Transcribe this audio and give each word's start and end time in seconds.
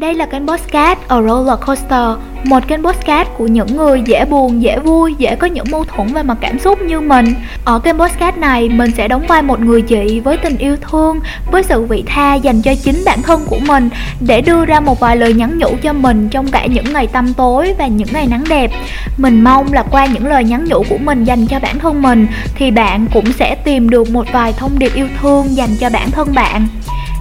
Đây 0.00 0.14
là 0.14 0.26
kênh 0.26 0.46
podcast 0.46 0.98
A 1.08 1.22
Roller 1.22 1.58
Coaster, 1.66 2.18
một 2.44 2.68
kênh 2.68 2.82
podcast 2.82 3.28
của 3.38 3.46
những 3.46 3.76
người 3.76 4.02
dễ 4.06 4.24
buồn, 4.24 4.62
dễ 4.62 4.78
vui, 4.78 5.14
dễ 5.18 5.36
có 5.36 5.46
những 5.46 5.64
mâu 5.70 5.84
thuẫn 5.84 6.12
về 6.12 6.22
mặt 6.22 6.38
cảm 6.40 6.58
xúc 6.58 6.82
như 6.82 7.00
mình. 7.00 7.34
Ở 7.64 7.78
kênh 7.78 7.98
podcast 7.98 8.36
này, 8.36 8.68
mình 8.68 8.90
sẽ 8.96 9.08
đóng 9.08 9.26
vai 9.28 9.42
một 9.42 9.60
người 9.60 9.82
chị 9.82 10.20
với 10.20 10.36
tình 10.36 10.58
yêu 10.58 10.76
thương, 10.90 11.20
với 11.52 11.62
sự 11.62 11.82
vị 11.82 12.04
tha 12.06 12.34
dành 12.34 12.62
cho 12.62 12.74
chính 12.82 13.02
bản 13.04 13.22
thân 13.22 13.40
của 13.46 13.58
mình 13.66 13.88
để 14.20 14.40
đưa 14.40 14.64
ra 14.64 14.80
một 14.80 15.00
vài 15.00 15.16
lời 15.16 15.34
nhắn 15.34 15.58
nhủ 15.58 15.68
cho 15.82 15.92
mình 15.92 16.28
trong 16.28 16.50
cả 16.50 16.66
những 16.66 16.92
ngày 16.92 17.06
tăm 17.06 17.34
tối 17.34 17.74
và 17.78 17.86
những 17.86 18.08
ngày 18.12 18.26
nắng 18.26 18.44
đẹp. 18.48 18.70
Mình 19.16 19.44
mong 19.44 19.72
là 19.72 19.82
qua 19.90 20.06
những 20.06 20.26
lời 20.26 20.44
nhắn 20.44 20.64
nhủ 20.64 20.84
của 20.90 20.98
mình 20.98 21.24
dành 21.24 21.46
cho 21.46 21.58
bản 21.60 21.78
thân 21.78 22.02
mình 22.02 22.26
thì 22.54 22.70
bạn 22.70 23.06
cũng 23.14 23.32
sẽ 23.32 23.54
tìm 23.54 23.90
được 23.90 24.10
một 24.10 24.26
vài 24.32 24.52
thông 24.52 24.78
điệp 24.78 24.94
yêu 24.94 25.08
thương 25.20 25.56
dành 25.56 25.70
cho 25.80 25.90
bản 25.90 26.10
thân 26.10 26.34
bạn. 26.34 26.68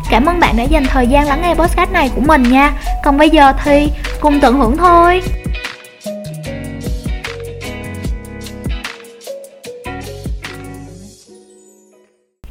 Cảm 0.09 0.25
ơn 0.25 0.39
bạn 0.39 0.57
đã 0.57 0.63
dành 0.63 0.83
thời 0.83 1.07
gian 1.07 1.27
lắng 1.27 1.41
nghe 1.41 1.55
podcast 1.55 1.91
này 1.91 2.11
của 2.15 2.21
mình 2.21 2.43
nha. 2.43 2.73
Còn 3.03 3.17
bây 3.17 3.29
giờ 3.29 3.53
thì 3.63 3.89
cùng 4.21 4.39
tận 4.39 4.55
hưởng 4.55 4.77
thôi. 4.77 5.21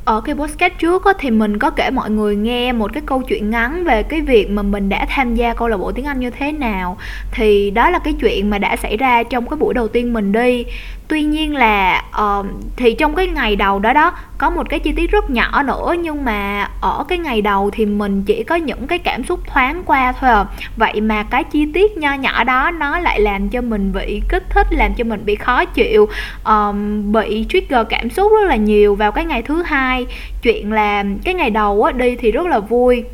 Ở 0.05 0.21
cái 0.21 0.35
podcast 0.35 0.73
trước 0.79 1.05
á, 1.05 1.13
thì 1.19 1.31
mình 1.31 1.59
có 1.59 1.71
kể 1.71 1.91
mọi 1.91 2.11
người 2.11 2.37
nghe 2.37 2.73
một 2.73 2.93
cái 2.93 3.03
câu 3.07 3.23
chuyện 3.23 3.51
ngắn 3.51 3.85
về 3.85 4.03
cái 4.03 4.21
việc 4.21 4.51
mà 4.51 4.63
mình 4.63 4.89
đã 4.89 5.07
tham 5.09 5.35
gia 5.35 5.55
câu 5.55 5.69
lạc 5.69 5.77
bộ 5.77 5.93
tiếng 5.93 6.05
Anh 6.05 6.21
như 6.21 6.31
thế 6.31 6.53
nào. 6.53 6.97
Thì 7.33 7.71
đó 7.71 7.91
là 7.91 7.99
cái 7.99 8.15
chuyện 8.21 8.51
mà 8.51 8.59
đã 8.59 8.77
xảy 8.77 8.97
ra 8.97 9.23
trong 9.23 9.49
cái 9.49 9.57
buổi 9.57 9.75
đầu 9.75 9.89
tiên 9.89 10.13
mình 10.13 10.33
đi 10.33 10.65
tuy 11.09 11.23
nhiên 11.23 11.57
là 11.57 12.05
uh, 12.23 12.47
thì 12.77 12.95
trong 12.95 13.15
cái 13.15 13.27
ngày 13.27 13.57
đầu 13.57 13.79
đó 13.79 13.93
đó 13.93 14.13
có 14.39 14.51
một 14.51 14.69
cái 14.69 14.81
chi 14.81 14.93
tiết 14.93 15.11
rất 15.11 15.31
nhỏ 15.31 15.63
nữa 15.63 15.95
nhưng 16.01 16.25
mà 16.25 16.71
ở 16.81 17.05
cái 17.09 17.19
ngày 17.19 17.43
đầu 17.43 17.71
thì 17.73 17.87
mình 17.87 18.23
chỉ 18.23 18.43
có 18.43 18.55
những 18.55 18.87
cái 18.87 18.99
cảm 18.99 19.25
xúc 19.25 19.41
thoáng 19.47 19.83
qua 19.87 20.13
thôi 20.13 20.31
à. 20.31 20.45
Vậy 20.77 21.01
mà 21.01 21.23
cái 21.23 21.45
chi 21.45 21.67
tiết 21.75 21.97
nho 21.97 22.15
nhỏ 22.15 22.45
đó 22.45 22.71
nó 22.71 22.99
lại 22.99 23.21
làm 23.21 23.49
cho 23.49 23.61
mình 23.61 23.93
bị 23.93 24.23
kích 24.29 24.45
thích 24.51 24.67
làm 24.71 24.95
cho 24.95 25.05
mình 25.05 25.23
bị 25.25 25.35
khó 25.35 25.65
chịu 25.65 26.09
um, 26.45 27.13
bị 27.13 27.47
trigger 27.49 27.87
cảm 27.89 28.11
xúc 28.11 28.33
rất 28.33 28.49
là 28.49 28.57
nhiều 28.57 28.95
vào 28.95 29.13
cái 29.13 29.25
ngày 29.25 29.43
thứ 29.43 29.63
hai. 29.63 30.07
Chuyện 30.43 30.73
là 30.73 31.05
cái 31.25 31.35
ngày 31.35 31.51
đầu 31.51 31.83
á 31.83 31.93
đi 31.93 32.17
thì 32.17 32.31
rất 32.31 32.47
là 32.47 32.59
vui 32.59 33.05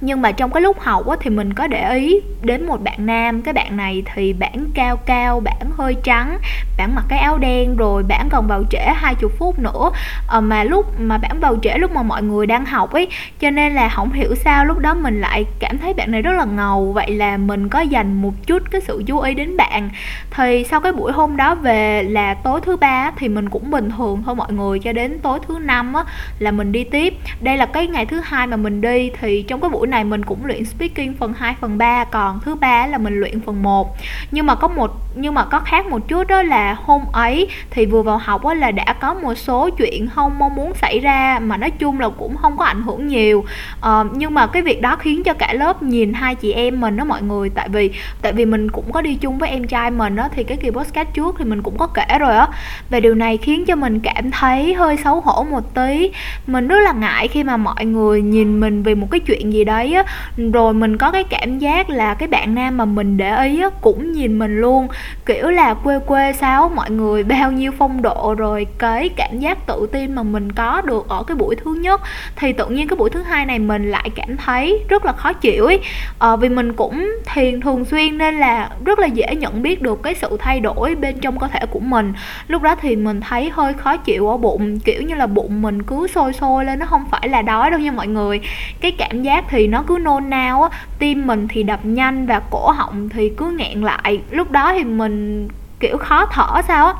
nhưng 0.00 0.22
mà 0.22 0.32
trong 0.32 0.50
cái 0.50 0.60
lúc 0.60 0.80
học 0.80 1.06
á, 1.06 1.16
thì 1.20 1.30
mình 1.30 1.52
có 1.52 1.66
để 1.66 1.94
ý 1.94 2.20
đến 2.42 2.66
một 2.66 2.82
bạn 2.82 3.06
nam. 3.06 3.42
Cái 3.42 3.54
bạn 3.54 3.76
này 3.76 4.02
thì 4.14 4.32
bản 4.32 4.66
cao 4.74 4.96
cao 4.96 5.40
bản 5.40 5.70
hơi 5.76 5.96
trắng 6.02 6.38
bản 6.78 6.94
mặc 6.94 7.04
cái 7.08 7.18
áo 7.18 7.38
đen 7.38 7.76
rồi 7.76 8.02
bản 8.02 8.28
còn 8.30 8.46
vào 8.46 8.64
trễ 8.70 8.84
hai 8.94 9.14
chục 9.14 9.32
phút 9.38 9.58
nữa. 9.58 9.90
À, 10.28 10.40
mà 10.40 10.64
lúc 10.64 11.00
mà 11.00 11.18
bản 11.18 11.40
vào 11.40 11.56
trễ 11.62 11.78
lúc 11.78 11.92
mà 11.92 12.02
mọi 12.02 12.22
người 12.22 12.46
đang 12.46 12.64
học 12.64 12.92
ấy 12.92 13.08
cho 13.40 13.50
nên 13.50 13.74
là 13.74 13.88
không 13.88 14.12
hiểu 14.12 14.34
sao 14.34 14.64
lúc 14.64 14.78
đó 14.78 14.94
mình 14.94 15.20
lại 15.20 15.44
cảm 15.58 15.78
thấy 15.78 15.94
bạn 15.94 16.10
này 16.10 16.22
rất 16.22 16.32
là 16.32 16.44
ngầu. 16.44 16.92
Vậy 16.92 17.10
là 17.10 17.36
mình 17.36 17.68
có 17.68 17.80
dành 17.80 18.22
một 18.22 18.32
chút 18.46 18.62
cái 18.70 18.80
sự 18.80 19.02
chú 19.06 19.20
ý 19.20 19.34
đến 19.34 19.56
bạn. 19.56 19.90
Thì 20.30 20.64
sau 20.70 20.80
cái 20.80 20.92
buổi 20.92 21.12
hôm 21.12 21.36
đó 21.36 21.54
về 21.54 22.02
là 22.02 22.34
tối 22.34 22.60
thứ 22.60 22.76
ba 22.76 23.10
thì 23.18 23.28
mình 23.28 23.48
cũng 23.48 23.70
bình 23.70 23.90
thường 23.96 24.22
thôi 24.26 24.34
mọi 24.34 24.52
người. 24.52 24.78
Cho 24.78 24.92
đến 24.92 25.18
tối 25.22 25.38
thứ 25.48 25.58
năm 25.58 25.92
á 25.92 26.04
là 26.38 26.50
mình 26.50 26.72
đi 26.72 26.84
tiếp. 26.84 27.14
Đây 27.40 27.56
là 27.56 27.66
cái 27.66 27.86
ngày 27.86 28.06
thứ 28.06 28.20
hai 28.24 28.46
mà 28.46 28.56
mình 28.56 28.80
đi. 28.80 29.10
Thì 29.20 29.42
trong 29.42 29.60
cái 29.60 29.70
buổi 29.70 29.83
này 29.86 30.04
mình 30.04 30.24
cũng 30.24 30.44
luyện 30.44 30.64
speaking 30.64 31.12
phần 31.18 31.32
2 31.32 31.54
phần 31.60 31.78
3 31.78 32.04
còn 32.04 32.40
thứ 32.40 32.54
ba 32.54 32.86
là 32.86 32.98
mình 32.98 33.20
luyện 33.20 33.40
phần 33.40 33.62
1 33.62 33.96
nhưng 34.30 34.46
mà 34.46 34.54
có 34.54 34.68
một 34.68 34.90
nhưng 35.14 35.34
mà 35.34 35.44
có 35.44 35.60
khác 35.60 35.86
một 35.86 36.08
chút 36.08 36.26
đó 36.28 36.42
là 36.42 36.76
hôm 36.84 37.02
ấy 37.12 37.48
thì 37.70 37.86
vừa 37.86 38.02
vào 38.02 38.18
học 38.18 38.44
á 38.44 38.54
là 38.54 38.70
đã 38.70 38.92
có 39.00 39.14
một 39.14 39.34
số 39.34 39.70
chuyện 39.70 40.08
không 40.08 40.38
mong 40.38 40.54
muốn 40.54 40.74
xảy 40.74 41.00
ra 41.00 41.38
mà 41.42 41.56
nói 41.56 41.70
chung 41.70 42.00
là 42.00 42.08
cũng 42.08 42.36
không 42.36 42.56
có 42.56 42.64
ảnh 42.64 42.82
hưởng 42.82 43.06
nhiều. 43.06 43.44
Uh, 43.78 44.06
nhưng 44.12 44.34
mà 44.34 44.46
cái 44.46 44.62
việc 44.62 44.82
đó 44.82 44.96
khiến 44.96 45.22
cho 45.24 45.32
cả 45.32 45.52
lớp 45.52 45.82
nhìn 45.82 46.12
hai 46.12 46.34
chị 46.34 46.52
em 46.52 46.80
mình 46.80 46.96
đó 46.96 47.04
mọi 47.04 47.22
người 47.22 47.50
tại 47.50 47.68
vì 47.68 47.90
tại 48.22 48.32
vì 48.32 48.44
mình 48.44 48.70
cũng 48.70 48.92
có 48.92 49.02
đi 49.02 49.14
chung 49.14 49.38
với 49.38 49.48
em 49.50 49.66
trai 49.66 49.90
mình 49.90 50.16
đó 50.16 50.28
thì 50.34 50.44
cái 50.44 50.56
kỳ 50.56 50.70
podcast 50.70 51.08
trước 51.14 51.36
thì 51.38 51.44
mình 51.44 51.62
cũng 51.62 51.78
có 51.78 51.86
kể 51.86 52.18
rồi 52.18 52.36
á. 52.36 52.48
Và 52.90 53.00
điều 53.00 53.14
này 53.14 53.36
khiến 53.36 53.64
cho 53.64 53.76
mình 53.76 54.00
cảm 54.00 54.30
thấy 54.30 54.74
hơi 54.74 54.96
xấu 54.96 55.20
hổ 55.20 55.44
một 55.50 55.74
tí. 55.74 56.10
Mình 56.46 56.68
rất 56.68 56.80
là 56.84 56.92
ngại 56.92 57.28
khi 57.28 57.44
mà 57.44 57.56
mọi 57.56 57.84
người 57.84 58.22
nhìn 58.22 58.60
mình 58.60 58.82
vì 58.82 58.94
một 58.94 59.06
cái 59.10 59.20
chuyện 59.20 59.52
gì 59.52 59.64
đó 59.64 59.73
đấy 59.74 59.94
á. 59.94 60.04
Rồi 60.52 60.74
mình 60.74 60.96
có 60.96 61.10
cái 61.10 61.24
cảm 61.24 61.58
giác 61.58 61.90
là 61.90 62.14
cái 62.14 62.28
bạn 62.28 62.54
nam 62.54 62.76
mà 62.76 62.84
mình 62.84 63.16
để 63.16 63.44
ý 63.44 63.60
á 63.60 63.70
cũng 63.80 64.12
nhìn 64.12 64.38
mình 64.38 64.60
luôn. 64.60 64.88
Kiểu 65.26 65.50
là 65.50 65.74
quê 65.74 65.98
quê 65.98 66.32
sao 66.32 66.68
mọi 66.68 66.90
người 66.90 67.22
bao 67.34 67.52
nhiêu 67.52 67.72
phong 67.78 68.02
độ 68.02 68.34
rồi 68.38 68.66
cái 68.78 69.08
cảm 69.08 69.38
giác 69.38 69.66
tự 69.66 69.86
tin 69.92 70.14
mà 70.14 70.22
mình 70.22 70.52
có 70.52 70.80
được 70.80 71.08
ở 71.08 71.22
cái 71.22 71.36
buổi 71.36 71.56
thứ 71.56 71.74
nhất. 71.74 72.00
Thì 72.36 72.52
tự 72.52 72.66
nhiên 72.66 72.88
cái 72.88 72.96
buổi 72.96 73.10
thứ 73.10 73.22
hai 73.22 73.46
này 73.46 73.58
mình 73.58 73.90
lại 73.90 74.10
cảm 74.14 74.36
thấy 74.36 74.84
rất 74.88 75.04
là 75.04 75.12
khó 75.12 75.32
chịu 75.32 75.66
ấy. 75.66 75.80
Ờ, 76.18 76.36
vì 76.36 76.48
mình 76.48 76.72
cũng 76.72 77.10
thiền 77.34 77.60
thường 77.60 77.84
xuyên 77.84 78.18
nên 78.18 78.34
là 78.34 78.70
rất 78.84 78.98
là 78.98 79.06
dễ 79.06 79.34
nhận 79.34 79.62
biết 79.62 79.82
được 79.82 80.02
cái 80.02 80.14
sự 80.14 80.36
thay 80.40 80.60
đổi 80.60 80.94
bên 80.94 81.18
trong 81.20 81.38
cơ 81.38 81.48
thể 81.48 81.60
của 81.70 81.80
mình. 81.80 82.12
Lúc 82.48 82.62
đó 82.62 82.74
thì 82.80 82.96
mình 82.96 83.20
thấy 83.20 83.50
hơi 83.50 83.72
khó 83.72 83.96
chịu 83.96 84.28
ở 84.28 84.36
bụng 84.36 84.80
kiểu 84.80 85.02
như 85.02 85.14
là 85.14 85.26
bụng 85.26 85.62
mình 85.62 85.82
cứ 85.82 86.06
sôi 86.06 86.32
sôi 86.32 86.64
lên 86.64 86.78
nó 86.78 86.86
không 86.86 87.04
phải 87.10 87.28
là 87.28 87.42
đói 87.42 87.70
đâu 87.70 87.80
nha 87.80 87.90
mọi 87.90 88.06
người. 88.06 88.40
Cái 88.80 88.90
cảm 88.98 89.22
giác 89.22 89.44
thì 89.48 89.63
nó 89.68 89.82
cứ 89.86 89.98
nôn 90.02 90.30
nao 90.30 90.62
á, 90.62 90.78
tim 90.98 91.26
mình 91.26 91.48
thì 91.48 91.62
đập 91.62 91.80
nhanh 91.82 92.26
và 92.26 92.40
cổ 92.50 92.70
họng 92.70 93.08
thì 93.08 93.28
cứ 93.36 93.50
nghẹn 93.50 93.82
lại. 93.82 94.22
Lúc 94.30 94.50
đó 94.50 94.72
thì 94.72 94.84
mình 94.84 95.48
kiểu 95.80 95.98
khó 95.98 96.26
thở 96.26 96.62
sao 96.68 96.86
á 96.86 96.94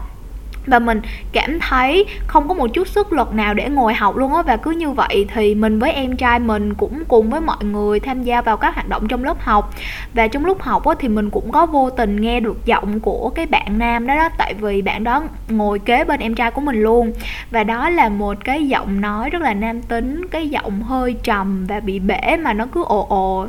và 0.67 0.79
mình 0.79 1.01
cảm 1.33 1.61
thấy 1.61 2.05
không 2.27 2.49
có 2.49 2.55
một 2.55 2.67
chút 2.75 2.89
sức 2.89 3.13
lực 3.13 3.35
nào 3.35 3.55
để 3.55 3.69
ngồi 3.69 3.95
học 3.95 4.17
luôn 4.17 4.35
á, 4.35 4.43
và 4.43 4.57
cứ 4.57 4.71
như 4.71 4.91
vậy 4.91 5.27
thì 5.35 5.55
mình 5.55 5.79
với 5.79 5.93
em 5.93 6.17
trai 6.17 6.39
mình 6.39 6.75
cũng 6.75 7.05
cùng 7.09 7.31
với 7.31 7.41
mọi 7.41 7.65
người 7.65 8.01
tham 8.01 8.23
gia 8.23 8.43
vào 8.43 8.57
các 8.57 8.75
hoạt 8.75 8.89
động 8.89 9.09
trong 9.09 9.25
lớp 9.25 9.41
học. 9.41 9.75
Và 10.15 10.29
trong 10.29 10.47
lúc 10.47 10.63
học 10.63 10.87
á 10.87 10.95
thì 10.99 11.09
mình 11.09 11.31
cũng 11.31 11.53
có 11.53 11.67
vô 11.67 11.91
tình 11.91 12.21
nghe 12.21 12.41
được 12.41 12.67
giọng 12.67 13.01
của 13.01 13.33
cái 13.35 13.47
bạn 13.47 13.79
nam 13.79 14.07
đó 14.07 14.15
đó, 14.17 14.29
tại 14.39 14.55
vì 14.55 14.83
bạn 14.83 15.05
đó 15.05 15.23
ngồi 15.49 15.79
kế 15.79 16.05
bên 16.05 16.21
em 16.21 16.35
trai 16.35 16.51
của 16.51 16.61
mình 16.61 16.83
luôn. 16.83 17.13
Và 17.51 17.65
đó 17.65 17.91
là 17.91 18.09
một 18.09 18.37
cái 18.45 18.69
giọng 18.69 19.01
nói 19.01 19.31
rất 19.31 19.43
là 19.43 19.55
nam 19.55 19.83
tính, 19.83 20.27
cái 20.29 20.49
giọng 20.49 20.83
hơi 20.83 21.17
trầm 21.23 21.67
và 21.67 21.81
bị 21.81 21.99
bể 21.99 22.37
mà 22.43 22.53
nó 22.53 22.67
cứ 22.73 22.85
ồ 22.85 23.07
ồ. 23.09 23.47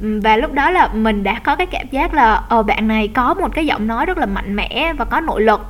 Và 0.00 0.36
lúc 0.36 0.52
đó 0.52 0.70
là 0.70 0.88
mình 0.88 1.22
đã 1.22 1.40
có 1.44 1.56
cái 1.56 1.66
cảm 1.66 1.86
giác 1.90 2.14
là 2.14 2.34
ờ 2.48 2.62
bạn 2.62 2.88
này 2.88 3.08
có 3.08 3.34
một 3.34 3.54
cái 3.54 3.66
giọng 3.66 3.86
nói 3.86 4.06
rất 4.06 4.18
là 4.18 4.26
mạnh 4.26 4.56
mẽ 4.56 4.92
và 4.98 5.04
có 5.04 5.20
nội 5.20 5.42
lực. 5.42 5.60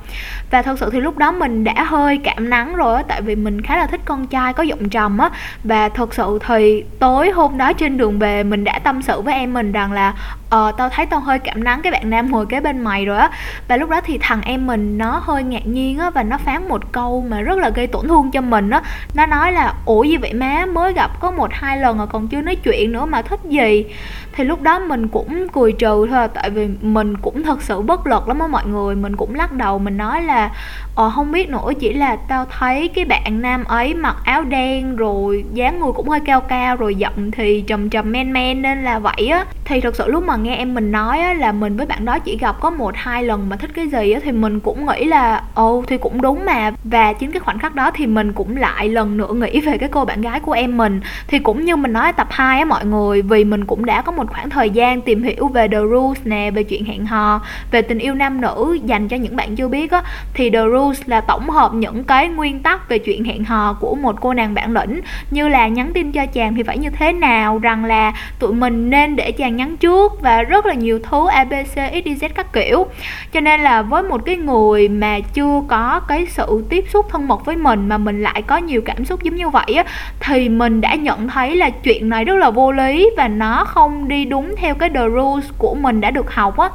Và 0.51 0.61
thật 0.61 0.79
sự 0.79 0.88
thì 0.89 0.99
lúc 0.99 1.17
đó 1.17 1.31
mình 1.31 1.63
đã 1.63 1.83
hơi 1.83 2.17
cảm 2.17 2.49
nắng 2.49 2.75
rồi 2.75 2.95
á, 2.95 3.03
tại 3.07 3.21
vì 3.21 3.35
mình 3.35 3.61
khá 3.61 3.77
là 3.77 3.87
thích 3.87 4.01
con 4.05 4.27
trai 4.27 4.53
có 4.53 4.63
giọng 4.63 4.89
trầm 4.89 5.17
á. 5.17 5.29
Và 5.63 5.89
thật 5.89 6.13
sự 6.13 6.39
thì 6.47 6.83
tối 6.99 7.29
hôm 7.29 7.57
đó 7.57 7.73
trên 7.73 7.97
đường 7.97 8.19
về 8.19 8.43
mình 8.43 8.63
đã 8.63 8.79
tâm 8.79 9.01
sự 9.01 9.21
với 9.21 9.33
em 9.33 9.53
mình 9.53 9.71
rằng 9.71 9.91
là 9.91 10.13
ờ 10.49 10.71
tao 10.77 10.89
thấy 10.89 11.05
tao 11.05 11.19
hơi 11.19 11.39
cảm 11.39 11.63
nắng, 11.63 11.81
cái 11.81 11.91
bạn 11.91 12.09
nam 12.09 12.31
ngồi 12.31 12.45
kế 12.45 12.59
bên 12.59 12.79
mày 12.79 13.05
rồi 13.05 13.17
á. 13.17 13.29
Và 13.67 13.77
lúc 13.77 13.89
đó 13.89 14.01
thì 14.01 14.17
thằng 14.21 14.41
em 14.41 14.67
mình 14.67 14.97
nó 14.97 15.21
hơi 15.23 15.43
ngạc 15.43 15.67
nhiên 15.67 15.99
á 15.99 16.09
và 16.09 16.23
nó 16.23 16.37
phán 16.37 16.69
một 16.69 16.91
câu 16.91 17.25
mà 17.29 17.41
rất 17.41 17.57
là 17.57 17.69
gây 17.69 17.87
tổn 17.87 18.07
thương 18.07 18.31
cho 18.31 18.41
mình 18.41 18.69
á. 18.69 18.81
Nó 19.13 19.25
nói 19.25 19.51
là, 19.51 19.73
ủa, 19.85 20.03
gì 20.03 20.17
vậy 20.17 20.33
má? 20.33 20.65
Mới 20.65 20.93
gặp 20.93 21.19
có 21.19 21.31
một 21.31 21.49
hai 21.53 21.77
lần 21.77 21.97
rồi 21.97 22.07
còn 22.07 22.27
chưa 22.27 22.41
nói 22.41 22.55
chuyện 22.55 22.91
nữa 22.91 23.05
mà 23.05 23.21
thích 23.21 23.39
gì? 23.43 23.85
Thì 24.33 24.43
lúc 24.43 24.61
đó 24.61 24.79
mình 24.79 25.07
cũng 25.07 25.47
cười 25.53 25.71
trừ 25.71 26.07
thôi, 26.09 26.27
tại 26.33 26.49
vì 26.49 26.67
mình 26.81 27.17
cũng 27.17 27.43
thật 27.43 27.61
sự 27.61 27.81
bất 27.81 28.07
lực 28.07 28.27
lắm 28.27 28.39
á 28.39 28.47
mọi 28.47 28.65
người. 28.65 28.95
Mình 28.95 29.15
cũng 29.15 29.35
lắc 29.35 29.51
đầu, 29.51 29.79
mình 29.79 29.97
nói 29.97 30.21
là 30.21 30.51
ờ 30.95 31.09
không 31.09 31.31
biết 31.31 31.49
nữa, 31.49 31.71
chỉ 31.79 31.93
là 31.93 32.15
tao 32.15 32.45
thấy 32.59 32.87
cái 32.87 33.05
bạn 33.05 33.41
nam 33.41 33.63
ấy 33.63 33.93
mặc 33.93 34.15
áo 34.23 34.43
đen 34.43 34.95
rồi 34.95 35.45
dáng 35.53 35.79
người 35.79 35.91
cũng 35.95 36.09
hơi 36.09 36.19
cao 36.19 36.41
cao 36.41 36.75
rồi 36.75 36.95
giọng 36.95 37.31
thì 37.31 37.61
trầm 37.67 37.89
trầm 37.89 38.11
men 38.11 38.33
men 38.33 38.61
nên 38.61 38.83
là 38.83 38.99
vậy 38.99 39.27
á. 39.27 39.45
Thì 39.65 39.81
thật 39.81 39.95
sự 39.95 40.07
lúc 40.07 40.23
mà 40.23 40.35
nghe 40.43 40.55
em 40.55 40.73
mình 40.73 40.91
nói 40.91 41.19
á, 41.19 41.33
là 41.33 41.51
mình 41.51 41.77
với 41.77 41.85
bạn 41.85 42.05
đó 42.05 42.19
chỉ 42.19 42.37
gặp 42.37 42.55
có 42.59 42.69
một 42.69 42.95
hai 42.95 43.23
lần 43.23 43.49
mà 43.49 43.55
thích 43.55 43.71
cái 43.73 43.87
gì 43.87 44.11
á, 44.11 44.19
thì 44.23 44.31
mình 44.31 44.59
cũng 44.59 44.85
nghĩ 44.85 45.05
là 45.05 45.43
ồ 45.53 45.83
thì 45.87 45.97
cũng 45.97 46.21
đúng 46.21 46.45
mà. 46.45 46.71
Và 46.83 47.13
chính 47.13 47.31
cái 47.31 47.39
khoảnh 47.39 47.59
khắc 47.59 47.75
đó 47.75 47.91
thì 47.91 48.07
mình 48.07 48.33
cũng 48.33 48.57
lại 48.57 48.89
lần 48.89 49.17
nữa 49.17 49.33
nghĩ 49.33 49.59
về 49.59 49.77
cái 49.77 49.89
cô 49.89 50.05
bạn 50.05 50.21
gái 50.21 50.39
của 50.39 50.51
em 50.51 50.77
mình. 50.77 51.01
Thì 51.27 51.39
cũng 51.39 51.65
như 51.65 51.75
mình 51.75 51.93
nói 51.93 52.13
tập 52.13 52.27
2 52.31 52.59
á 52.59 52.65
mọi 52.65 52.85
người 52.85 53.21
vì 53.21 53.43
mình 53.43 53.65
cũng 53.65 53.85
đã 53.85 54.01
có 54.01 54.11
một 54.11 54.29
khoảng 54.29 54.49
thời 54.49 54.69
gian 54.69 55.01
tìm 55.01 55.23
hiểu 55.23 55.47
về 55.47 55.67
the 55.67 55.79
rules 55.79 56.19
nè 56.23 56.51
về 56.51 56.63
chuyện 56.63 56.85
hẹn 56.85 57.05
hò 57.05 57.41
về 57.71 57.81
tình 57.81 57.99
yêu 57.99 58.13
nam 58.15 58.41
nữ 58.41 58.79
dành 58.85 59.07
cho 59.07 59.17
những 59.17 59.35
bạn 59.35 59.55
chưa 59.55 59.67
biết 59.67 59.91
á 59.91 60.03
thì 60.33 60.49
the 60.49 60.63
rules 60.73 61.01
là 61.05 61.21
tổng 61.21 61.49
hợp 61.49 61.73
những 61.73 62.03
cái 62.03 62.27
nguyên 62.27 62.59
tắc 62.59 62.89
về 62.89 62.97
chuyện 62.97 63.23
hẹn 63.23 63.43
hò 63.43 63.73
của 63.79 63.95
một 63.95 64.15
cô 64.21 64.33
nàng 64.33 64.53
bản 64.53 64.73
lĩnh. 64.73 65.01
Như 65.31 65.47
là 65.47 65.67
nhắn 65.67 65.91
tin 65.93 66.11
cho 66.11 66.25
chàng 66.25 66.55
thì 66.55 66.63
phải 66.63 66.77
như 66.77 66.89
thế 66.89 67.13
nào 67.13 67.59
rằng 67.59 67.85
là 67.85 68.13
tụi 68.39 68.53
mình 68.53 68.89
nên 68.89 69.15
để 69.15 69.31
chàng 69.31 69.55
nhắn 69.55 69.77
trước 69.77 70.21
và 70.21 70.28
rất 70.47 70.65
là 70.65 70.73
nhiều 70.73 70.99
thứ 70.99 71.27
abc 71.27 71.75
xyz 71.75 72.29
các 72.35 72.53
kiểu. 72.53 72.85
Cho 73.31 73.39
nên 73.39 73.61
là 73.61 73.81
với 73.81 74.03
một 74.03 74.21
cái 74.25 74.35
người 74.35 74.87
mà 74.89 75.19
chưa 75.33 75.61
có 75.67 76.01
cái 76.07 76.25
sự 76.25 76.63
tiếp 76.69 76.85
xúc 76.89 77.05
thân 77.09 77.27
mật 77.27 77.45
với 77.45 77.55
mình 77.55 77.89
mà 77.89 77.97
mình 77.97 78.23
lại 78.23 78.41
có 78.41 78.57
nhiều 78.57 78.81
cảm 78.85 79.05
xúc 79.05 79.23
giống 79.23 79.35
như 79.35 79.49
vậy 79.49 79.73
á, 79.75 79.83
thì 80.19 80.49
mình 80.49 80.81
đã 80.81 80.95
nhận 80.95 81.27
thấy 81.27 81.55
là 81.55 81.69
chuyện 81.69 82.09
này 82.09 82.25
rất 82.25 82.35
là 82.35 82.49
vô 82.49 82.71
lý 82.71 83.09
và 83.17 83.27
nó 83.27 83.63
không 83.65 84.07
đi 84.07 84.25
đúng 84.25 84.55
theo 84.57 84.75
cái 84.75 84.89
the 84.89 85.09
rules 85.09 85.45
của 85.57 85.75
mình 85.75 86.01
đã 86.01 86.11
được 86.11 86.33
học 86.33 86.57
á 86.57 86.69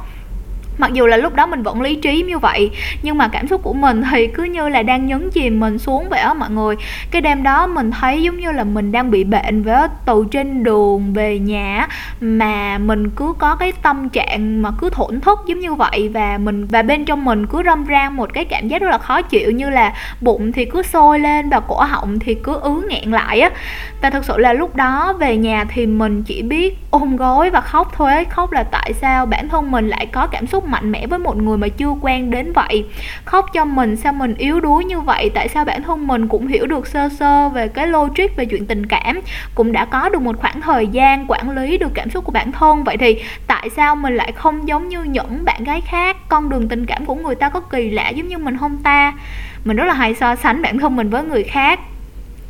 mặc 0.77 0.93
dù 0.93 1.05
là 1.05 1.17
lúc 1.17 1.33
đó 1.33 1.45
mình 1.45 1.63
vẫn 1.63 1.81
lý 1.81 1.95
trí 1.95 2.21
như 2.21 2.39
vậy, 2.39 2.71
nhưng 3.03 3.17
mà 3.17 3.27
cảm 3.27 3.47
xúc 3.47 3.63
của 3.63 3.73
mình 3.73 4.03
thì 4.11 4.27
cứ 4.27 4.43
như 4.43 4.69
là 4.69 4.83
đang 4.83 5.05
nhấn 5.05 5.29
chìm 5.29 5.59
mình 5.59 5.79
xuống 5.79 6.09
vậy 6.09 6.19
á 6.19 6.33
mọi 6.33 6.49
người. 6.49 6.75
Cái 7.11 7.21
đêm 7.21 7.43
đó 7.43 7.67
mình 7.67 7.91
thấy 7.91 8.23
giống 8.23 8.39
như 8.39 8.51
là 8.51 8.63
mình 8.63 8.91
đang 8.91 9.11
bị 9.11 9.23
bệnh 9.23 9.63
với 9.63 9.87
từ 10.05 10.25
trên 10.31 10.63
đường 10.63 11.13
về 11.13 11.39
nhà 11.39 11.87
mà 12.21 12.77
mình 12.77 13.09
cứ 13.09 13.33
có 13.37 13.55
cái 13.55 13.71
tâm 13.71 14.09
trạng 14.09 14.61
mà 14.61 14.71
cứ 14.79 14.89
thổn 14.89 15.21
thức 15.21 15.39
giống 15.45 15.59
như 15.59 15.73
vậy 15.73 16.09
và 16.13 16.37
mình, 16.37 16.65
và 16.65 16.81
bên 16.81 17.05
trong 17.05 17.25
mình 17.25 17.47
cứ 17.47 17.63
râm 17.65 17.85
ran 17.85 18.15
một 18.15 18.33
cái 18.33 18.45
cảm 18.45 18.67
giác 18.67 18.81
rất 18.81 18.89
là 18.89 18.97
khó 18.97 19.21
chịu 19.21 19.51
như 19.51 19.69
là 19.69 19.93
bụng 20.21 20.51
thì 20.51 20.65
cứ 20.65 20.83
sôi 20.83 21.19
lên 21.19 21.49
và 21.49 21.59
cổ 21.59 21.81
họng 21.81 22.19
thì 22.19 22.33
cứ 22.35 22.59
ứ 22.59 22.87
nghẹn 22.89 23.11
lại 23.11 23.39
á. 23.39 23.49
Và 24.01 24.09
thực 24.09 24.25
sự 24.25 24.37
là 24.37 24.53
lúc 24.53 24.75
đó 24.75 25.13
về 25.19 25.37
nhà 25.37 25.65
thì 25.69 25.85
mình 25.85 26.23
chỉ 26.23 26.41
biết 26.41 26.77
ôm 26.89 27.15
gối 27.15 27.49
và 27.49 27.61
khóc 27.61 27.91
thôi 27.95 28.11
ấy 28.11 28.25
khóc 28.25 28.51
là 28.51 28.63
tại 28.63 28.93
sao 28.93 29.25
bản 29.25 29.49
thân 29.49 29.71
mình 29.71 29.87
lại 29.87 30.05
có 30.05 30.27
cảm 30.27 30.47
xúc 30.47 30.64
mạnh 30.65 30.91
mẽ 30.91 31.07
với 31.07 31.19
một 31.19 31.37
người 31.37 31.57
mà 31.57 31.67
chưa 31.67 31.89
quen 32.01 32.31
đến 32.31 32.53
vậy. 32.53 32.85
Khóc 33.25 33.45
cho 33.53 33.65
mình 33.65 33.95
sao 33.95 34.13
mình 34.13 34.35
yếu 34.35 34.59
đuối 34.59 34.85
như 34.85 35.01
vậy? 35.01 35.31
Tại 35.33 35.47
sao 35.47 35.65
bản 35.65 35.83
thân 35.83 36.07
mình 36.07 36.27
cũng 36.27 36.47
hiểu 36.47 36.65
được 36.65 36.87
sơ 36.87 37.09
sơ 37.09 37.49
về 37.49 37.67
cái 37.67 37.87
logic 37.87 38.35
về 38.35 38.45
chuyện 38.45 38.65
tình 38.65 38.85
cảm? 38.85 39.21
Cũng 39.55 39.71
đã 39.71 39.85
có 39.85 40.09
được 40.09 40.21
một 40.21 40.39
khoảng 40.39 40.61
thời 40.61 40.87
gian 40.87 41.25
quản 41.27 41.49
lý 41.49 41.77
được 41.77 41.91
cảm 41.93 42.09
xúc 42.09 42.25
của 42.25 42.31
bản 42.31 42.51
thân. 42.51 42.83
Vậy 42.83 42.97
thì 42.97 43.21
tại 43.47 43.69
sao 43.69 43.95
mình 43.95 44.15
lại 44.15 44.31
không 44.31 44.67
giống 44.67 44.89
như 44.89 45.03
những 45.03 45.45
bạn 45.45 45.63
gái 45.63 45.81
khác? 45.81 46.17
Con 46.29 46.49
đường 46.49 46.67
tình 46.67 46.85
cảm 46.85 47.05
của 47.05 47.15
người 47.15 47.35
ta 47.35 47.49
có 47.49 47.59
kỳ 47.59 47.89
lạ 47.89 48.09
giống 48.09 48.27
như 48.27 48.37
mình 48.37 48.57
không 48.57 48.77
ta? 48.77 49.13
Mình 49.65 49.77
rất 49.77 49.85
là 49.85 49.93
hay 49.93 50.13
so 50.13 50.35
sánh 50.35 50.61
bản 50.61 50.79
thân 50.79 50.95
mình 50.95 51.09
với 51.09 51.23
người 51.23 51.43
khác 51.43 51.79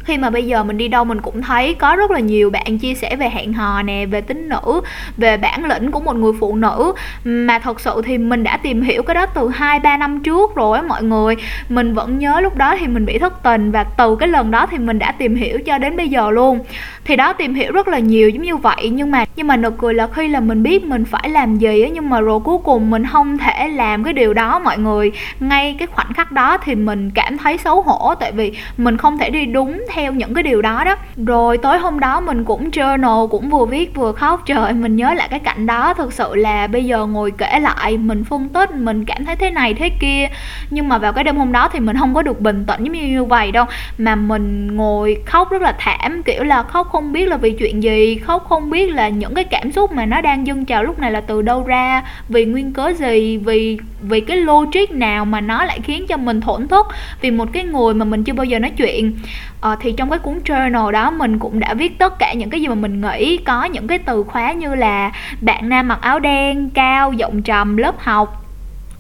khi 0.06 0.18
mà 0.18 0.30
bây 0.30 0.46
giờ 0.46 0.63
mình 0.63 0.78
đi 0.78 0.88
đâu 0.88 1.06
mình 1.06 1.22
cũng 1.22 1.42
thấy 1.42 1.74
có 1.74 1.96
rất 1.96 2.12
là 2.12 2.19
nhiều 2.19 2.50
bạn 2.50 2.78
chia 2.78 2.94
sẻ 2.94 3.16
về 3.16 3.30
hẹn 3.30 3.54
hò 3.54 3.81
nè, 3.81 4.06
về 4.06 4.22
tính 4.22 4.50
nữ, 4.50 4.81
về 5.18 5.38
bản 5.38 5.66
lĩnh 5.66 5.92
của 5.92 6.00
một 6.00 6.16
người 6.16 6.34
phụ 6.40 6.56
nữ. 6.56 6.94
Mà 7.24 7.60
thật 7.60 7.80
sự 7.80 8.02
thì 8.06 8.18
mình 8.18 8.44
đã 8.44 8.57
tìm 8.57 8.81
hiểu 8.81 9.04
cái 9.04 9.16
đó 9.16 9.25
từ 9.25 9.50
hai, 9.50 9.80
ba 9.80 9.98
năm 9.98 10.19
trước 10.24 10.56
rồi 10.56 10.78
á 10.78 10.84
mọi 10.88 11.04
người. 11.04 11.36
Mình 11.69 11.94
vẫn 11.94 12.19
nhớ 12.19 12.40
lúc 12.42 12.56
đó 12.56 12.75
thì 12.80 12.88
mình 12.88 13.06
bị 13.06 13.19
thất 13.19 13.44
tình 13.44 13.72
và 13.72 13.84
từ 13.84 14.16
cái 14.16 14.30
lần 14.30 14.52
đó 14.52 14.68
thì 14.72 14.78
mình 14.78 15.00
đã 15.00 15.12
tìm 15.12 15.36
hiểu 15.36 15.60
cho 15.66 15.78
đến 15.78 15.98
bây 15.98 16.10
giờ 16.10 16.31
luôn. 16.31 16.60
Thì 17.06 17.16
đó, 17.16 17.34
tìm 17.34 17.54
hiểu 17.54 17.72
rất 17.72 17.88
là 17.88 18.00
nhiều 18.00 18.30
giống 18.30 18.44
như 18.44 18.56
vậy. 18.56 18.90
Nhưng 18.94 19.12
mà 19.12 19.25
nhưng 19.36 19.48
mà 19.48 19.58
nực 19.58 19.78
cười 19.78 19.94
là 19.94 20.08
khi 20.08 20.28
là 20.28 20.40
mình 20.40 20.63
biết 20.63 20.84
mình 20.84 21.06
phải 21.06 21.30
làm 21.30 21.56
gì 21.56 21.81
á, 21.81 21.90
nhưng 21.94 22.10
mà 22.10 22.22
rồi 22.22 22.40
cuối 22.40 22.58
cùng 22.63 22.90
mình 22.90 23.06
không 23.06 23.38
thể 23.38 23.68
làm 23.68 24.04
cái 24.04 24.13
điều 24.13 24.34
đó 24.34 24.60
mọi 24.60 24.78
người. 24.78 25.12
Ngay 25.40 25.75
cái 25.80 25.88
khoảnh 25.88 26.13
khắc 26.13 26.31
đó 26.31 26.58
thì 26.58 26.75
mình 26.75 27.12
cảm 27.12 27.38
thấy 27.38 27.58
xấu 27.58 27.81
hổ, 27.81 28.16
tại 28.16 28.31
vì 28.31 28.51
mình 28.78 28.98
không 28.98 29.18
thể 29.18 29.30
đi 29.30 29.46
đúng 29.46 29.86
theo 29.95 30.13
những 30.13 30.33
cái 30.33 30.44
điều 30.44 30.62
đó 30.62 30.83
đó. 30.83 30.95
Rồi 31.25 31.57
tối 31.57 31.77
hôm 31.77 32.00
đó 32.00 32.19
mình 32.19 32.45
cũng 32.45 32.69
journal 32.69 33.27
cũng 33.27 33.50
vừa 33.50 33.65
viết 33.65 33.95
vừa 33.95 34.12
khóc. 34.12 34.44
Trời 34.45 34.74
mình 34.74 34.95
nhớ 34.95 35.13
lại 35.13 35.27
cái 35.31 35.39
cảnh 35.39 35.65
đó. 35.65 35.94
Thực 35.94 36.13
sự 36.13 36.36
là 36.36 36.68
bây 36.68 36.86
giờ 36.86 37.06
ngồi 37.06 37.31
kể 37.38 37.59
lại 37.59 37.97
mình 37.97 38.24
phân 38.24 38.50
tích 38.50 38.75
mình 38.75 39.06
cảm 39.06 39.25
thấy 39.25 39.36
thế 39.36 39.51
này 39.51 39.74
thế 39.74 39.89
kia. 40.00 40.27
Nhưng 40.69 40.89
mà 40.89 40.97
vào 40.97 41.13
cái 41.13 41.24
đêm 41.24 41.38
hôm 41.38 41.51
đó 41.51 41.69
thì 41.74 41.80
mình 41.80 41.97
không 41.97 42.13
có 42.13 42.21
được 42.21 42.42
bình 42.42 42.65
tĩnh 42.65 42.83
giống 42.83 42.94
như 42.94 43.07
như 43.07 43.24
vậy 43.24 43.51
đâu. 43.51 43.65
Mà 43.97 44.15
mình 44.15 44.75
ngồi 44.75 45.18
khóc 45.25 45.51
rất 45.51 45.62
là 45.62 45.75
thảm 45.80 46.24
kiểu 46.24 46.44
là 46.44 46.63
khóc 46.63 46.88
không 46.91 47.13
biết 47.13 47.27
là 47.27 47.38
vì 47.38 47.51
chuyện 47.51 47.83
gì 47.83 48.15
khóc 48.15 48.45
không 48.50 48.69
biết 48.69 48.94
là 48.94 49.09
những 49.09 49.33
cái 49.33 49.44
cảm 49.44 49.71
xúc 49.71 49.91
mà 49.91 50.06
nó 50.06 50.21
đang 50.21 50.48
dâng 50.48 50.65
trào 50.65 50.83
lúc 50.83 51.00
này 51.00 51.12
là 51.12 51.21
từ 51.21 51.41
đâu 51.41 51.63
ra 51.63 52.03
vì 52.30 52.45
nguyên 52.45 52.74
cớ 52.74 52.94
gì 52.94 53.38
vì 53.38 53.77
vì 54.01 54.21
cái 54.21 54.38
logic 54.38 54.91
nào 54.91 55.25
mà 55.25 55.41
nó 55.41 55.65
lại 55.65 55.80
khiến 55.83 56.07
cho 56.07 56.18
mình 56.18 56.41
thổn 56.41 56.68
thức 56.68 56.86
vì 57.21 57.31
một 57.31 57.50
cái 57.53 57.63
người 57.63 57.94
mà 57.94 58.06
mình 58.06 58.24
chưa 58.24 58.33
bao 58.33 58.45
giờ 58.45 58.59
nói 58.59 58.71
chuyện. 58.77 59.13
À, 59.62 59.75
thì 59.86 59.92
trong 59.92 60.10
cái 60.10 60.20
cuốn 60.20 60.40
journal 60.46 60.92
đó 60.92 61.12
mình 61.12 61.40
cũng 61.40 61.60
đã 61.60 61.74
viết 61.74 62.00
tất 62.00 62.20
cả 62.20 62.34
những 62.34 62.50
cái 62.50 62.62
gì 62.62 62.68
mà 62.68 62.76
mình 62.76 63.02
nghĩ. 63.02 63.38
Có 63.38 63.64
những 63.64 63.88
cái 63.88 64.00
từ 64.00 64.24
khóa 64.24 64.52
như 64.52 64.76
là 64.76 65.12
bạn 65.42 65.70
nam 65.70 65.88
mặc 65.88 66.00
áo 66.02 66.20
đen 66.20 66.70
cao 66.70 67.14
giọng 67.14 67.42
trầm 67.42 67.78
lớp 67.78 68.00
học. 68.00 68.46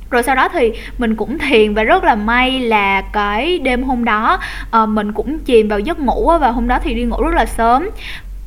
Rồi 0.09 0.23
sau 0.23 0.35
đó 0.35 0.49
thì 0.49 0.71
mình 0.97 1.15
cũng 1.15 1.37
thiền 1.39 1.73
và 1.73 1.83
rất 1.83 2.03
là 2.03 2.15
may 2.15 2.59
là 2.59 3.01
cái 3.01 3.59
đêm 3.59 3.83
hôm 3.83 4.05
đó 4.05 4.39
uh, 4.83 4.89
mình 4.89 5.13
cũng 5.13 5.39
chìm 5.39 5.67
vào 5.67 5.79
giấc 5.79 5.99
ngủ 5.99 6.31
và 6.41 6.51
hôm 6.51 6.67
đó 6.67 6.79
thì 6.83 6.93
đi 6.93 7.03
ngủ 7.03 7.21
rất 7.23 7.35
là 7.35 7.45
sớm 7.45 7.89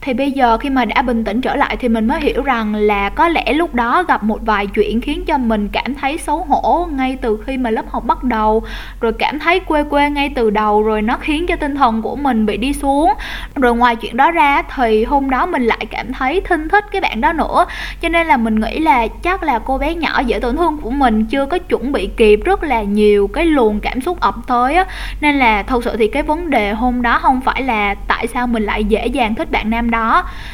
thì 0.09 0.15
bây 0.15 0.33
giờ 0.33 0.59
khi 0.59 0.71
mà 0.71 0.85
đã 0.85 1.03
bình 1.03 1.25
tĩnh 1.25 1.41
trở 1.41 1.57
lại 1.57 1.77
thì 1.81 1.89
mình 1.89 2.07
mới 2.07 2.21
hiểu 2.21 2.43
rằng 2.43 2.75
là 2.75 3.09
có 3.09 3.29
lẽ 3.29 3.53
lúc 3.53 3.75
đó 3.75 4.03
gặp 4.03 4.23
một 4.23 4.39
vài 4.43 4.67
chuyện 4.67 5.01
khiến 5.01 5.25
cho 5.25 5.39
mình 5.39 5.69
cảm 5.73 5.95
thấy 5.95 6.19
xấu 6.19 6.45
hổ 6.45 6.89
ngay 6.93 7.17
từ 7.21 7.39
khi 7.47 7.57
mà 7.57 7.71
lớp 7.71 7.83
học 7.91 8.05
bắt 8.05 8.25
đầu. 8.25 8.63
Rồi 9.01 9.13
cảm 9.13 9.39
thấy 9.39 9.61
quê 9.61 9.85
quê 9.85 10.11
ngay 10.11 10.33
từ 10.35 10.51
đầu, 10.51 10.83
rồi 10.83 11.03
nó 11.03 11.17
khiến 11.21 11.47
cho 11.47 11.57
tinh 11.57 11.75
thần 11.77 12.03
của 12.03 12.17
mình 12.17 12.47
bị 12.47 12.57
đi 12.57 12.73
xuống. 12.73 13.13
Rồi 13.55 13.77
ngoài 13.77 13.97
chuyện 13.97 14.17
đó 14.17 14.31
ra 14.31 14.63
thì 14.75 15.05
hôm 15.05 15.31
đó 15.31 15.47
mình 15.47 15.63
lại 15.63 15.87
cảm 15.91 16.13
thấy 16.13 16.41
thinh 16.41 16.69
thích 16.69 16.85
cái 16.93 17.01
bạn 17.01 17.21
đó 17.21 17.33
nữa. 17.33 17.67
Cho 18.01 18.09
nên 18.09 18.27
là 18.27 18.37
mình 18.37 18.61
nghĩ 18.61 18.79
là 18.79 19.07
chắc 19.23 19.43
là 19.43 19.59
cô 19.59 19.79
bé 19.79 19.95
nhỏ 19.95 20.21
dễ 20.27 20.39
tổn 20.39 20.57
thương 20.57 20.79
của 20.83 20.91
mình 20.91 21.25
chưa 21.25 21.47
có 21.47 21.59
chuẩn 21.59 21.93
bị 21.93 22.11
kịp 22.17 22.41
rất 22.45 22.63
là 22.63 22.83
nhiều 22.83 23.27
cái 23.27 23.47
luồng 23.47 23.81
cảm 23.81 24.01
xúc 24.01 24.21
ập 24.21 24.35
tới 24.47 24.75
á. 24.75 24.85
Nên 25.21 25.39
là 25.39 25.63
thật 25.63 25.85
sự 25.85 25.97
thì 25.97 26.09
cái 26.09 26.23
vấn 26.23 26.51
đề 26.51 26.73
hôm 26.73 27.03
đó 27.03 27.19
không 27.19 27.41
phải 27.41 27.63
là 27.63 27.95
tại 27.95 28.27
sao 28.27 28.47
mình 28.47 28.63
lại 28.63 28.85
dễ 28.85 29.07
dàng 29.07 29.35
thích 29.35 29.51
bạn 29.51 29.71
nam 29.71 29.91
đó 29.91 29.98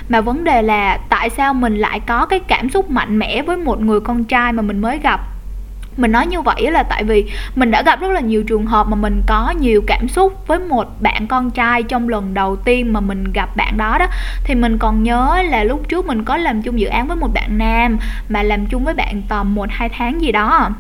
mà 0.09 0.21
vấn 0.21 0.45
đề 0.45 0.63
là 0.63 0.99
tại 1.09 1.31
sao 1.31 1.55
mình 1.55 1.77
lại 1.77 2.01
có 2.01 2.27
cái 2.27 2.41
cảm 2.41 2.71
xúc 2.71 2.91
mạnh 2.91 3.19
mẽ 3.19 3.43
với 3.43 3.57
một 3.57 3.81
người 3.81 4.01
con 4.01 4.25
trai 4.25 4.53
mà 4.53 4.63
mình 4.63 4.81
mới 4.81 4.99
gặp? 4.99 5.21
Mình 5.97 6.13
nói 6.13 6.27
như 6.27 6.41
vậy 6.41 6.71
là 6.71 6.83
tại 6.83 7.05
vì 7.05 7.33
mình 7.57 7.71
đã 7.71 7.83
gặp 7.83 8.01
rất 8.01 8.11
là 8.11 8.21
nhiều 8.21 8.43
trường 8.43 8.67
hợp 8.67 8.87
mà 8.87 8.97
mình 8.97 9.23
có 9.27 9.55
nhiều 9.61 9.83
cảm 9.87 10.09
xúc 10.09 10.47
với 10.47 10.59
một 10.59 11.03
bạn 11.03 11.27
con 11.27 11.51
trai 11.51 11.83
trong 11.83 12.09
lần 12.09 12.35
đầu 12.35 12.57
tiên 12.57 12.93
mà 12.93 13.01
mình 13.01 13.33
gặp 13.33 13.57
bạn 13.57 13.77
đó 13.77 13.99
đó. 13.99 14.07
Thì 14.45 14.55
mình 14.55 14.79
còn 14.79 15.03
nhớ 15.03 15.43
là 15.51 15.65
lúc 15.65 15.89
trước 15.89 16.07
mình 16.07 16.25
có 16.25 16.37
làm 16.37 16.63
chung 16.63 16.81
dự 16.81 16.87
án 16.87 17.07
với 17.07 17.17
một 17.17 17.35
bạn 17.35 17.59
nam 17.59 17.99
mà 18.29 18.43
làm 18.43 18.67
chung 18.67 18.85
với 18.85 18.95
bạn 18.95 19.23
tầm 19.29 19.55
một, 19.55 19.67
hai 19.71 19.89
tháng 19.89 20.23
gì 20.23 20.33
đó 20.33 20.71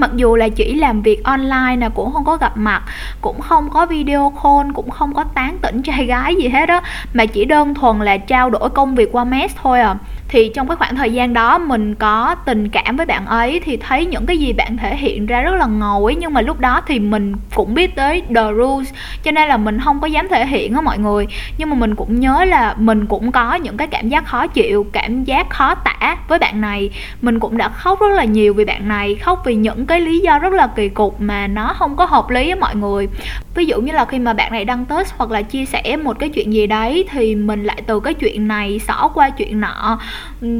mặc 0.00 0.10
dù 0.14 0.36
là 0.36 0.48
chỉ 0.48 0.74
làm 0.74 1.02
việc 1.02 1.24
online 1.24 1.76
nè, 1.76 1.88
cũng 1.94 2.12
không 2.12 2.24
có 2.24 2.36
gặp 2.36 2.56
mặt, 2.56 2.82
cũng 3.20 3.40
không 3.40 3.70
có 3.70 3.86
video 3.86 4.32
call, 4.42 4.72
cũng 4.74 4.90
không 4.90 5.14
có 5.14 5.24
tán 5.24 5.58
tỉnh 5.58 5.82
trai 5.82 6.04
gái 6.04 6.34
gì 6.36 6.48
hết 6.48 6.68
á, 6.68 6.82
mà 7.14 7.26
chỉ 7.26 7.44
đơn 7.44 7.74
thuần 7.74 7.98
là 7.98 8.16
trao 8.16 8.50
đổi 8.50 8.70
công 8.70 8.94
việc 8.94 9.08
qua 9.12 9.24
mess 9.24 9.56
thôi 9.62 9.80
à 9.80 9.96
thì 10.28 10.50
trong 10.54 10.68
cái 10.68 10.76
khoảng 10.76 10.96
thời 10.96 11.12
gian 11.12 11.32
đó 11.32 11.58
mình 11.58 11.94
có 11.94 12.34
tình 12.44 12.68
cảm 12.68 12.96
với 12.96 13.06
bạn 13.06 13.26
ấy 13.26 13.60
thì 13.64 13.76
thấy 13.76 14.06
những 14.06 14.26
cái 14.26 14.38
gì 14.38 14.52
bạn 14.52 14.76
thể 14.76 14.96
hiện 14.96 15.26
ra 15.26 15.40
rất 15.40 15.54
là 15.54 15.66
ngầu 15.66 16.06
ấy. 16.06 16.14
Nhưng 16.14 16.34
mà 16.34 16.40
lúc 16.40 16.60
đó 16.60 16.80
thì 16.86 16.98
mình 16.98 17.34
cũng 17.54 17.74
biết 17.74 17.96
tới 17.96 18.22
the 18.34 18.52
rules, 18.58 18.92
cho 19.22 19.30
nên 19.30 19.48
là 19.48 19.56
mình 19.56 19.78
không 19.80 20.00
có 20.00 20.06
dám 20.06 20.28
thể 20.28 20.46
hiện 20.46 20.74
á 20.74 20.80
mọi 20.80 20.98
người. 20.98 21.26
Nhưng 21.58 21.70
mà 21.70 21.76
mình 21.76 21.94
cũng 21.94 22.20
nhớ 22.20 22.44
là 22.44 22.74
mình 22.78 23.06
cũng 23.06 23.32
có 23.32 23.54
những 23.54 23.76
cái 23.76 23.88
cảm 23.88 24.08
giác 24.08 24.26
khó 24.26 24.46
chịu, 24.46 24.86
cảm 24.92 25.24
giác 25.24 25.50
khó 25.50 25.74
tả 25.74 26.16
với 26.28 26.38
bạn 26.38 26.60
này. 26.60 26.90
Mình 27.22 27.40
cũng 27.40 27.56
đã 27.58 27.68
khóc 27.68 28.00
rất 28.00 28.10
là 28.10 28.24
nhiều 28.24 28.54
vì 28.54 28.64
bạn 28.64 28.88
này, 28.88 29.14
khóc 29.14 29.42
vì 29.44 29.54
những 29.54 29.86
cái 29.86 30.00
lý 30.00 30.18
do 30.18 30.38
rất 30.38 30.52
là 30.52 30.66
kỳ 30.66 30.88
cục 30.88 31.20
mà 31.20 31.46
nó 31.46 31.74
không 31.78 31.96
có 31.96 32.04
hợp 32.04 32.30
lý 32.30 32.44
với 32.44 32.60
mọi 32.60 32.76
người. 32.76 33.08
Ví 33.54 33.66
dụ 33.66 33.80
như 33.80 33.92
là 33.92 34.04
khi 34.04 34.18
mà 34.18 34.32
bạn 34.32 34.52
này 34.52 34.64
đăng 34.64 34.84
test 34.84 35.14
hoặc 35.16 35.30
là 35.30 35.42
chia 35.42 35.64
sẻ 35.64 35.96
một 35.96 36.18
cái 36.18 36.28
chuyện 36.28 36.52
gì 36.52 36.66
đấy 36.66 37.04
thì 37.10 37.34
mình 37.34 37.64
lại 37.64 37.82
từ 37.86 38.00
cái 38.00 38.14
chuyện 38.14 38.48
này 38.48 38.80
xỏ 38.86 39.10
qua 39.14 39.30
chuyện 39.30 39.60
nọ 39.60 39.98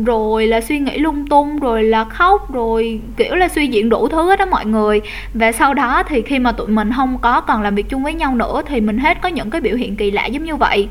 rồi 0.07 0.47
là 0.47 0.61
suy 0.61 0.79
nghĩ 0.79 0.99
lung 0.99 1.27
tung, 1.27 1.59
rồi 1.59 1.83
là 1.83 2.05
khóc, 2.05 2.53
rồi 2.53 3.01
kiểu 3.17 3.35
là 3.35 3.49
suy 3.49 3.67
diễn 3.67 3.89
đủ 3.89 4.09
thứ 4.09 4.37
đó 4.37 4.47
mọi 4.47 4.67
người. 4.67 5.01
Và 5.35 5.53
sau 5.53 5.75
đó 5.75 6.03
thì 6.09 6.23
khi 6.23 6.39
mà 6.39 6.53
tụi 6.53 6.67
mình 6.69 6.91
không 6.97 7.19
có 7.19 7.41
còn 7.41 7.63
làm 7.63 7.75
việc 7.75 7.89
chung 7.89 8.05
với 8.05 8.15
nhau 8.15 8.35
nữa 8.35 8.63
thì 8.67 8.81
mình 8.81 8.99
hết 8.99 9.19
có 9.23 9.29
những 9.29 9.51
cái 9.51 9.61
biểu 9.61 9.77
hiện 9.77 9.97
kỳ 9.97 10.11
lạ 10.11 10.27
giống 10.27 10.45
như 10.45 10.57
vậy. 10.57 10.89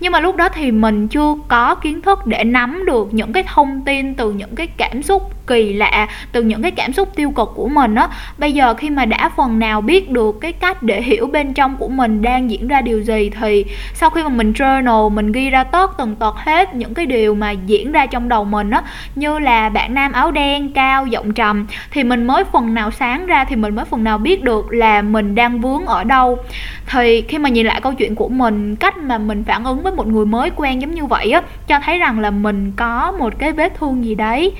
Nhưng 0.00 0.12
mà 0.12 0.20
lúc 0.20 0.36
đó 0.36 0.48
thì 0.48 0.70
mình 0.70 1.08
chưa 1.08 1.34
có 1.48 1.74
kiến 1.74 2.02
thức 2.02 2.26
để 2.26 2.44
nắm 2.44 2.84
được 2.86 3.08
những 3.14 3.32
cái 3.32 3.44
thông 3.54 3.82
tin 3.86 4.14
từ 4.14 4.32
những 4.32 4.54
cái 4.54 4.66
cảm 4.66 5.02
xúc 5.02 5.22
kỳ 5.46 5.72
lạ, 5.72 6.08
từ 6.32 6.42
những 6.42 6.62
cái 6.62 6.70
cảm 6.70 6.92
xúc 6.92 7.08
tiêu 7.16 7.30
cực 7.30 7.52
của 7.54 7.68
mình 7.68 7.94
á. 7.94 8.08
Bây 8.38 8.52
giờ 8.52 8.74
khi 8.74 8.90
mà 8.90 9.04
đã 9.04 9.30
phần 9.36 9.58
nào 9.58 9.80
biết 9.80 10.10
được 10.10 10.40
cái 10.40 10.52
cách 10.52 10.82
để 10.82 11.02
hiểu 11.02 11.26
bên 11.26 11.54
trong 11.54 11.76
của 11.76 11.88
mình 11.88 12.22
đang 12.22 12.50
diễn 12.50 12.68
ra 12.68 12.80
điều 12.80 13.02
gì 13.02 13.30
thì 13.40 13.64
sau 13.94 14.10
khi 14.10 14.22
mà 14.22 14.28
mình 14.28 14.52
journal, 14.52 15.10
mình 15.10 15.32
ghi 15.32 15.50
ra 15.50 15.64
tất 15.64 15.90
tần 15.98 16.16
tật 16.16 16.34
hết 16.36 16.74
những 16.74 16.94
cái 16.94 17.06
điều 17.06 17.34
mà 17.34 17.50
diễn 17.50 17.92
ra 17.92 18.06
trong 18.10 18.28
đầu 18.28 18.44
mình 18.44 18.70
á, 18.70 18.82
như 19.14 19.38
là 19.38 19.68
bạn 19.68 19.94
nam 19.94 20.12
áo 20.12 20.30
đen, 20.30 20.72
cao, 20.72 21.06
giọng 21.06 21.32
trầm. 21.32 21.66
Thì 21.90 22.04
mình 22.04 22.26
mới 22.26 22.44
phần 22.44 22.74
nào 22.74 22.90
sáng 22.90 23.26
ra, 23.26 23.44
thì 23.44 23.56
mình 23.56 23.74
mới 23.74 23.84
phần 23.84 24.04
nào 24.04 24.18
biết 24.18 24.44
được 24.44 24.72
là 24.72 25.02
mình 25.02 25.34
đang 25.34 25.60
vướng 25.60 25.86
ở 25.86 26.04
đâu. 26.04 26.38
Thì 26.86 27.20
khi 27.28 27.38
mà 27.38 27.48
nhìn 27.48 27.66
lại 27.66 27.80
câu 27.80 27.94
chuyện 27.94 28.14
của 28.14 28.28
mình, 28.28 28.76
cách 28.76 28.96
mà 28.96 29.18
mình 29.18 29.44
phản 29.44 29.64
ứng 29.64 29.82
với 29.82 29.92
một 29.92 30.06
người 30.06 30.26
mới 30.26 30.50
quen 30.56 30.80
giống 30.80 30.94
như 30.94 31.04
vậy 31.04 31.30
á, 31.30 31.42
cho 31.66 31.80
thấy 31.84 31.98
rằng 31.98 32.20
là 32.20 32.30
mình 32.30 32.72
có 32.76 33.12
một 33.18 33.32
cái 33.38 33.52
vết 33.52 33.74
thương 33.78 34.04
gì 34.04 34.14
đấy. 34.14 34.52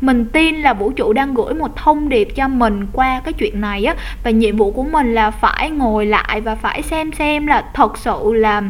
Mình 0.00 0.26
tin 0.26 0.54
là 0.54 0.72
vũ 0.72 0.90
trụ 0.90 1.12
đang 1.12 1.34
gửi 1.34 1.54
một 1.54 1.76
thông 1.76 2.08
điệp 2.08 2.28
cho 2.34 2.48
mình 2.48 2.86
qua 2.92 3.20
cái 3.24 3.32
chuyện 3.32 3.60
này 3.60 3.84
á, 3.84 3.94
và 4.24 4.30
nhiệm 4.30 4.56
vụ 4.56 4.70
của 4.70 4.84
mình 4.84 5.14
là 5.14 5.30
phải 5.30 5.70
ngồi 5.70 6.06
lại 6.06 6.40
và 6.40 6.54
phải 6.54 6.82
xem 6.82 7.12
xem 7.12 7.46
là 7.46 7.64
thật 7.74 7.98
sự 7.98 8.32
là 8.34 8.62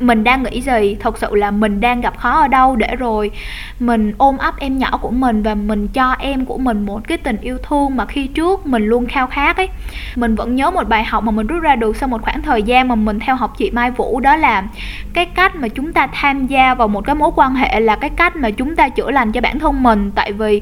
mình 0.00 0.24
đang 0.24 0.42
nghĩ 0.42 0.60
gì? 0.60 0.96
Thật 1.00 1.18
sự 1.18 1.34
là 1.34 1.50
mình 1.50 1.80
đang 1.80 2.00
gặp 2.00 2.18
khó 2.18 2.30
ở 2.30 2.48
đâu 2.48 2.76
để 2.76 2.96
rồi 2.96 3.30
mình 3.80 4.12
ôm 4.18 4.38
ấp 4.38 4.58
em 4.58 4.78
nhỏ 4.78 4.98
của 5.02 5.10
mình 5.10 5.42
và 5.42 5.54
mình 5.54 5.88
cho 5.88 6.16
em 6.18 6.44
của 6.44 6.58
mình 6.58 6.86
một 6.86 7.08
cái 7.08 7.18
tình 7.18 7.36
yêu 7.40 7.58
thương 7.58 7.96
mà 7.96 8.06
khi 8.06 8.26
trước 8.26 8.66
mình 8.66 8.86
luôn 8.86 9.06
khao 9.06 9.26
khát 9.26 9.56
ấy. 9.56 9.68
Mình 10.16 10.34
vẫn 10.34 10.56
nhớ 10.56 10.70
một 10.70 10.88
bài 10.88 11.04
học 11.04 11.24
mà 11.24 11.30
mình 11.30 11.46
rút 11.46 11.62
ra 11.62 11.76
được 11.76 11.96
sau 11.96 12.08
một 12.08 12.22
khoảng 12.22 12.42
thời 12.42 12.62
gian 12.62 12.88
mà 12.88 12.94
mình 12.94 13.18
theo 13.18 13.36
học 13.36 13.54
chị 13.58 13.70
Mai 13.70 13.90
Vũ 13.90 14.20
đó 14.20 14.36
là 14.36 14.64
cái 15.14 15.26
cách 15.26 15.56
mà 15.56 15.68
chúng 15.68 15.92
ta 15.92 16.06
tham 16.06 16.46
gia 16.46 16.74
vào 16.74 16.88
một 16.88 17.04
cái 17.04 17.14
mối 17.14 17.30
quan 17.36 17.54
hệ 17.54 17.80
là 17.80 17.96
cái 17.96 18.10
cách 18.10 18.36
mà 18.36 18.50
chúng 18.50 18.76
ta 18.76 18.88
chữa 18.88 19.10
lành 19.10 19.32
cho 19.32 19.40
bản 19.40 19.58
thân 19.58 19.82
mình. 19.82 20.10
Tại 20.14 20.32
vì 20.32 20.60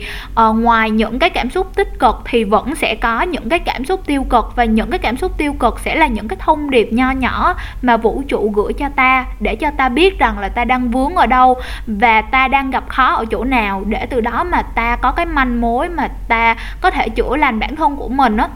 uh, 0.48 0.56
ngoài 0.56 0.90
những 0.90 1.18
cái 1.18 1.30
cảm 1.30 1.50
xúc 1.50 1.74
tích 1.74 1.98
cực 1.98 2.16
thì 2.24 2.44
vẫn 2.44 2.74
sẽ 2.74 2.94
có 2.94 3.22
những 3.22 3.48
cái 3.48 3.58
cảm 3.58 3.84
xúc 3.84 4.00
tiêu 4.06 4.24
cực 4.24 4.56
và 4.56 4.64
những 4.64 4.90
cái 4.90 4.98
cảm 4.98 5.16
xúc 5.16 5.32
tiêu 5.38 5.52
cực 5.52 5.80
sẽ 5.80 5.94
là 5.94 6.06
những 6.06 6.28
cái 6.28 6.36
thông 6.40 6.70
điệp 6.70 6.92
nho 6.92 7.10
nhỏ 7.10 7.54
mà 7.82 7.96
vũ 7.96 8.22
trụ 8.28 8.52
gửi 8.54 8.72
cho 8.72 8.88
ta 8.88 9.25
để 9.40 9.56
cho 9.56 9.70
ta 9.70 9.88
biết 9.88 10.18
rằng 10.18 10.38
là 10.38 10.48
ta 10.48 10.64
đang 10.64 10.90
vướng 10.90 11.14
ở 11.14 11.26
đâu 11.26 11.56
và 11.86 12.20
ta 12.20 12.48
đang 12.48 12.70
gặp 12.70 12.88
khó 12.88 13.14
ở 13.14 13.24
chỗ 13.30 13.44
nào 13.44 13.84
để 13.86 14.06
từ 14.06 14.20
đó 14.20 14.44
mà 14.44 14.62
ta 14.62 14.96
có 14.96 15.12
cái 15.12 15.26
manh 15.26 15.60
mối 15.60 15.88
mà 15.88 16.08
ta 16.28 16.56
có 16.80 16.90
thể 16.90 17.08
chữa 17.08 17.36
lành 17.36 17.58
bản 17.58 17.76
thân 17.76 17.96
của 17.96 18.08
mình 18.08 18.36
á 18.36 18.48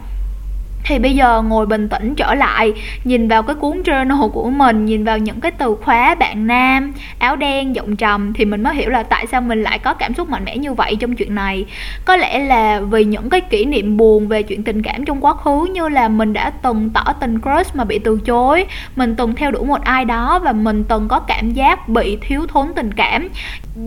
thì 0.83 0.99
bây 0.99 1.15
giờ 1.15 1.41
ngồi 1.41 1.65
bình 1.65 1.89
tĩnh 1.89 2.15
trở 2.15 2.35
lại, 2.35 2.73
nhìn 3.03 3.27
vào 3.27 3.43
cái 3.43 3.55
cuốn 3.55 3.81
journal 3.81 4.29
của 4.29 4.49
mình, 4.49 4.85
nhìn 4.85 5.03
vào 5.03 5.17
những 5.17 5.41
cái 5.41 5.51
từ 5.51 5.75
khóa 5.83 6.15
bạn 6.15 6.47
nam, 6.47 6.93
áo 7.19 7.35
đen, 7.35 7.75
giọng 7.75 7.95
trầm, 7.95 8.33
thì 8.33 8.45
mình 8.45 8.63
mới 8.63 8.75
hiểu 8.75 8.89
là 8.89 9.03
tại 9.03 9.27
sao 9.27 9.41
mình 9.41 9.63
lại 9.63 9.79
có 9.79 9.93
cảm 9.93 10.13
xúc 10.13 10.29
mạnh 10.29 10.45
mẽ 10.45 10.57
như 10.57 10.73
vậy 10.73 10.95
trong 10.99 11.15
chuyện 11.15 11.35
này. 11.35 11.65
Có 12.05 12.15
lẽ 12.15 12.39
là 12.39 12.79
vì 12.79 13.03
những 13.03 13.29
cái 13.29 13.41
kỷ 13.41 13.65
niệm 13.65 13.97
buồn 13.97 14.27
về 14.27 14.43
chuyện 14.43 14.63
tình 14.63 14.81
cảm 14.81 15.05
trong 15.05 15.25
quá 15.25 15.33
khứ, 15.33 15.67
như 15.73 15.89
là 15.89 16.07
mình 16.07 16.33
đã 16.33 16.49
từng 16.49 16.89
tỏ 16.89 17.03
tình 17.19 17.39
crush 17.41 17.75
mà 17.75 17.83
bị 17.83 17.99
từ 17.99 18.19
chối, 18.25 18.65
mình 18.95 19.15
từng 19.15 19.35
theo 19.35 19.51
đuổi 19.51 19.65
một 19.65 19.81
ai 19.81 20.05
đó 20.05 20.39
và 20.43 20.51
mình 20.51 20.83
từng 20.83 21.07
có 21.07 21.19
cảm 21.19 21.51
giác 21.51 21.89
bị 21.89 22.17
thiếu 22.21 22.47
thốn 22.47 22.67
tình 22.75 22.93
cảm. 22.93 23.29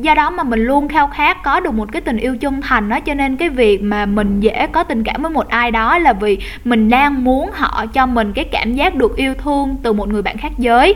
Do 0.00 0.14
đó 0.14 0.30
mà 0.30 0.42
mình 0.42 0.64
luôn 0.64 0.88
khao 0.88 1.08
khát 1.08 1.42
có 1.42 1.60
được 1.60 1.74
một 1.74 1.92
cái 1.92 2.02
tình 2.02 2.16
yêu 2.16 2.36
chân 2.36 2.60
thành 2.60 2.88
đó 2.88 3.00
cho 3.00 3.14
nên 3.14 3.36
cái 3.36 3.48
việc 3.48 3.82
mà 3.82 4.06
mình 4.06 4.40
dễ 4.40 4.66
có 4.66 4.84
tình 4.84 5.04
cảm 5.04 5.22
với 5.22 5.30
một 5.30 5.48
ai 5.48 5.70
đó 5.70 5.98
là 5.98 6.12
vì 6.12 6.38
mình 6.64 6.83
đang 6.88 7.24
muốn 7.24 7.50
họ 7.52 7.86
cho 7.86 8.06
mình 8.06 8.32
cái 8.32 8.44
cảm 8.44 8.74
giác 8.74 8.94
được 8.94 9.16
yêu 9.16 9.34
thương 9.34 9.76
từ 9.82 9.92
một 9.92 10.08
người 10.08 10.22
bạn 10.22 10.36
khác 10.36 10.52
giới. 10.58 10.94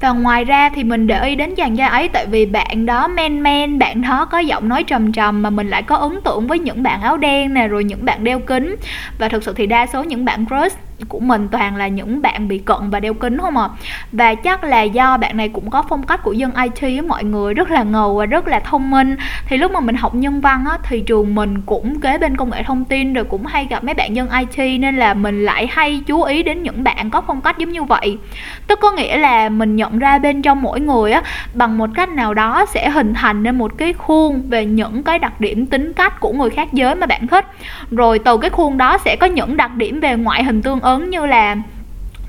Và 0.00 0.10
ngoài 0.10 0.44
ra 0.44 0.68
thì 0.68 0.84
mình 0.84 1.06
để 1.06 1.24
ý 1.24 1.34
đến 1.34 1.54
chàng 1.54 1.76
trai 1.76 1.88
ấy, 1.88 2.08
tại 2.08 2.26
vì 2.26 2.46
bạn 2.46 2.86
đó 2.86 3.08
men 3.08 3.42
men, 3.42 3.78
bạn 3.78 4.02
đó 4.02 4.24
có 4.24 4.38
giọng 4.38 4.68
nói 4.68 4.84
trầm 4.84 5.12
trầm 5.12 5.42
mà 5.42 5.50
mình 5.50 5.68
lại 5.68 5.82
có 5.82 5.96
ấn 5.96 6.20
tượng 6.24 6.46
với 6.46 6.58
những 6.58 6.82
bạn 6.82 7.02
áo 7.02 7.16
đen 7.16 7.54
nè, 7.54 7.68
rồi 7.68 7.84
những 7.84 8.04
bạn 8.04 8.24
đeo 8.24 8.38
kính. 8.38 8.76
Và 9.18 9.28
thực 9.28 9.44
sự 9.44 9.54
thì 9.56 9.66
đa 9.66 9.86
số 9.86 10.04
những 10.04 10.24
bạn 10.24 10.46
crush 10.46 10.78
của 11.08 11.20
mình 11.20 11.48
toàn 11.48 11.76
là 11.76 11.88
những 11.88 12.22
bạn 12.22 12.48
bị 12.48 12.58
cận 12.58 12.90
và 12.90 13.00
đeo 13.00 13.14
kính 13.14 13.38
không 13.38 13.56
à 13.56 13.68
và 14.12 14.34
chắc 14.34 14.64
là 14.64 14.82
do 14.82 15.16
bạn 15.16 15.36
này 15.36 15.48
cũng 15.48 15.70
có 15.70 15.82
phong 15.88 16.02
cách 16.02 16.22
của 16.22 16.32
dân 16.32 16.52
IT 16.54 17.04
mọi 17.04 17.24
người 17.24 17.54
rất 17.54 17.70
là 17.70 17.82
ngầu 17.82 18.16
và 18.16 18.26
rất 18.26 18.48
là 18.48 18.60
thông 18.60 18.90
minh. 18.90 19.16
Thì 19.46 19.56
lúc 19.56 19.72
mà 19.72 19.80
mình 19.80 19.96
học 19.96 20.14
nhân 20.14 20.40
văn 20.40 20.64
á, 20.70 20.78
thì 20.82 21.00
trường 21.00 21.34
mình 21.34 21.60
cũng 21.60 22.00
kế 22.00 22.18
bên 22.18 22.36
công 22.36 22.50
nghệ 22.50 22.62
thông 22.62 22.84
tin 22.84 23.14
rồi 23.14 23.24
cũng 23.24 23.46
hay 23.46 23.66
gặp 23.70 23.84
mấy 23.84 23.94
bạn 23.94 24.16
dân 24.16 24.28
IT 24.30 24.80
nên 24.80 24.96
là 24.96 25.14
mình 25.14 25.44
lại 25.44 25.68
hay 25.70 26.02
chú 26.06 26.22
ý 26.22 26.42
đến 26.42 26.62
những 26.62 26.84
bạn 26.84 27.10
có 27.10 27.20
phong 27.26 27.40
cách 27.40 27.58
giống 27.58 27.72
như 27.72 27.82
vậy. 27.82 28.18
Tức 28.66 28.78
có 28.82 28.90
nghĩa 28.90 29.16
là 29.16 29.48
mình 29.48 29.76
nhận 29.76 29.98
ra 29.98 30.18
bên 30.18 30.42
trong 30.42 30.62
mỗi 30.62 30.80
người 30.80 31.12
á, 31.12 31.22
bằng 31.54 31.78
một 31.78 31.90
cách 31.94 32.08
nào 32.08 32.34
đó 32.34 32.66
sẽ 32.74 32.90
hình 32.90 33.14
thành 33.14 33.42
nên 33.42 33.58
một 33.58 33.78
cái 33.78 33.92
khuôn 33.92 34.42
về 34.48 34.66
những 34.66 35.02
cái 35.02 35.18
đặc 35.18 35.40
điểm 35.40 35.66
tính 35.66 35.92
cách 35.92 36.20
của 36.20 36.32
người 36.32 36.50
khác 36.50 36.72
giới 36.72 36.94
mà 36.94 37.06
bạn 37.06 37.26
thích. 37.26 37.46
Rồi 37.90 38.18
từ 38.18 38.38
cái 38.38 38.50
khuôn 38.50 38.78
đó 38.78 38.98
sẽ 39.04 39.16
có 39.16 39.26
những 39.26 39.56
đặc 39.56 39.74
điểm 39.74 40.00
về 40.00 40.16
ngoại 40.16 40.44
hình 40.44 40.62
tương 40.62 40.80
ứng 40.86 41.10
như 41.10 41.26
là 41.26 41.56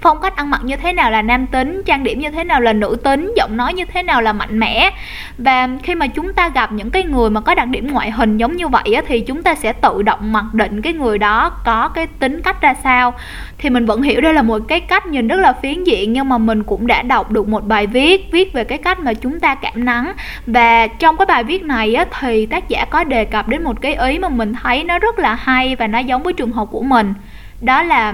phong 0.01 0.21
cách 0.21 0.35
ăn 0.35 0.49
mặc 0.49 0.61
như 0.63 0.75
thế 0.75 0.93
nào 0.93 1.11
là 1.11 1.21
nam 1.21 1.47
tính 1.47 1.81
trang 1.85 2.03
điểm 2.03 2.19
như 2.19 2.31
thế 2.31 2.43
nào 2.43 2.61
là 2.61 2.73
nữ 2.73 2.97
tính 3.03 3.33
giọng 3.35 3.57
nói 3.57 3.73
như 3.73 3.85
thế 3.85 4.03
nào 4.03 4.21
là 4.21 4.33
mạnh 4.33 4.59
mẽ. 4.59 4.89
Và 5.37 5.69
khi 5.83 5.95
mà 5.95 6.07
chúng 6.07 6.33
ta 6.33 6.49
gặp 6.49 6.71
những 6.71 6.89
cái 6.89 7.03
người 7.03 7.29
mà 7.29 7.41
có 7.41 7.55
đặc 7.55 7.67
điểm 7.67 7.91
ngoại 7.91 8.11
hình 8.11 8.37
giống 8.37 8.55
như 8.55 8.67
vậy 8.67 8.93
á, 8.95 9.01
thì 9.07 9.19
chúng 9.19 9.43
ta 9.43 9.55
sẽ 9.55 9.73
tự 9.73 10.01
động 10.01 10.33
mặc 10.33 10.45
định 10.53 10.81
cái 10.81 10.93
người 10.93 11.17
đó 11.17 11.49
có 11.65 11.87
cái 11.87 12.07
tính 12.07 12.41
cách 12.41 12.61
ra 12.61 12.73
sao. 12.83 13.13
Thì 13.57 13.69
mình 13.69 13.85
vẫn 13.85 14.01
hiểu 14.01 14.21
đây 14.21 14.33
là 14.33 14.41
một 14.41 14.61
cái 14.67 14.79
cách 14.79 15.05
nhìn 15.05 15.27
rất 15.27 15.39
là 15.39 15.53
phiến 15.53 15.83
diện 15.83 16.13
nhưng 16.13 16.29
mà 16.29 16.37
mình 16.37 16.63
cũng 16.63 16.87
đã 16.87 17.01
đọc 17.01 17.31
được 17.31 17.47
một 17.47 17.67
bài 17.67 17.87
viết 17.87 18.31
viết 18.31 18.53
về 18.53 18.63
cái 18.63 18.77
cách 18.77 18.99
mà 18.99 19.13
chúng 19.13 19.39
ta 19.39 19.55
cảm 19.55 19.85
nắng. 19.85 20.13
Và 20.47 20.87
trong 20.87 21.17
cái 21.17 21.25
bài 21.25 21.43
viết 21.43 21.63
này 21.63 21.95
á, 21.95 22.05
thì 22.19 22.45
tác 22.45 22.69
giả 22.69 22.85
có 22.85 23.03
đề 23.03 23.25
cập 23.25 23.47
đến 23.47 23.63
một 23.63 23.81
cái 23.81 23.95
ý 23.95 24.19
mà 24.19 24.29
mình 24.29 24.53
thấy 24.53 24.83
nó 24.83 24.99
rất 24.99 25.19
là 25.19 25.35
hay 25.35 25.75
và 25.75 25.87
nó 25.87 25.99
giống 25.99 26.23
với 26.23 26.33
trường 26.33 26.51
hợp 26.51 26.67
của 26.71 26.81
mình. 26.81 27.13
Đó 27.61 27.83
là 27.83 28.13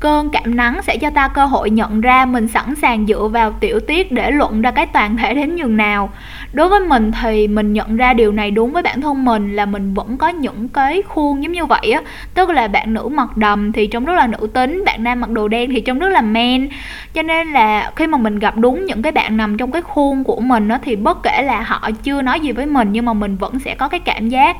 cơn 0.00 0.30
cảm 0.30 0.56
nắng 0.56 0.82
sẽ 0.82 0.96
cho 0.96 1.10
ta 1.10 1.28
cơ 1.28 1.44
hội 1.44 1.70
nhận 1.70 2.00
ra 2.00 2.24
mình 2.24 2.48
sẵn 2.48 2.74
sàng 2.74 3.06
dựa 3.06 3.28
vào 3.32 3.52
tiểu 3.60 3.80
tiết 3.80 4.12
để 4.12 4.30
luận 4.30 4.62
ra 4.62 4.70
cái 4.70 4.86
toàn 4.86 5.16
thể 5.16 5.34
đến 5.34 5.56
nhường 5.56 5.76
nào. 5.76 6.10
Đối 6.52 6.68
với 6.68 6.80
mình 6.80 7.12
thì 7.22 7.48
mình 7.48 7.72
nhận 7.72 7.96
ra 7.96 8.12
điều 8.12 8.32
này 8.32 8.50
đúng 8.50 8.72
với 8.72 8.82
bản 8.82 9.00
thân 9.00 9.24
mình 9.24 9.56
là 9.56 9.66
mình 9.66 9.94
vẫn 9.94 10.16
có 10.16 10.28
những 10.28 10.68
cái 10.68 11.02
khuôn 11.02 11.42
giống 11.42 11.52
như 11.52 11.66
vậy 11.66 11.92
á. 11.92 12.00
Tức 12.34 12.50
là 12.50 12.68
bạn 12.68 12.94
nữ 12.94 13.08
mặc 13.08 13.36
đầm 13.36 13.72
thì 13.72 13.86
trông 13.86 14.04
rất 14.04 14.14
là 14.14 14.26
nữ 14.26 14.46
tính, 14.54 14.82
bạn 14.86 15.04
nam 15.04 15.20
mặc 15.20 15.30
đồ 15.30 15.48
đen 15.48 15.70
thì 15.70 15.80
trông 15.80 15.98
rất 15.98 16.08
là 16.08 16.20
men. 16.20 16.68
Cho 17.14 17.22
nên 17.22 17.48
là 17.48 17.92
khi 17.96 18.06
mà 18.06 18.18
mình 18.18 18.38
gặp 18.38 18.56
đúng 18.56 18.84
những 18.84 19.02
cái 19.02 19.12
bạn 19.12 19.36
nằm 19.36 19.56
trong 19.56 19.72
cái 19.72 19.82
khuôn 19.82 20.24
của 20.24 20.40
mình 20.40 20.68
á 20.68 20.78
thì 20.82 20.96
bất 20.96 21.22
kể 21.22 21.42
là 21.42 21.60
họ 21.60 21.90
chưa 22.02 22.22
nói 22.22 22.40
gì 22.40 22.52
với 22.52 22.66
mình 22.66 22.88
nhưng 22.92 23.04
mà 23.04 23.12
mình 23.12 23.36
vẫn 23.36 23.58
sẽ 23.58 23.74
có 23.74 23.88
cái 23.88 24.00
cảm 24.00 24.28
giác 24.28 24.56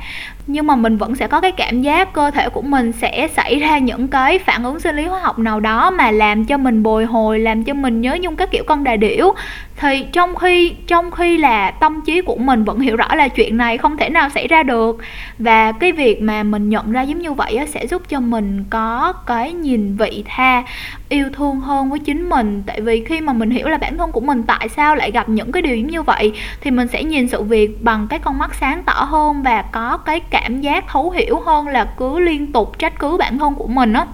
nhưng 0.47 0.67
mà 0.67 0.75
mình 0.75 0.97
vẫn 0.97 1.15
sẽ 1.15 1.27
có 1.27 1.41
cái 1.41 1.51
cảm 1.51 1.81
giác 1.81 2.13
cơ 2.13 2.31
thể 2.31 2.49
của 2.49 2.61
mình 2.61 2.91
sẽ 2.91 3.27
xảy 3.35 3.59
ra 3.59 3.77
những 3.77 4.07
cái 4.07 4.39
phản 4.39 4.63
ứng 4.63 4.79
sinh 4.79 4.95
lý 4.95 5.05
hóa 5.05 5.19
học 5.19 5.39
nào 5.39 5.59
đó 5.59 5.91
mà 5.91 6.11
làm 6.11 6.45
cho 6.45 6.57
mình 6.57 6.83
bồi 6.83 7.05
hồi, 7.05 7.39
làm 7.39 7.63
cho 7.63 7.73
mình 7.73 8.01
nhớ 8.01 8.17
nhung 8.21 8.35
các 8.35 8.51
kiểu 8.51 8.63
con 8.67 8.83
đà 8.83 8.95
điểu 8.95 9.33
thì 9.81 10.05
trong 10.11 10.35
khi 10.35 10.75
trong 10.87 11.11
khi 11.11 11.37
là 11.37 11.71
tâm 11.71 12.01
trí 12.05 12.21
của 12.21 12.35
mình 12.35 12.63
vẫn 12.63 12.79
hiểu 12.79 12.95
rõ 12.95 13.15
là 13.15 13.27
chuyện 13.27 13.57
này 13.57 13.77
không 13.77 13.97
thể 13.97 14.09
nào 14.09 14.29
xảy 14.29 14.47
ra 14.47 14.63
được 14.63 14.97
và 15.39 15.71
cái 15.71 15.91
việc 15.91 16.21
mà 16.21 16.43
mình 16.43 16.69
nhận 16.69 16.91
ra 16.91 17.01
giống 17.01 17.19
như 17.19 17.33
vậy 17.33 17.55
á, 17.55 17.65
sẽ 17.65 17.87
giúp 17.87 18.01
cho 18.09 18.19
mình 18.19 18.65
có 18.69 19.13
cái 19.25 19.53
nhìn 19.53 19.95
vị 19.95 20.23
tha 20.27 20.63
yêu 21.09 21.29
thương 21.33 21.59
hơn 21.59 21.89
với 21.89 21.99
chính 21.99 22.29
mình. 22.29 22.63
Tại 22.65 22.81
vì 22.81 23.03
khi 23.05 23.21
mà 23.21 23.33
mình 23.33 23.49
hiểu 23.49 23.67
là 23.67 23.77
bản 23.77 23.97
thân 23.97 24.11
của 24.11 24.19
mình 24.19 24.43
tại 24.43 24.69
sao 24.69 24.95
lại 24.95 25.11
gặp 25.11 25.29
những 25.29 25.51
cái 25.51 25.61
điều 25.61 25.75
giống 25.75 25.87
như 25.87 26.01
vậy 26.01 26.33
thì 26.61 26.71
mình 26.71 26.87
sẽ 26.87 27.03
nhìn 27.03 27.27
sự 27.27 27.43
việc 27.43 27.83
bằng 27.83 28.07
cái 28.07 28.19
con 28.19 28.37
mắt 28.37 28.55
sáng 28.59 28.83
tỏ 28.83 29.07
hơn 29.09 29.43
và 29.43 29.61
có 29.61 29.97
cái 29.97 30.19
cảm 30.19 30.61
giác 30.61 30.87
thấu 30.87 31.09
hiểu 31.09 31.39
hơn 31.45 31.67
là 31.67 31.85
cứ 31.97 32.19
liên 32.19 32.51
tục 32.51 32.79
trách 32.79 32.99
cứ 32.99 33.17
bản 33.17 33.39
thân 33.39 33.55
của 33.55 33.67
mình 33.67 33.93
á. 33.93 34.05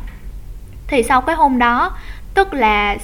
Thì 0.87 1.03
sau 1.03 1.21
cái 1.21 1.35
hôm 1.35 1.59
đó 1.59 1.91
tức 2.33 2.53
là 2.53 2.97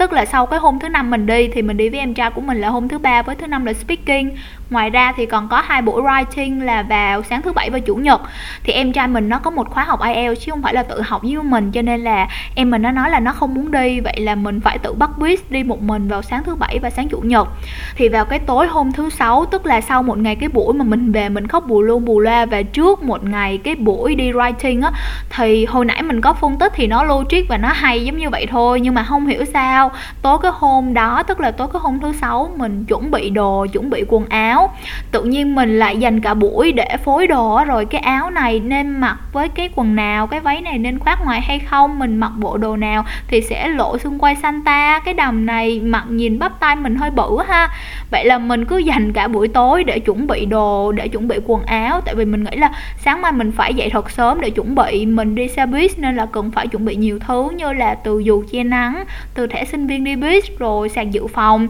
tức 0.00 0.12
là 0.12 0.24
sau 0.24 0.46
cái 0.46 0.58
hôm 0.58 0.78
thứ 0.78 0.88
năm 0.88 1.10
mình 1.10 1.26
đi, 1.26 1.48
thì 1.48 1.62
mình 1.62 1.76
đi 1.76 1.88
với 1.88 2.00
em 2.00 2.14
trai 2.14 2.30
của 2.30 2.40
mình 2.40 2.60
là 2.60 2.68
hôm 2.68 2.88
thứ 2.88 2.98
ba 2.98 3.22
với 3.22 3.36
thứ 3.36 3.46
năm 3.46 3.64
là 3.64 3.72
speaking 3.72 4.30
ngoài 4.70 4.90
ra 4.90 5.12
thì 5.16 5.26
còn 5.26 5.48
có 5.48 5.62
hai 5.66 5.82
buổi 5.82 6.02
writing 6.02 6.64
là 6.64 6.82
vào 6.82 7.22
sáng 7.22 7.42
thứ 7.42 7.52
bảy 7.52 7.70
và 7.70 7.78
chủ 7.78 7.94
nhật. 7.94 8.20
Thì 8.64 8.72
em 8.72 8.92
trai 8.92 9.08
mình 9.08 9.28
nó 9.28 9.38
có 9.38 9.50
một 9.50 9.70
khóa 9.70 9.84
học 9.84 10.00
IELTS 10.02 10.40
chứ 10.46 10.50
không 10.50 10.62
phải 10.62 10.74
là 10.74 10.82
tự 10.82 11.02
học 11.02 11.22
với 11.22 11.42
mình, 11.42 11.70
cho 11.70 11.82
nên 11.82 12.00
là 12.00 12.28
em 12.54 12.70
mình 12.70 12.82
nó 12.82 12.90
nói 12.90 13.10
là 13.10 13.20
nó 13.20 13.32
không 13.32 13.54
muốn 13.54 13.70
đi. 13.70 14.00
Vậy 14.00 14.20
là 14.20 14.34
mình 14.34 14.60
phải 14.60 14.78
tự 14.78 14.92
bắt 14.92 15.10
bus 15.18 15.40
đi 15.50 15.62
một 15.62 15.82
mình 15.82 16.08
vào 16.08 16.22
sáng 16.22 16.44
thứ 16.44 16.54
bảy 16.54 16.78
và 16.78 16.90
sáng 16.90 17.08
chủ 17.08 17.20
nhật. 17.20 17.48
Thì 17.96 18.08
vào 18.08 18.24
cái 18.24 18.38
tối 18.38 18.66
hôm 18.66 18.92
thứ 18.92 19.10
sáu, 19.10 19.44
tức 19.44 19.66
là 19.66 19.80
sau 19.80 20.02
một 20.02 20.18
ngày 20.18 20.36
cái 20.36 20.48
buổi 20.48 20.74
mà 20.74 20.84
mình 20.84 21.12
về 21.12 21.28
mình 21.28 21.46
khóc 21.46 21.64
bù 21.66 21.82
luôn 21.82 22.04
bù 22.04 22.20
loa 22.20 22.46
và 22.46 22.62
trước 22.62 23.02
một 23.02 23.24
ngày 23.24 23.58
cái 23.58 23.74
buổi 23.74 24.14
đi 24.14 24.32
writing 24.32 24.84
á, 24.84 24.92
thì 25.30 25.64
hồi 25.64 25.84
nãy 25.84 26.02
mình 26.02 26.20
có 26.20 26.32
phân 26.32 26.58
tích 26.58 26.72
thì 26.76 26.86
nó 26.86 27.04
logic 27.04 27.48
và 27.48 27.56
nó 27.56 27.68
hay 27.68 28.04
giống 28.04 28.18
như 28.18 28.30
vậy 28.30 28.46
thôi, 28.50 28.80
nhưng 28.80 28.94
mà 28.94 29.02
không 29.02 29.26
hiểu 29.26 29.44
sao. 29.44 29.90
Tối 30.22 30.38
cái 30.42 30.52
hôm 30.54 30.94
đó, 30.94 31.22
tức 31.22 31.40
là 31.40 31.50
tối 31.50 31.68
cái 31.72 31.80
hôm 31.82 32.00
thứ 32.00 32.12
sáu, 32.12 32.50
mình 32.56 32.84
chuẩn 32.84 33.10
bị 33.10 33.30
đồ, 33.30 33.66
chuẩn 33.72 33.90
bị 33.90 34.04
quần 34.08 34.26
áo 34.26 34.59
áo. 34.60 34.74
Tự 35.12 35.22
nhiên 35.24 35.54
mình 35.54 35.78
lại 35.78 35.96
dành 35.96 36.20
cả 36.20 36.34
buổi 36.34 36.72
để 36.72 36.96
phối 37.04 37.26
đồ 37.26 37.64
rồi 37.66 37.84
cái 37.84 38.00
áo 38.00 38.30
này 38.30 38.60
nên 38.60 38.90
mặc 38.90 39.18
với 39.32 39.48
cái 39.48 39.68
quần 39.74 39.96
nào, 39.96 40.26
cái 40.26 40.40
váy 40.40 40.60
này 40.60 40.78
nên 40.78 40.98
khoác 40.98 41.24
ngoài 41.24 41.40
hay 41.40 41.58
không, 41.58 41.98
mình 41.98 42.16
mặc 42.16 42.32
bộ 42.38 42.56
đồ 42.56 42.76
nào 42.76 43.04
thì 43.28 43.40
sẽ 43.40 43.68
lộ 43.68 43.98
xung 43.98 44.18
quanh 44.18 44.36
Santa. 44.42 45.00
Cái 45.04 45.14
đầm 45.14 45.46
này 45.46 45.80
mặc 45.80 46.04
nhìn 46.08 46.38
bắp 46.38 46.60
tay 46.60 46.76
mình 46.76 46.96
hơi 46.96 47.10
bự 47.10 47.38
ha. 47.48 47.68
Vậy 48.10 48.24
là 48.24 48.38
mình 48.38 48.64
cứ 48.64 48.78
dành 48.78 49.12
cả 49.12 49.28
buổi 49.28 49.48
tối 49.48 49.84
để 49.84 49.98
chuẩn 49.98 50.26
bị 50.26 50.46
đồ, 50.46 50.92
để 50.92 51.08
chuẩn 51.08 51.28
bị 51.28 51.36
quần 51.46 51.62
áo. 51.62 52.00
Tại 52.00 52.14
vì 52.14 52.24
mình 52.24 52.44
nghĩ 52.44 52.56
là 52.56 52.70
sáng 52.98 53.22
mai 53.22 53.32
mình 53.32 53.52
phải 53.52 53.74
dậy 53.74 53.90
thật 53.90 54.10
sớm 54.10 54.40
để 54.40 54.50
chuẩn 54.50 54.74
bị. 54.74 55.06
Mình 55.06 55.34
đi 55.34 55.48
xe 55.48 55.66
buýt 55.66 55.98
nên 55.98 56.16
là 56.16 56.26
cần 56.26 56.50
phải 56.50 56.66
chuẩn 56.66 56.84
bị 56.84 56.96
nhiều 56.96 57.18
thứ 57.18 57.50
như 57.56 57.72
là 57.72 57.94
từ 57.94 58.18
dù 58.18 58.44
che 58.52 58.64
nắng, 58.64 59.04
từ 59.34 59.46
thẻ 59.46 59.64
sinh 59.64 59.86
viên 59.86 60.04
đi 60.04 60.16
buýt, 60.16 60.44
rồi 60.58 60.88
sạc 60.88 61.10
dự 61.10 61.26
phòng. 61.26 61.68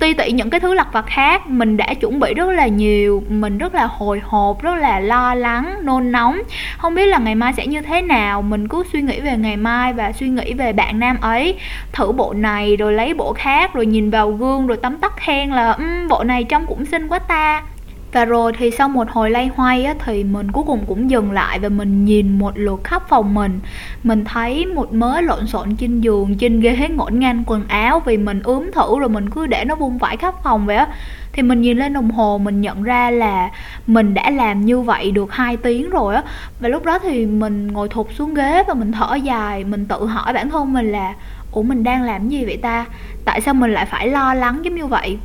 Tuy 0.00 0.14
tị 0.14 0.32
những 0.32 0.50
cái 0.50 0.60
thứ 0.60 0.74
lặt 0.74 0.86
vặt 0.92 1.06
khác 1.06 1.46
mình 1.46 1.76
đã 1.76 1.94
chuẩn 1.94 2.17
bị 2.20 2.34
rất 2.34 2.50
là 2.50 2.66
nhiều 2.66 3.22
mình 3.28 3.58
rất 3.58 3.74
là 3.74 3.86
hồi 3.86 4.20
hộp 4.24 4.62
rất 4.62 4.74
là 4.74 5.00
lo 5.00 5.34
lắng 5.34 5.78
nôn 5.82 6.12
nóng. 6.12 6.38
Không 6.78 6.94
biết 6.94 7.06
là 7.06 7.18
ngày 7.18 7.34
mai 7.34 7.52
sẽ 7.52 7.66
như 7.66 7.80
thế 7.80 8.02
nào 8.02 8.42
mình 8.42 8.68
cứ 8.68 8.84
suy 8.92 9.02
nghĩ 9.02 9.20
về 9.20 9.36
ngày 9.36 9.56
mai 9.56 9.92
và 9.92 10.12
suy 10.12 10.28
nghĩ 10.28 10.52
về 10.52 10.72
bạn 10.72 11.00
nam 11.00 11.20
ấy. 11.20 11.58
Thử 11.92 12.12
bộ 12.12 12.32
này 12.32 12.76
rồi 12.76 12.92
lấy 12.92 13.14
bộ 13.14 13.32
khác 13.32 13.74
rồi 13.74 13.86
nhìn 13.86 14.10
vào 14.10 14.30
gương 14.30 14.66
rồi 14.66 14.76
tấm 14.76 14.96
tắc 14.96 15.16
khen 15.16 15.50
là 15.50 15.70
um, 15.72 16.08
bộ 16.08 16.24
này 16.24 16.44
trông 16.44 16.66
cũng 16.66 16.84
xinh 16.84 17.08
quá 17.08 17.18
ta 17.18 17.62
và 18.12 18.24
rồi 18.24 18.52
thì 18.58 18.70
sau 18.70 18.88
một 18.88 19.10
hồi 19.10 19.30
lay 19.30 19.50
hoay 19.56 19.84
á, 19.84 19.94
thì 20.04 20.24
mình 20.24 20.50
cuối 20.52 20.64
cùng 20.66 20.84
cũng 20.86 21.10
dừng 21.10 21.32
lại 21.32 21.58
và 21.58 21.68
mình 21.68 22.04
nhìn 22.04 22.38
một 22.38 22.58
lượt 22.58 22.84
khắp 22.84 23.02
phòng 23.08 23.34
mình. 23.34 23.60
Mình 24.02 24.24
thấy 24.24 24.66
một 24.66 24.92
mớ 24.92 25.20
lộn 25.20 25.46
xộn 25.46 25.76
trên 25.76 26.00
giường 26.00 26.34
trên 26.38 26.60
ghế 26.60 26.88
ngổn 26.88 27.18
ngang 27.18 27.42
quần 27.46 27.68
áo 27.68 28.00
vì 28.00 28.16
mình 28.16 28.42
ướm 28.42 28.70
thử 28.72 28.98
rồi 28.98 29.08
mình 29.08 29.30
cứ 29.30 29.46
để 29.46 29.64
nó 29.64 29.74
vung 29.74 29.98
vãi 29.98 30.16
khắp 30.16 30.34
phòng 30.42 30.66
vậy 30.66 30.76
á. 30.76 30.86
Thì 31.32 31.42
mình 31.42 31.60
nhìn 31.60 31.78
lên 31.78 31.92
đồng 31.92 32.10
hồ 32.10 32.38
mình 32.38 32.60
nhận 32.60 32.82
ra 32.82 33.10
là 33.10 33.50
mình 33.86 34.14
đã 34.14 34.30
làm 34.30 34.64
như 34.66 34.80
vậy 34.80 35.10
được 35.10 35.32
2 35.32 35.56
tiếng 35.56 35.90
rồi 35.90 36.14
á. 36.14 36.22
Và 36.60 36.68
lúc 36.68 36.84
đó 36.84 36.98
thì 36.98 37.26
mình 37.26 37.66
ngồi 37.66 37.88
thụt 37.88 38.06
xuống 38.14 38.34
ghế 38.34 38.62
và 38.68 38.74
mình 38.74 38.92
thở 38.92 39.14
dài 39.14 39.64
mình 39.64 39.86
tự 39.86 40.06
hỏi 40.06 40.32
bản 40.32 40.50
thân 40.50 40.72
mình 40.72 40.92
là 40.92 41.14
ủa 41.52 41.62
mình 41.62 41.84
đang 41.84 42.02
làm 42.02 42.28
gì 42.28 42.44
vậy 42.44 42.56
ta? 42.56 42.86
Tại 43.24 43.40
sao 43.40 43.54
mình 43.54 43.72
lại 43.72 43.86
phải 43.86 44.08
lo 44.08 44.34
lắng 44.34 44.60
giống 44.64 44.74
như 44.74 44.86
vậy? 44.86 45.18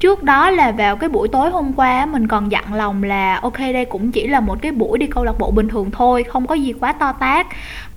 Trước 0.00 0.22
đó 0.22 0.50
là 0.50 0.72
vào 0.72 0.96
cái 0.96 1.08
buổi 1.08 1.28
tối 1.28 1.50
hôm 1.50 1.72
qua 1.72 2.06
mình 2.06 2.28
còn 2.28 2.52
dặn 2.52 2.74
lòng 2.74 3.02
là 3.02 3.38
ok 3.42 3.58
đây 3.58 3.84
cũng 3.84 4.12
chỉ 4.12 4.26
là 4.26 4.40
một 4.40 4.62
cái 4.62 4.72
buổi 4.72 4.98
đi 4.98 5.06
câu 5.06 5.24
lạc 5.24 5.38
bộ 5.38 5.50
bình 5.50 5.68
thường 5.68 5.90
thôi 5.90 6.22
không 6.22 6.46
có 6.46 6.54
gì 6.54 6.72
quá 6.80 6.92
to 6.92 7.12
tát. 7.12 7.46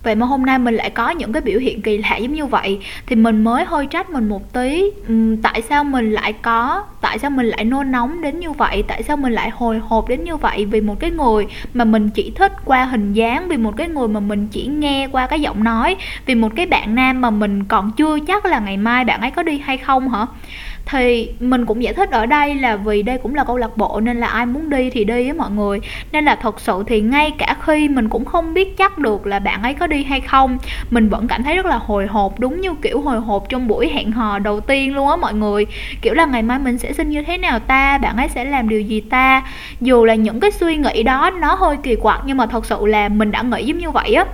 Vậy 0.03 0.15
mà 0.15 0.25
hôm 0.25 0.45
nay 0.45 0.59
mình 0.59 0.75
lại 0.75 0.89
có 0.89 1.09
những 1.09 1.33
cái 1.33 1.41
biểu 1.41 1.59
hiện 1.59 1.81
kỳ 1.81 1.97
lạ 1.97 2.17
giống 2.17 2.33
như 2.33 2.45
vậy. 2.45 2.79
Thì 3.07 3.15
mình 3.15 3.43
mới 3.43 3.65
hơi 3.65 3.85
trách 3.85 4.09
mình 4.09 4.29
một 4.29 4.53
tí 4.53 4.83
uhm, 5.11 5.37
tại 5.41 5.61
sao 5.61 5.83
mình 5.83 6.11
lại 6.11 6.33
có 6.33 6.83
tại 7.01 7.19
sao 7.19 7.29
mình 7.29 7.45
lại 7.45 7.65
nôn 7.65 7.91
nóng 7.91 8.21
đến 8.21 8.39
như 8.39 8.51
vậy 8.51 8.83
tại 8.87 9.03
sao 9.03 9.17
mình 9.17 9.33
lại 9.33 9.49
hồi 9.49 9.79
hộp 9.79 10.07
đến 10.07 10.23
như 10.23 10.37
vậy? 10.37 10.65
Vì 10.65 10.81
một 10.81 10.99
cái 10.99 11.11
người 11.11 11.47
mà 11.73 11.85
mình 11.85 12.09
chỉ 12.09 12.31
thích 12.35 12.51
qua 12.65 12.85
hình 12.85 13.13
dáng 13.13 13.47
vì 13.47 13.57
một 13.57 13.73
cái 13.77 13.87
người 13.87 14.07
mà 14.07 14.19
mình 14.19 14.47
chỉ 14.51 14.67
nghe 14.67 15.07
qua 15.11 15.27
cái 15.27 15.41
giọng 15.41 15.63
nói 15.63 15.95
vì 16.25 16.35
một 16.35 16.51
cái 16.55 16.65
bạn 16.65 16.95
nam 16.95 17.21
mà 17.21 17.29
mình 17.29 17.63
còn 17.63 17.91
chưa 17.91 18.19
chắc 18.27 18.45
là 18.45 18.59
ngày 18.59 18.77
mai 18.77 19.03
bạn 19.05 19.21
ấy 19.21 19.31
có 19.31 19.43
đi 19.43 19.59
hay 19.59 19.77
không 19.77 20.09
hả? 20.09 20.25
Thì 20.85 21.29
mình 21.39 21.65
cũng 21.65 21.83
giải 21.83 21.93
thích 21.93 22.11
ở 22.11 22.25
đây 22.25 22.55
là 22.55 22.75
vì 22.75 23.03
đây 23.03 23.17
cũng 23.17 23.35
là 23.35 23.43
câu 23.43 23.57
lạc 23.57 23.77
bộ 23.77 23.99
nên 23.99 24.19
là 24.19 24.27
ai 24.27 24.45
muốn 24.45 24.69
đi 24.69 24.89
thì 24.89 25.03
đi 25.03 25.27
á 25.27 25.33
mọi 25.37 25.51
người. 25.51 25.79
Nên 26.11 26.25
là 26.25 26.35
thật 26.35 26.59
sự 26.59 26.83
thì 26.87 27.01
ngay 27.01 27.31
cả 27.31 27.55
khi 27.61 27.89
mình 27.89 28.09
cũng 28.09 28.25
không 28.25 28.53
biết 28.53 28.77
chắc 28.77 28.97
được 28.97 29.27
là 29.27 29.39
bạn 29.39 29.63
ấy 29.63 29.73
có 29.73 29.87
đi 29.87 30.03
hay 30.03 30.21
không, 30.21 30.57
mình 30.89 31.09
vẫn 31.09 31.27
cảm 31.27 31.43
thấy 31.43 31.55
rất 31.55 31.65
là 31.65 31.77
hồi 31.77 32.07
hộp, 32.07 32.39
đúng 32.39 32.61
như 32.61 32.75
kiểu 32.81 33.01
hồi 33.01 33.19
hộp 33.19 33.49
trong 33.49 33.67
buổi 33.67 33.89
hẹn 33.89 34.11
hò 34.11 34.39
đầu 34.39 34.59
tiên 34.59 34.95
luôn 34.95 35.09
á 35.09 35.15
mọi 35.15 35.33
người. 35.33 35.65
Kiểu 36.01 36.13
là 36.13 36.25
ngày 36.25 36.43
mai 36.43 36.59
mình 36.59 36.77
sẽ 36.77 36.93
xin 36.93 37.09
như 37.09 37.23
thế 37.23 37.37
nào 37.37 37.59
ta, 37.59 37.97
bạn 37.97 38.17
ấy 38.17 38.29
sẽ 38.29 38.45
làm 38.45 38.69
điều 38.69 38.81
gì 38.81 39.01
ta? 39.01 39.43
Dù 39.81 40.05
là 40.05 40.15
những 40.15 40.39
cái 40.39 40.51
suy 40.51 40.77
nghĩ 40.77 41.03
đó 41.03 41.31
nó 41.39 41.55
hơi 41.55 41.77
kỳ 41.83 41.95
quặc 41.95 42.21
nhưng 42.25 42.37
mà 42.37 42.45
thật 42.45 42.65
sự 42.65 42.85
là 42.85 43.09
mình 43.09 43.31
đã 43.31 43.41
nghĩ 43.41 43.63
giống 43.63 43.77
như 43.77 43.91
vậy 43.91 44.13
á 44.13 44.25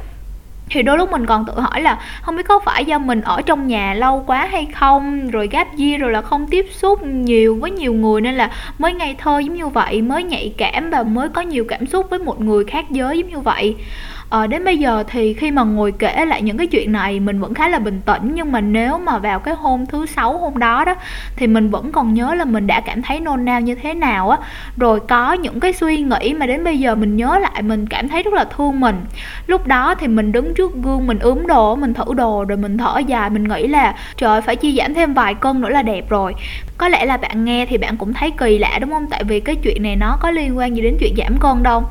thì 0.72 0.82
đôi 0.82 0.98
lúc 0.98 1.12
mình 1.12 1.26
còn 1.26 1.46
tự 1.46 1.60
hỏi 1.60 1.82
là 1.82 2.00
không 2.22 2.36
biết 2.36 2.48
có 2.48 2.60
phải 2.66 2.86
do 2.86 3.00
mình 3.00 3.22
ở 3.22 3.42
trong 3.42 3.68
nhà 3.68 3.94
lâu 3.94 4.24
quá 4.28 4.48
hay 4.52 4.68
không, 4.76 5.30
rồi 5.30 5.48
gap 5.52 5.68
year 5.78 6.02
rồi 6.02 6.12
là 6.12 6.22
không 6.22 6.48
tiếp 6.48 6.66
xúc 6.72 7.04
nhiều 7.04 7.58
với 7.62 7.72
nhiều 7.72 7.94
người 7.94 8.22
nên 8.22 8.36
là 8.36 8.52
mới 8.80 8.94
ngây 8.94 9.16
thơ 9.18 9.40
giống 9.40 9.56
như 9.56 9.68
vậy, 9.68 10.02
mới 10.02 10.24
nhạy 10.24 10.54
cảm 10.58 10.90
và 10.90 11.04
mới 11.04 11.30
có 11.30 11.42
nhiều 11.42 11.66
cảm 11.68 11.86
xúc 11.86 12.08
với 12.10 12.20
một 12.20 12.42
người 12.42 12.64
khác 12.64 12.86
giới 12.92 13.18
giống 13.18 13.30
như 13.30 13.40
vậy 13.40 13.76
ờ, 14.32 14.48
đến 14.48 14.64
bây 14.64 14.78
giờ 14.78 15.04
thì 15.08 15.34
khi 15.34 15.52
mà 15.52 15.64
ngồi 15.64 15.92
kể 15.92 16.26
lại 16.26 16.42
những 16.42 16.58
cái 16.58 16.68
chuyện 16.68 16.92
này 16.92 17.20
mình 17.20 17.40
vẫn 17.40 17.54
khá 17.54 17.70
là 17.70 17.80
bình 17.80 18.02
tĩnh. 18.06 18.32
Nhưng 18.34 18.52
mà 18.52 18.62
nếu 18.62 18.98
mà 18.98 19.18
vào 19.18 19.40
cái 19.40 19.54
hôm 19.56 19.86
thứ 19.86 20.06
sáu 20.06 20.38
hôm 20.38 20.58
đó 20.58 20.86
đó 20.86 20.96
thì 21.36 21.48
mình 21.48 21.70
vẫn 21.70 21.92
còn 21.92 22.14
nhớ 22.14 22.34
là 22.36 22.46
mình 22.46 22.68
đã 22.68 22.82
cảm 22.82 23.02
thấy 23.02 23.20
nôn 23.20 23.46
nao 23.46 23.62
như 23.62 23.76
thế 23.76 23.94
nào 23.94 24.30
á. 24.30 24.38
Rồi 24.78 25.00
có 25.00 25.34
những 25.34 25.60
cái 25.60 25.74
suy 25.74 25.98
nghĩ 25.98 26.34
mà 26.34 26.46
đến 26.46 26.64
bây 26.64 26.80
giờ 26.80 26.96
mình 26.96 27.18
nhớ 27.18 27.40
lại 27.42 27.62
mình 27.62 27.88
cảm 27.88 28.10
thấy 28.10 28.24
rất 28.24 28.34
là 28.34 28.46
thương 28.58 28.80
mình. 28.80 28.96
Lúc 29.48 29.68
đó 29.68 29.96
thì 29.96 30.08
mình 30.08 30.32
đứng 30.32 30.54
trước 30.54 30.72
gương 30.84 31.08
mình 31.08 31.20
ướm 31.20 31.48
đồ 31.48 31.76
mình 31.76 31.94
thử 31.94 32.14
đồ 32.14 32.44
rồi 32.44 32.58
mình 32.58 32.78
thở 32.78 33.00
dài 33.08 33.30
mình 33.30 33.44
nghĩ 33.44 33.68
là 33.68 33.96
trời 34.18 34.42
phải 34.42 34.56
chi 34.56 34.76
giảm 34.78 34.94
thêm 34.94 35.14
vài 35.14 35.34
cân 35.34 35.62
nữa 35.62 35.70
là 35.70 35.82
đẹp 35.82 36.10
rồi. 36.10 36.36
Có 36.78 36.88
lẽ 36.88 37.06
là 37.06 37.18
bạn 37.18 37.46
nghe 37.46 37.66
thì 37.66 37.78
bạn 37.78 37.98
cũng 37.98 38.14
thấy 38.14 38.32
kỳ 38.32 38.58
lạ 38.58 38.78
đúng 38.82 38.90
không? 38.90 39.08
Tại 39.10 39.24
vì 39.24 39.40
cái 39.40 39.56
chuyện 39.56 39.84
này 39.84 39.96
nó 39.96 40.18
có 40.22 40.32
liên 40.32 40.58
quan 40.58 40.76
gì 40.76 40.82
đến 40.82 40.98
chuyện 41.00 41.14
giảm 41.18 41.38
cân 41.38 41.64
đâu. 41.64 41.84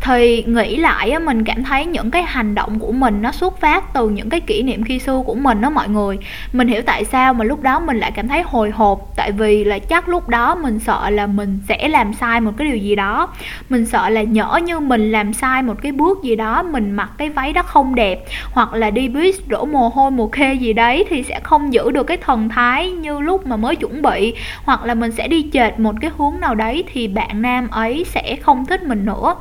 Thì 0.00 0.44
nghĩ 0.46 0.76
lại 0.76 1.10
á 1.10 1.18
mình 1.18 1.44
cảm 1.44 1.64
thấy 1.64 1.83
những 1.86 2.10
cái 2.10 2.22
hành 2.22 2.54
động 2.54 2.78
của 2.78 2.92
mình 2.92 3.22
nó 3.22 3.32
xuất 3.32 3.60
phát 3.60 3.94
từ 3.94 4.08
những 4.08 4.30
cái 4.30 4.40
kỷ 4.40 4.62
niệm 4.62 4.84
khi 4.84 4.98
xưa 4.98 5.22
của 5.26 5.34
mình 5.34 5.60
đó 5.60 5.70
mọi 5.70 5.88
người. 5.88 6.18
Mình 6.52 6.68
hiểu 6.68 6.82
tại 6.82 7.04
sao 7.04 7.34
mà 7.34 7.44
lúc 7.44 7.62
đó 7.62 7.80
mình 7.80 7.98
lại 7.98 8.10
cảm 8.10 8.28
thấy 8.28 8.42
hồi 8.42 8.70
hộp, 8.70 9.12
tại 9.16 9.32
vì 9.32 9.64
là 9.64 9.78
chắc 9.78 10.08
lúc 10.08 10.28
đó 10.28 10.54
mình 10.54 10.78
sợ 10.78 11.10
là 11.10 11.26
mình 11.26 11.60
sẽ 11.68 11.88
làm 11.88 12.12
sai 12.12 12.40
một 12.40 12.50
cái 12.56 12.68
điều 12.68 12.76
gì 12.76 12.94
đó. 12.94 13.28
Mình 13.68 13.86
sợ 13.86 14.08
là 14.08 14.22
nhỡ 14.22 14.60
như 14.64 14.80
mình 14.80 15.12
làm 15.12 15.32
sai 15.32 15.62
một 15.62 15.74
cái 15.82 15.92
bước 15.92 16.22
gì 16.22 16.36
đó, 16.36 16.62
mình 16.62 16.90
mặc 16.90 17.10
cái 17.18 17.30
váy 17.30 17.52
đó 17.52 17.62
không 17.62 17.94
đẹp, 17.94 18.24
hoặc 18.52 18.74
là 18.74 18.90
đi 18.90 19.08
buýt 19.08 19.34
đổ 19.46 19.64
mồ 19.64 19.88
hôi, 19.88 20.10
mồ 20.10 20.28
khê 20.28 20.54
gì 20.54 20.72
đấy 20.72 21.04
thì 21.08 21.22
sẽ 21.22 21.40
không 21.42 21.72
giữ 21.72 21.90
được 21.90 22.04
cái 22.04 22.16
thần 22.16 22.48
thái 22.48 22.90
như 22.90 23.20
lúc 23.20 23.46
mà 23.46 23.56
mới 23.56 23.76
chuẩn 23.76 24.02
bị. 24.02 24.34
Hoặc 24.64 24.84
là 24.84 24.94
mình 24.94 25.12
sẽ 25.12 25.28
đi 25.28 25.50
chệch 25.52 25.78
một 25.78 25.94
cái 26.00 26.10
hướng 26.18 26.40
nào 26.40 26.54
đấy 26.54 26.84
thì 26.92 27.08
bạn 27.08 27.42
nam 27.42 27.68
ấy 27.70 28.04
sẽ 28.08 28.36
không 28.42 28.66
thích 28.66 28.82
mình 28.82 29.04
nữa. 29.04 29.34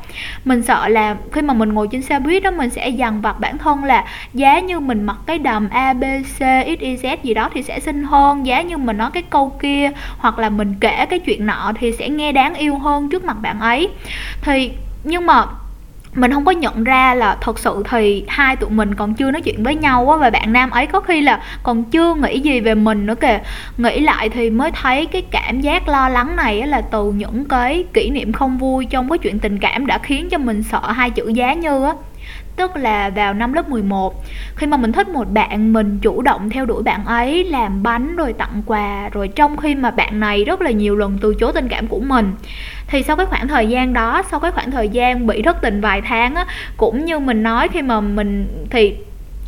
Mình 0.45 0.61
sợ 0.61 0.87
là 0.87 1.15
khi 1.31 1.41
mà 1.41 1.53
mình 1.53 1.73
ngồi 1.73 1.87
trên 1.91 2.01
xe 2.01 2.19
buýt 2.19 2.32
đó 2.39 2.51
mình 2.51 2.69
sẽ 2.69 2.89
dằn 2.89 3.21
vặt 3.21 3.39
bản 3.39 3.57
thân 3.57 3.83
là 3.83 4.05
giá 4.33 4.59
như 4.59 4.79
mình 4.79 5.03
mặc 5.03 5.17
cái 5.25 5.39
đầm 5.39 5.69
A, 5.69 5.93
B, 5.93 6.03
C, 6.23 6.39
X, 6.65 6.79
Y, 6.79 6.95
Z 6.95 7.17
gì 7.23 7.33
đó 7.33 7.49
thì 7.53 7.63
sẽ 7.63 7.79
xinh 7.79 8.03
hơn, 8.03 8.45
giá 8.45 8.61
như 8.61 8.77
mình 8.77 8.97
nói 8.97 9.11
cái 9.13 9.23
câu 9.29 9.49
kia 9.61 9.91
hoặc 10.17 10.39
là 10.39 10.49
mình 10.49 10.75
kể 10.79 11.05
cái 11.05 11.19
chuyện 11.19 11.45
nọ 11.45 11.71
thì 11.79 11.91
sẽ 11.91 12.09
nghe 12.09 12.31
đáng 12.31 12.53
yêu 12.53 12.77
hơn 12.77 13.09
trước 13.09 13.25
mặt 13.25 13.37
bạn 13.41 13.59
ấy. 13.59 13.89
Thì, 14.41 14.71
nhưng 15.03 15.25
mà 15.25 15.45
mình 16.15 16.31
không 16.31 16.45
có 16.45 16.51
nhận 16.51 16.83
ra 16.83 17.13
là 17.13 17.37
thật 17.41 17.59
sự 17.59 17.83
thì 17.89 18.25
hai 18.27 18.55
tụi 18.55 18.69
mình 18.69 18.95
còn 18.95 19.13
chưa 19.13 19.31
nói 19.31 19.41
chuyện 19.41 19.63
với 19.63 19.75
nhau 19.75 20.09
á 20.09 20.17
và 20.17 20.29
bạn 20.29 20.53
nam 20.53 20.69
ấy 20.69 20.85
có 20.85 20.99
khi 20.99 21.21
là 21.21 21.41
còn 21.63 21.83
chưa 21.83 22.15
nghĩ 22.15 22.39
gì 22.39 22.59
về 22.59 22.75
mình 22.75 23.05
nữa 23.05 23.15
kìa. 23.15 23.39
Nghĩ 23.77 23.99
lại 23.99 24.29
thì 24.29 24.49
mới 24.49 24.71
thấy 24.71 25.05
cái 25.05 25.21
cảm 25.31 25.61
giác 25.61 25.87
lo 25.87 26.09
lắng 26.09 26.35
này 26.35 26.59
á 26.59 26.67
là 26.67 26.81
từ 26.81 27.11
những 27.11 27.45
cái 27.45 27.85
kỷ 27.93 28.09
niệm 28.09 28.33
không 28.33 28.57
vui 28.57 28.85
trong 28.85 29.09
cái 29.09 29.17
chuyện 29.17 29.39
tình 29.39 29.59
cảm 29.59 29.85
đã 29.85 29.97
khiến 29.97 30.29
cho 30.29 30.37
mình 30.37 30.63
sợ 30.63 30.91
hai 30.91 31.09
chữ 31.09 31.27
giá 31.27 31.53
như 31.53 31.85
á 31.85 31.93
tức 32.55 32.75
là 32.75 33.09
vào 33.09 33.33
năm 33.33 33.53
lớp 33.53 33.69
11 33.69 34.23
khi 34.55 34.67
mà 34.67 34.77
mình 34.77 34.91
thích 34.91 35.07
một 35.09 35.31
bạn, 35.31 35.73
mình 35.73 35.99
chủ 36.01 36.21
động 36.21 36.49
theo 36.49 36.65
đuổi 36.65 36.83
bạn 36.83 37.05
ấy, 37.05 37.43
làm 37.43 37.83
bánh 37.83 38.15
rồi 38.15 38.33
tặng 38.33 38.61
quà, 38.65 39.09
rồi 39.09 39.27
trong 39.27 39.57
khi 39.57 39.75
mà 39.75 39.91
bạn 39.91 40.19
này 40.19 40.43
rất 40.43 40.61
là 40.61 40.71
nhiều 40.71 40.95
lần 40.95 41.17
từ 41.21 41.35
chối 41.39 41.51
tình 41.53 41.67
cảm 41.67 41.87
của 41.87 41.99
mình, 41.99 42.31
thì 42.87 43.03
sau 43.03 43.15
cái 43.15 43.25
khoảng 43.25 43.47
thời 43.47 43.67
gian 43.67 43.93
đó, 43.93 44.21
sau 44.31 44.39
cái 44.39 44.51
khoảng 44.51 44.71
thời 44.71 44.89
gian 44.89 45.27
bị 45.27 45.41
thất 45.41 45.61
tình 45.61 45.81
vài 45.81 46.01
tháng 46.01 46.35
á, 46.35 46.45
cũng 46.77 47.05
như 47.05 47.19
mình 47.19 47.43
nói 47.43 47.67
khi 47.67 47.81
mà 47.81 48.01
mình, 48.01 48.47
thì 48.69 48.95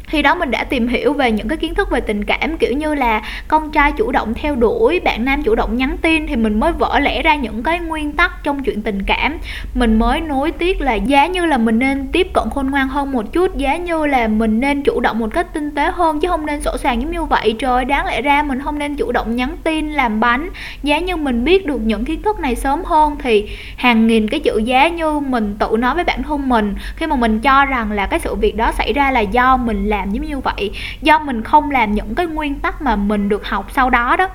khi 0.07 0.21
đó 0.21 0.35
mình 0.35 0.51
đã 0.51 0.63
tìm 0.63 0.87
hiểu 0.87 1.13
về 1.13 1.31
những 1.31 1.47
cái 1.47 1.57
kiến 1.57 1.75
thức 1.75 1.89
về 1.91 1.99
tình 2.01 2.23
cảm, 2.23 2.57
kiểu 2.57 2.73
như 2.73 2.95
là 2.95 3.21
con 3.47 3.71
trai 3.71 3.91
chủ 3.91 4.11
động 4.11 4.33
theo 4.33 4.55
đuổi, 4.55 4.99
bạn 4.99 5.25
nam 5.25 5.43
chủ 5.43 5.55
động 5.55 5.77
nhắn 5.77 5.97
tin 6.01 6.27
thì 6.27 6.35
mình 6.35 6.59
mới 6.59 6.71
vỡ 6.71 6.99
lẽ 6.99 7.21
ra 7.21 7.35
những 7.35 7.63
cái 7.63 7.79
nguyên 7.79 8.11
tắc 8.11 8.43
trong 8.43 8.63
chuyện 8.63 8.81
tình 8.81 9.03
cảm. 9.03 9.37
Mình 9.73 9.99
mới 9.99 10.21
nối 10.21 10.51
tiếc 10.51 10.81
là 10.81 10.93
giá 10.93 11.27
như 11.27 11.45
là 11.45 11.57
mình 11.57 11.79
nên 11.79 12.07
tiếp 12.11 12.27
cận 12.33 12.43
khôn 12.53 12.71
ngoan 12.71 12.87
hơn 12.87 13.11
một 13.11 13.33
chút, 13.33 13.57
giá 13.57 13.77
như 13.77 14.05
là 14.05 14.27
mình 14.27 14.59
nên 14.59 14.83
chủ 14.83 14.99
động 14.99 15.19
một 15.19 15.33
cách 15.33 15.53
tinh 15.53 15.71
tế 15.75 15.91
hơn 15.93 16.19
chứ 16.19 16.27
không 16.27 16.45
nên 16.45 16.61
sổ 16.61 16.77
sàng 16.77 17.01
giống 17.01 17.11
như 17.11 17.23
vậy. 17.23 17.55
Trời, 17.59 17.85
đáng 17.85 18.05
lẽ 18.05 18.21
ra 18.21 18.43
mình 18.43 18.61
không 18.61 18.79
nên 18.79 18.95
chủ 18.95 19.11
động 19.11 19.35
nhắn 19.35 19.57
tin, 19.63 19.91
làm 19.91 20.19
bánh. 20.19 20.49
Giá 20.83 20.99
như 20.99 21.15
mình 21.15 21.43
biết 21.43 21.65
được 21.65 21.81
những 21.85 22.05
kiến 22.05 22.21
thức 22.21 22.39
này 22.39 22.55
sớm 22.55 22.83
hơn 22.85 23.15
thì 23.23 23.49
hàng 23.77 24.07
nghìn 24.07 24.27
cái 24.27 24.39
chữ 24.39 24.57
giá 24.57 24.87
như 24.87 25.19
mình 25.19 25.55
tự 25.59 25.77
nói 25.79 25.95
với 25.95 26.03
bản 26.03 26.23
thân 26.23 26.49
mình. 26.49 26.75
Khi 26.95 27.07
mà 27.07 27.15
mình 27.15 27.39
cho 27.39 27.65
rằng 27.65 27.91
là 27.91 28.05
cái 28.05 28.19
sự 28.19 28.35
việc 28.35 28.55
đó 28.55 28.71
xảy 28.71 28.93
ra 28.93 29.11
là 29.11 29.19
do 29.19 29.57
mình 29.57 29.89
làm 29.89 29.94
làm 29.97 30.11
giống 30.11 30.25
như 30.25 30.39
vậy. 30.39 30.71
Do 31.01 31.19
mình 31.19 31.43
không 31.43 31.71
làm 31.71 31.93
những 31.93 32.15
cái 32.15 32.25
nguyên 32.25 32.55
tắc 32.59 32.81
mà 32.81 32.95
mình 32.95 33.29
được 33.29 33.47
học 33.47 33.71
sau 33.75 33.89
đó 33.89 34.15
đó 34.15 34.29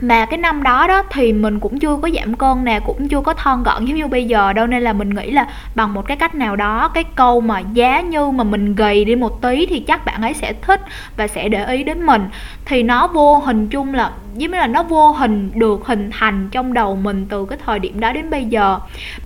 mà 0.00 0.26
cái 0.26 0.38
năm 0.38 0.62
đó 0.62 0.86
đó 0.86 1.02
thì 1.10 1.32
mình 1.32 1.60
cũng 1.60 1.78
chưa 1.78 1.96
có 2.02 2.08
giảm 2.14 2.34
cân 2.34 2.64
nè, 2.64 2.80
cũng 2.86 3.08
chưa 3.08 3.20
có 3.20 3.34
thon 3.34 3.62
gọn 3.62 3.84
giống 3.84 3.96
như 3.96 4.06
bây 4.06 4.24
giờ 4.24 4.52
đâu, 4.52 4.66
nên 4.66 4.82
là 4.82 4.92
mình 4.92 5.10
nghĩ 5.10 5.30
là 5.30 5.46
bằng 5.74 5.94
một 5.94 6.06
cái 6.06 6.16
cách 6.16 6.34
nào 6.34 6.56
đó, 6.56 6.90
cái 6.94 7.04
câu 7.04 7.40
mà 7.40 7.60
giá 7.72 8.00
như 8.00 8.30
mà 8.30 8.44
mình 8.44 8.74
gầy 8.74 9.04
đi 9.04 9.16
một 9.16 9.42
tí 9.42 9.66
thì 9.66 9.80
chắc 9.80 10.04
bạn 10.04 10.22
ấy 10.22 10.34
sẽ 10.34 10.52
thích 10.52 10.80
và 11.16 11.26
sẽ 11.26 11.48
để 11.48 11.66
ý 11.66 11.84
đến 11.84 12.06
mình. 12.06 12.28
Thì 12.64 12.82
nó 12.82 13.06
vô 13.06 13.38
hình 13.38 13.68
chung 13.68 13.94
là, 13.94 14.10
giống 14.36 14.50
như 14.50 14.58
là 14.58 14.66
nó 14.66 14.82
vô 14.82 15.10
hình, 15.10 15.50
được 15.54 15.86
hình 15.86 16.10
thành 16.12 16.48
trong 16.50 16.72
đầu 16.72 16.96
mình 16.96 17.26
từ 17.30 17.46
cái 17.46 17.58
thời 17.66 17.78
điểm 17.78 18.00
đó 18.00 18.12
đến 18.12 18.30
bây 18.30 18.44
giờ. 18.44 18.78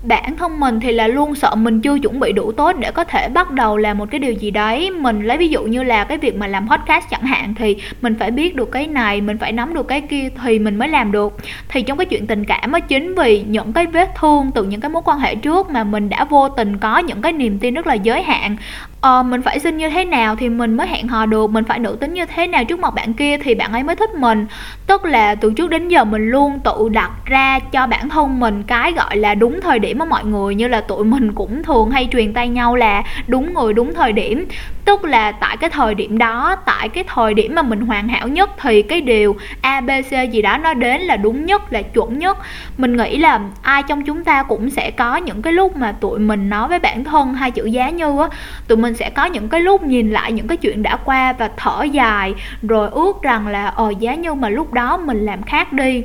Bản 0.04 0.37
thân 0.37 0.60
mình 0.60 0.80
thì 0.80 0.92
là 0.92 1.06
luôn 1.06 1.34
sợ 1.34 1.54
mình 1.54 1.80
chưa 1.80 1.98
chuẩn 1.98 2.20
bị 2.20 2.32
đủ 2.32 2.52
tốt 2.52 2.76
để 2.78 2.90
có 2.90 3.04
thể 3.04 3.28
bắt 3.28 3.50
đầu 3.50 3.76
làm 3.76 3.98
một 3.98 4.10
cái 4.10 4.18
điều 4.18 4.32
gì 4.32 4.50
đấy. 4.50 4.90
Mình 4.90 5.22
lấy 5.22 5.38
ví 5.38 5.48
dụ 5.48 5.62
như 5.62 5.82
là 5.82 6.04
cái 6.04 6.18
việc 6.18 6.37
mà 6.37 6.46
làm 6.46 6.68
podcast 6.68 7.10
chẳng 7.10 7.22
hạn 7.22 7.54
thì 7.54 7.76
mình 8.02 8.14
phải 8.18 8.30
biết 8.30 8.56
được 8.56 8.72
cái 8.72 8.87
này, 8.87 9.20
mình 9.20 9.38
phải 9.38 9.52
nắm 9.52 9.74
được 9.74 9.88
cái 9.88 10.00
kia 10.00 10.28
thì 10.42 10.58
mình 10.64 10.77
mới 10.77 10.88
làm 10.88 11.12
được. 11.12 11.37
Thì 11.68 11.83
trong 11.83 11.98
cái 11.98 12.07
chuyện 12.07 12.27
tình 12.27 12.44
cảm 12.44 12.72
á 12.72 12.81
chính 12.81 13.14
vì 13.14 13.44
những 13.48 13.72
cái 13.72 13.87
vết 13.87 14.14
thương 14.20 14.50
từ 14.55 14.64
những 14.64 14.81
cái 14.81 14.88
mối 14.88 15.03
quan 15.05 15.18
hệ 15.18 15.35
trước 15.35 15.70
mà 15.70 15.85
mình 15.85 16.09
đã 16.09 16.24
vô 16.24 16.48
tình 16.48 16.79
có 16.79 16.98
những 16.98 17.22
cái 17.22 17.33
niềm 17.33 17.59
tin 17.59 17.74
rất 17.74 17.87
là 17.87 17.94
giới 17.94 18.22
hạn. 18.22 18.57
Ờ, 19.00 19.22
mình 19.22 19.42
phải 19.42 19.59
xin 19.59 19.77
như 19.77 19.90
thế 19.90 20.05
nào 20.05 20.37
thì 20.37 20.48
mình 20.48 20.74
mới 20.74 20.87
hẹn 20.87 21.09
hò 21.09 21.27
được 21.27 21.50
mình 21.50 21.64
phải 21.64 21.79
nữ 21.79 21.96
tính 22.00 22.14
như 22.14 22.27
thế 22.27 22.46
nào 22.46 22.64
trước 22.64 22.79
mặt 22.79 22.94
bạn 22.94 23.12
kia 23.12 23.38
thì 23.38 23.55
bạn 23.55 23.72
ấy 23.72 23.83
mới 23.83 23.96
thích 23.96 24.14
mình. 24.14 24.46
Tức 24.87 25.05
là 25.05 25.35
từ 25.35 25.53
trước 25.53 25.70
đến 25.70 25.88
giờ 25.88 26.05
mình 26.05 26.29
luôn 26.31 26.59
tự 26.64 26.88
đặt 26.92 27.11
ra 27.24 27.59
cho 27.59 27.87
bản 27.87 28.09
thân 28.09 28.40
mình 28.40 28.62
cái 28.62 28.92
gọi 28.92 29.16
là 29.16 29.35
đúng 29.35 29.61
thời 29.61 29.79
điểm 29.79 29.98
của 29.98 30.05
mọi 30.05 30.24
người 30.24 30.55
như 30.55 30.68
là 30.68 30.81
tụi 30.81 31.05
mình 31.05 31.33
cũng 31.33 31.62
thường 31.62 31.90
hay 31.90 32.09
truyền 32.12 32.33
tay 32.33 32.48
nhau 32.48 32.77
là 32.77 33.03
đúng 33.27 33.55
người 33.55 33.72
đúng 33.72 33.94
thời 33.94 34.12
điểm 34.12 34.46
tức 34.85 35.05
là 35.05 35.33
tại 35.33 35.57
cái 35.57 35.70
thời 35.70 35.94
điểm 35.94 36.18
đó, 36.18 36.57
tại 36.66 36.88
cái 36.88 37.05
thời 37.07 37.35
điểm 37.35 37.55
mà 37.55 37.62
mình 37.62 37.81
hoàn 37.81 38.09
hảo 38.09 38.29
nhất 38.29 38.51
thì 38.61 38.83
cái 38.83 39.01
điều 39.01 39.37
abc 39.61 40.33
gì 40.33 40.42
đó 40.42 40.59
nó 40.59 40.75
đến 40.75 41.01
là 41.01 41.16
đúng 41.16 41.47
nhất, 41.47 41.73
là 41.73 41.83
chuẩn 41.83 42.18
nhất. 42.18 42.38
Mình 42.79 42.97
nghĩ 42.97 43.16
là 43.16 43.40
ai 43.62 43.83
trong 43.83 44.05
chúng 44.05 44.25
ta 44.25 44.42
cũng 44.42 44.70
sẽ 44.70 44.90
có 44.90 45.16
những 45.16 45.42
cái 45.42 45.53
lúc 45.53 45.77
mà 45.77 45.92
tụi 45.92 46.18
mình 46.18 46.51
nói 46.51 46.68
với 46.68 46.79
bản 46.79 47.05
thân 47.05 47.35
hai 47.35 47.51
chữ 47.51 47.64
giá 47.64 47.90
như 47.90 48.18
á, 48.20 48.29
tụi 48.68 48.79
mình 48.79 48.94
sẽ 48.94 49.11
có 49.11 49.25
những 49.25 49.49
cái 49.49 49.61
lúc 49.61 49.83
nhìn 49.83 50.11
lại 50.11 50.33
những 50.33 50.49
cái 50.49 50.57
chuyện 50.57 50.83
đã 50.83 50.97
qua 50.97 51.33
và 51.33 51.51
thở 51.57 51.83
dài, 51.83 52.35
rồi 52.62 52.88
ước 52.92 53.23
rằng 53.23 53.47
là 53.47 53.66
ờ 53.66 53.92
giá 53.99 54.14
như 54.14 54.35
mà 54.35 54.49
lúc 54.49 54.73
đó 54.73 54.97
mình 54.97 55.25
làm 55.25 55.42
khác 55.42 55.73
đi 55.73 56.03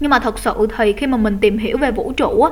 nhưng 0.00 0.10
mà 0.10 0.18
thật 0.18 0.38
sự 0.38 0.68
thì 0.76 0.92
khi 0.92 1.06
mà 1.06 1.16
mình 1.16 1.38
tìm 1.40 1.58
hiểu 1.58 1.78
về 1.78 1.90
vũ 1.90 2.12
trụ 2.16 2.42
á, 2.42 2.50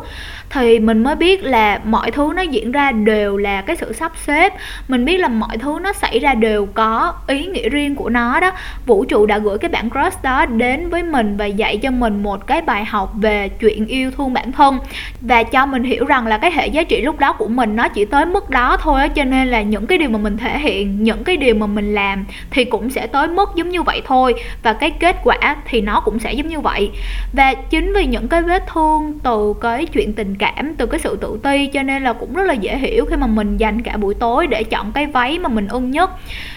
thì 0.51 0.79
mình 0.79 1.03
mới 1.03 1.17
biết 1.17 1.43
là 1.43 1.81
mọi 1.85 2.11
thứ 2.11 2.33
nó 2.37 2.43
diễn 2.43 2.73
ra 2.73 2.93
đều 2.93 3.37
là 3.37 3.63
cái 3.63 3.77
sự 3.77 3.93
sắp 3.93 4.13
xếp. 4.27 4.53
Mình 4.89 5.05
biết 5.05 5.19
là 5.19 5.29
mọi 5.29 5.59
thứ 5.59 5.79
nó 5.83 5.93
xảy 5.93 6.19
ra 6.19 6.35
đều 6.35 6.67
có 6.67 7.15
ý 7.27 7.47
nghĩa 7.47 7.69
riêng 7.69 7.95
của 7.95 8.09
nó 8.09 8.41
đó. 8.41 8.53
Vũ 8.87 9.05
trụ 9.05 9.27
đã 9.27 9.39
gửi 9.39 9.59
cái 9.59 9.69
bản 9.69 9.91
cross 9.91 10.23
đó 10.23 10.47
đến 10.47 10.91
với 10.91 11.03
mình 11.03 11.37
và 11.37 11.47
dạy 11.47 11.77
cho 11.77 11.91
mình 11.91 12.23
một 12.23 12.47
cái 12.47 12.63
bài 12.63 12.85
học 12.85 13.13
về 13.15 13.49
chuyện 13.49 13.87
yêu 13.87 14.11
thương 14.11 14.33
bản 14.33 14.53
thân 14.53 14.79
và 15.21 15.43
cho 15.43 15.67
mình 15.67 15.83
hiểu 15.83 16.05
rằng 16.05 16.27
là 16.27 16.39
cái 16.39 16.51
hệ 16.51 16.67
giá 16.67 16.83
trị 16.83 17.01
lúc 17.01 17.19
đó 17.19 17.33
của 17.33 17.49
mình 17.49 17.77
nó 17.77 17.89
chỉ 17.89 18.05
tới 18.05 18.27
mức 18.27 18.51
đó 18.51 18.77
thôi 18.81 19.01
á. 19.01 19.09
Cho 19.09 19.25
nên 19.25 19.49
là 19.49 19.63
những 19.63 19.87
cái 19.87 19.99
điều 19.99 20.11
mà 20.11 20.19
mình 20.19 20.37
thể 20.37 20.59
hiện, 20.59 21.03
những 21.05 21.25
cái 21.25 21.37
điều 21.37 21.55
mà 21.55 21.67
mình 21.67 21.95
làm 21.95 22.25
thì 22.51 22.65
cũng 22.65 22.91
sẽ 22.91 23.07
tới 23.07 23.29
mức 23.29 23.51
giống 23.57 23.69
như 23.69 23.83
vậy 23.83 24.03
thôi 24.07 24.35
và 24.63 24.73
cái 24.73 24.91
kết 24.91 25.17
quả 25.25 25.57
thì 25.69 25.81
nó 25.81 26.01
cũng 26.01 26.19
sẽ 26.19 26.33
giống 26.33 26.49
như 26.49 26.61
vậy 26.61 26.91
và 27.39 27.55
chính 27.55 27.93
vì 27.93 28.07
những 28.07 28.29
cái 28.29 28.43
vết 28.43 28.67
thương 28.67 29.19
từ 29.23 29.55
cái 29.61 29.87
chuyện 29.87 30.13
tình 30.13 30.35
cảm, 30.35 30.75
từ 30.75 30.87
cái 30.87 31.01
sự 31.01 31.17
tự 31.17 31.39
ti 31.43 31.67
cho 31.67 31.83
nên 31.83 32.05
là 32.05 32.13
cũng 32.13 32.35
rất 32.35 32.43
là 32.43 32.53
dễ 32.53 32.79
hiểu 32.79 33.05
khi 33.05 33.17
mà 33.17 33.27
mình 33.27 33.57
dành 33.57 33.83
cả 33.83 33.97
buổi 33.97 34.15
tối 34.15 34.47
để 34.47 34.63
chọn 34.63 34.93
cái 34.93 35.07
váy 35.07 35.39
mà 35.39 35.49
mình 35.49 35.69
ưng 35.69 35.91
nhất, 35.91 36.11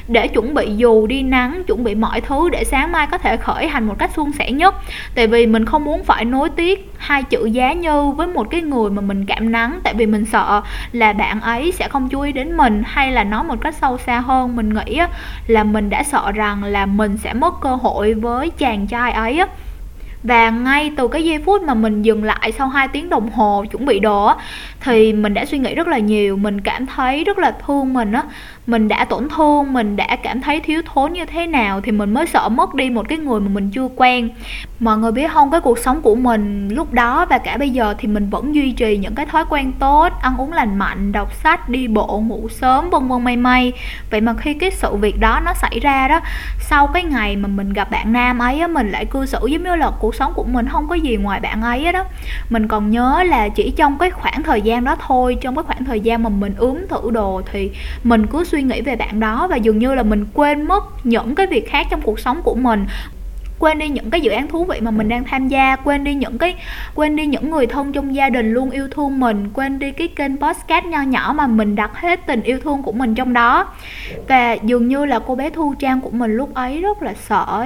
để 0.07 0.27
chuẩn 0.27 0.53
bị 0.53 0.75
dù 0.75 1.07
đi 1.07 1.21
nắng, 1.21 1.63
chuẩn 1.67 1.83
bị 1.83 1.95
mọi 1.95 2.21
thứ 2.21 2.49
để 2.49 2.63
sáng 2.63 2.91
mai 2.91 3.07
có 3.11 3.17
thể 3.17 3.37
khởi 3.37 3.67
hành 3.67 3.87
một 3.87 3.95
cách 3.99 4.11
suôn 4.15 4.31
sẻ 4.31 4.51
nhất. 4.51 4.75
Tại 5.15 5.27
vì 5.27 5.47
mình 5.47 5.65
không 5.65 5.85
muốn 5.85 6.03
phải 6.03 6.25
nối 6.25 6.49
tiếc 6.49 6.91
hai 6.97 7.23
chữ 7.23 7.45
giá 7.45 7.73
như 7.73 8.09
với 8.09 8.27
một 8.27 8.47
cái 8.49 8.61
người 8.61 8.89
mà 8.89 9.01
mình 9.01 9.25
cảm 9.25 9.51
nắng, 9.51 9.79
tại 9.83 9.93
vì 9.93 10.05
mình 10.05 10.25
sợ 10.25 10.61
là 10.91 11.13
bạn 11.13 11.41
ấy 11.41 11.71
sẽ 11.71 11.87
không 11.87 12.09
chú 12.09 12.21
ý 12.21 12.31
đến 12.31 12.57
mình 12.57 12.83
hay 12.85 13.11
là 13.11 13.23
nói 13.23 13.43
một 13.43 13.61
cách 13.61 13.75
sâu 13.75 13.97
xa 13.97 14.19
hơn. 14.19 14.55
Mình 14.55 14.73
nghĩ 14.73 15.01
là 15.47 15.63
mình 15.63 15.89
đã 15.89 16.03
sợ 16.03 16.31
rằng 16.31 16.63
là 16.63 16.85
mình 16.85 17.17
sẽ 17.17 17.33
mất 17.33 17.53
cơ 17.61 17.75
hội 17.75 18.13
với 18.13 18.49
chàng 18.49 18.87
trai 18.87 19.11
ấy 19.11 19.39
á 19.39 19.47
và 20.23 20.49
ngay 20.49 20.91
từ 20.97 21.07
cái 21.07 21.23
giây 21.23 21.39
phút 21.45 21.61
mà 21.63 21.73
mình 21.73 22.01
dừng 22.01 22.23
lại 22.23 22.51
sau 22.57 22.67
2 22.67 22.87
tiếng 22.87 23.09
đồng 23.09 23.29
hồ 23.29 23.65
chuẩn 23.71 23.85
bị 23.85 23.99
đồ 23.99 24.31
thì 24.81 25.13
mình 25.13 25.33
đã 25.33 25.45
suy 25.45 25.57
nghĩ 25.57 25.75
rất 25.75 25.87
là 25.87 25.97
nhiều, 25.97 26.37
mình 26.37 26.61
cảm 26.61 26.85
thấy 26.85 27.23
rất 27.23 27.37
là 27.37 27.55
thương 27.65 27.93
mình 27.93 28.11
á. 28.11 28.23
Mình 28.67 28.87
đã 28.87 29.05
tổn 29.05 29.29
thương, 29.29 29.73
mình 29.73 29.95
đã 29.95 30.15
cảm 30.15 30.41
thấy 30.41 30.59
thiếu 30.59 30.81
thốn 30.93 31.13
như 31.13 31.25
thế 31.25 31.47
nào 31.47 31.81
thì 31.81 31.91
mình 31.91 32.13
mới 32.13 32.25
sợ 32.25 32.49
mất 32.49 32.73
đi 32.73 32.89
một 32.89 33.09
cái 33.09 33.17
người 33.17 33.39
mà 33.39 33.49
mình 33.49 33.69
chưa 33.73 33.87
quen 33.95 34.29
mọi 34.81 34.97
người 34.97 35.11
biết 35.11 35.31
không, 35.31 35.51
cái 35.51 35.61
cuộc 35.61 35.79
sống 35.79 36.01
của 36.01 36.15
mình 36.15 36.69
lúc 36.69 36.93
đó 36.93 37.25
và 37.25 37.37
cả 37.37 37.57
bây 37.57 37.69
giờ 37.69 37.95
thì 37.97 38.07
mình 38.07 38.29
vẫn 38.29 38.55
duy 38.55 38.71
trì 38.71 38.97
những 38.97 39.15
cái 39.15 39.25
thói 39.25 39.45
quen 39.49 39.71
tốt, 39.79 40.09
ăn 40.21 40.37
uống 40.37 40.53
lành 40.53 40.77
mạnh, 40.77 41.11
đọc 41.11 41.33
sách, 41.33 41.69
đi 41.69 41.87
bộ, 41.87 42.23
ngủ 42.27 42.47
sớm, 42.49 42.89
vân 42.89 43.07
vân 43.07 43.23
may 43.23 43.37
may 43.37 43.73
vậy 44.11 44.21
mà 44.21 44.33
khi 44.33 44.53
cái 44.53 44.71
sự 44.71 44.95
việc 44.95 45.19
đó 45.19 45.39
nó 45.45 45.53
xảy 45.53 45.79
ra 45.79 46.07
đó, 46.07 46.19
sau 46.59 46.87
cái 46.87 47.03
ngày 47.03 47.35
mà 47.35 47.47
mình 47.47 47.73
gặp 47.73 47.91
bạn 47.91 48.13
nam 48.13 48.39
ấy 48.39 48.59
á, 48.59 48.67
mình 48.67 48.91
lại 48.91 49.05
cư 49.05 49.25
xử 49.25 49.47
giống 49.47 49.63
như 49.63 49.75
là 49.75 49.91
cuộc 49.99 50.15
sống 50.15 50.33
của 50.35 50.43
mình 50.43 50.67
không 50.69 50.87
có 50.87 50.95
gì 50.95 51.17
ngoài 51.17 51.39
bạn 51.39 51.61
ấy 51.61 51.91
đó. 51.91 52.03
Mình 52.49 52.67
còn 52.67 52.91
nhớ 52.91 53.23
là 53.23 53.49
chỉ 53.49 53.71
trong 53.71 53.97
cái 53.97 54.11
khoảng 54.11 54.43
thời 54.43 54.61
gian 54.61 54.83
đó 54.83 54.95
thôi, 55.07 55.37
trong 55.41 55.55
cái 55.55 55.63
khoảng 55.63 55.85
thời 55.85 55.99
gian 55.99 56.23
mà 56.23 56.29
mình 56.29 56.53
ướm 56.57 56.87
thử 56.89 57.11
đồ 57.11 57.41
thì 57.51 57.71
mình 58.03 58.27
cứ 58.27 58.43
suy 58.43 58.63
nghĩ 58.63 58.81
về 58.81 58.95
bạn 58.95 59.19
đó 59.19 59.47
và 59.47 59.55
dường 59.55 59.79
như 59.79 59.95
là 59.95 60.03
mình 60.03 60.25
quên 60.33 60.67
mất 60.67 60.83
những 61.05 61.35
cái 61.35 61.47
việc 61.47 61.69
khác 61.69 61.87
trong 61.89 62.01
cuộc 62.01 62.19
sống 62.19 62.41
của 62.43 62.55
mình 62.55 62.85
quên 63.61 63.79
đi 63.79 63.89
những 63.89 64.09
cái 64.09 64.21
dự 64.21 64.31
án 64.31 64.47
thú 64.47 64.65
vị 64.65 64.79
mà 64.81 64.91
mình 64.91 65.09
đang 65.09 65.23
tham 65.23 65.47
gia, 65.47 65.75
quên 65.75 66.03
đi 66.03 66.13
những 66.13 66.37
cái, 66.37 66.55
quên 66.95 67.15
đi 67.15 67.25
những 67.25 67.49
người 67.49 67.67
thân 67.67 67.91
trong 67.91 68.15
gia 68.15 68.29
đình 68.29 68.53
luôn 68.53 68.69
yêu 68.69 68.87
thương 68.91 69.19
mình, 69.19 69.49
quên 69.53 69.79
đi 69.79 69.91
cái 69.91 70.07
kênh 70.07 70.37
podcast 70.37 70.85
nho 70.85 71.01
nhỏ 71.01 71.33
mà 71.35 71.47
mình 71.47 71.75
đặt 71.75 71.91
hết 71.95 72.25
tình 72.25 72.41
yêu 72.41 72.59
thương 72.63 72.83
của 72.83 72.91
mình 72.91 73.15
trong 73.15 73.33
đó. 73.33 73.67
Và 74.27 74.53
dường 74.53 74.87
như 74.87 75.05
là 75.05 75.19
cô 75.19 75.35
bé 75.35 75.49
thu 75.49 75.73
trang 75.79 76.01
của 76.01 76.09
mình 76.09 76.37
lúc 76.37 76.53
ấy 76.53 76.81
rất 76.81 77.01
là 77.01 77.13
sợ 77.13 77.65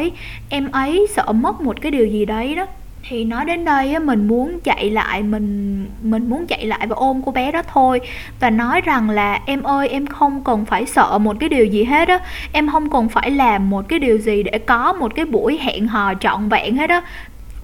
em 0.50 0.72
ấy 0.72 1.08
sợ 1.16 1.32
mất 1.32 1.62
một 1.62 1.82
cái 1.82 1.92
điều 1.92 2.06
gì 2.08 2.26
đấy 2.26 2.56
đó 2.56 2.66
thì 3.08 3.26
nói 3.26 3.46
đến 3.46 3.66
đây 3.66 3.94
á, 3.94 4.00
mình 4.00 4.28
muốn 4.28 4.60
chạy 4.64 4.90
lại, 4.90 5.24
mình 5.24 5.86
mình 6.02 6.30
muốn 6.30 6.48
chạy 6.48 6.66
lại 6.66 6.88
và 6.88 6.96
ôm 6.96 7.22
cô 7.26 7.32
bé 7.32 7.52
đó 7.52 7.62
thôi. 7.74 8.02
Và 8.40 8.50
nói 8.50 8.82
rằng 8.82 9.10
là, 9.10 9.40
em 9.46 9.64
ơi, 9.64 9.88
em 9.88 10.08
không 10.08 10.44
cần 10.44 10.66
phải 10.66 10.86
sợ 10.86 11.18
một 11.18 11.38
cái 11.40 11.50
điều 11.50 11.66
gì 11.66 11.84
hết 11.84 12.08
á. 12.08 12.20
Em 12.52 12.70
không 12.72 12.90
cần 12.90 13.10
phải 13.10 13.32
làm 13.32 13.70
một 13.70 13.86
cái 13.88 14.00
điều 14.00 14.18
gì 14.18 14.44
để 14.44 14.58
có 14.58 14.94
một 14.94 15.16
cái 15.16 15.26
buổi 15.26 15.58
hẹn 15.58 15.88
hò 15.88 16.14
trọn 16.14 16.50
vẹn 16.50 16.76
hết 16.76 16.90
á 16.90 17.02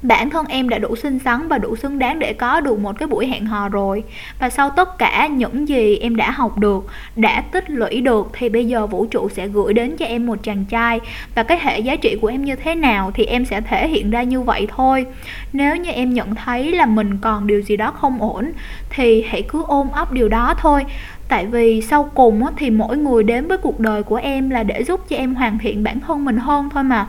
bản 0.02 0.30
thân 0.30 0.46
em 0.46 0.70
đã 0.70 0.78
đủ 0.78 0.96
xinh 0.96 1.20
xắn 1.20 1.48
và 1.48 1.58
đủ 1.58 1.76
xứng 1.76 2.00
đáng 2.00 2.20
để 2.20 2.34
có 2.34 2.60
được 2.60 2.80
một 2.80 3.00
cái 3.00 3.08
buổi 3.08 3.28
hẹn 3.28 3.46
hò 3.46 3.70
rồi. 3.70 4.04
Và 4.40 4.50
sau 4.50 4.70
tất 4.70 4.98
cả 4.98 5.28
những 5.28 5.68
gì 5.68 5.98
em 5.98 6.16
đã 6.16 6.32
học 6.32 6.58
được, 6.58 6.86
đã 7.16 7.42
tích 7.42 7.70
lũy 7.70 8.02
được, 8.02 8.30
thì 8.34 8.50
bây 8.50 8.68
giờ 8.68 8.88
vũ 8.88 9.06
trụ 9.06 9.30
sẽ 9.30 9.48
gửi 9.48 9.74
đến 9.74 9.98
cho 9.98 10.06
em 10.06 10.28
một 10.28 10.44
chàng 10.44 10.66
trai. 10.66 11.00
Và 11.36 11.44
cái 11.44 11.60
hệ 11.62 11.80
giá 11.80 11.96
trị 11.96 12.18
của 12.22 12.28
em 12.28 12.46
như 12.46 12.56
thế 12.56 12.76
nào 12.76 13.12
thì 13.14 13.26
em 13.26 13.46
sẽ 13.46 13.62
thể 13.62 13.88
hiện 13.88 14.12
ra 14.12 14.24
như 14.24 14.42
vậy 14.42 14.68
thôi. 14.76 15.06
Nếu 15.54 15.76
như 15.76 15.92
em 15.92 16.14
nhận 16.14 16.36
thấy 16.36 16.72
là 16.72 16.86
mình 16.86 17.18
còn 17.18 17.48
điều 17.48 17.62
gì 17.62 17.78
đó 17.78 17.92
không 17.92 18.22
ổn, 18.22 18.52
thì 18.90 19.26
hãy 19.30 19.42
cứ 19.42 19.64
ôm 19.68 19.88
ấp 19.92 20.12
điều 20.12 20.30
đó 20.30 20.54
thôi. 20.58 20.86
Tại 21.28 21.46
vì 21.46 21.82
sau 21.82 22.10
cùng 22.14 22.42
thì 22.58 22.70
mỗi 22.70 22.98
người 22.98 23.24
đến 23.24 23.48
với 23.48 23.58
cuộc 23.58 23.80
đời 23.80 24.04
của 24.04 24.16
em 24.16 24.50
là 24.50 24.64
để 24.64 24.84
giúp 24.84 25.10
cho 25.10 25.16
em 25.16 25.36
hoàn 25.36 25.60
thiện 25.60 25.84
bản 25.84 26.00
thân 26.00 26.26
mình 26.26 26.38
hơn 26.38 26.70
thôi 26.74 26.84
mà 26.84 27.08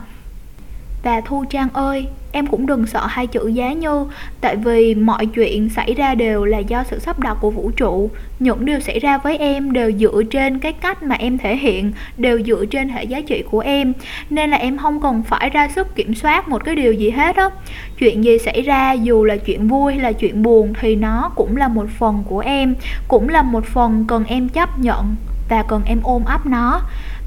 và 1.03 1.21
thu 1.21 1.45
trang 1.49 1.69
ơi, 1.73 2.07
em 2.31 2.47
cũng 2.47 2.65
đừng 2.65 2.87
sợ 2.87 3.05
hai 3.05 3.27
chữ 3.27 3.47
giá 3.47 3.73
như 3.73 4.05
tại 4.41 4.55
vì 4.55 4.95
mọi 4.95 5.25
chuyện 5.25 5.69
xảy 5.69 5.93
ra 5.93 6.15
đều 6.15 6.45
là 6.45 6.57
do 6.57 6.83
sự 6.83 6.99
sắp 6.99 7.19
đặt 7.19 7.37
của 7.41 7.49
vũ 7.49 7.71
trụ. 7.75 8.09
Những 8.39 8.65
điều 8.65 8.79
xảy 8.79 8.99
ra 8.99 9.17
với 9.17 9.37
em 9.37 9.73
đều 9.73 9.91
dựa 9.91 10.23
trên 10.31 10.59
cái 10.59 10.73
cách 10.73 11.03
mà 11.03 11.15
em 11.15 11.37
thể 11.37 11.55
hiện, 11.55 11.91
đều 12.17 12.41
dựa 12.43 12.65
trên 12.65 12.89
hệ 12.89 13.03
giá 13.03 13.21
trị 13.21 13.43
của 13.51 13.59
em. 13.59 13.93
Nên 14.29 14.49
là 14.49 14.57
em 14.57 14.77
không 14.77 15.01
cần 15.01 15.23
phải 15.23 15.49
ra 15.49 15.67
sức 15.67 15.95
kiểm 15.95 16.15
soát 16.15 16.49
một 16.49 16.63
cái 16.65 16.75
điều 16.75 16.93
gì 16.93 17.09
hết 17.09 17.35
á. 17.35 17.49
Chuyện 17.97 18.23
gì 18.23 18.37
xảy 18.37 18.61
ra, 18.61 18.91
dù 18.91 19.23
là 19.23 19.37
chuyện 19.37 19.67
vui 19.67 19.93
hay 19.93 20.01
là 20.01 20.11
chuyện 20.11 20.43
buồn, 20.43 20.73
thì 20.81 20.95
nó 20.95 21.31
cũng 21.35 21.57
là 21.57 21.67
một 21.67 21.87
phần 21.99 22.23
của 22.29 22.39
em, 22.39 22.75
cũng 23.07 23.29
là 23.29 23.41
một 23.41 23.65
phần 23.65 24.05
cần 24.07 24.23
em 24.27 24.49
chấp 24.49 24.79
nhận 24.79 25.15
và 25.49 25.63
cần 25.67 25.81
em 25.85 25.99
ôm 26.03 26.25
ấp 26.25 26.45
nó 26.45 26.81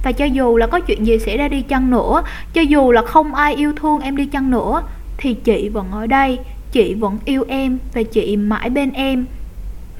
và 0.06 0.12
cho 0.12 0.24
dù 0.24 0.56
là 0.56 0.66
có 0.66 0.80
chuyện 0.80 1.06
gì 1.06 1.18
xảy 1.18 1.36
ra 1.36 1.48
đi 1.48 1.62
chăng 1.62 1.90
nữa, 1.90 2.22
cho 2.52 2.60
dù 2.60 2.92
là 2.92 3.02
không 3.02 3.34
ai 3.34 3.54
yêu 3.54 3.72
thương 3.76 4.00
em 4.00 4.16
đi 4.16 4.26
chăng 4.26 4.50
nữa, 4.50 4.82
thì 5.16 5.34
chị 5.34 5.68
vẫn 5.68 5.92
ở 5.92 6.06
đây, 6.06 6.38
chị 6.72 6.94
vẫn 6.94 7.18
yêu 7.24 7.44
em 7.48 7.78
và 7.94 8.02
chị 8.02 8.36
mãi 8.36 8.70
bên 8.70 8.92
em. 8.92 9.26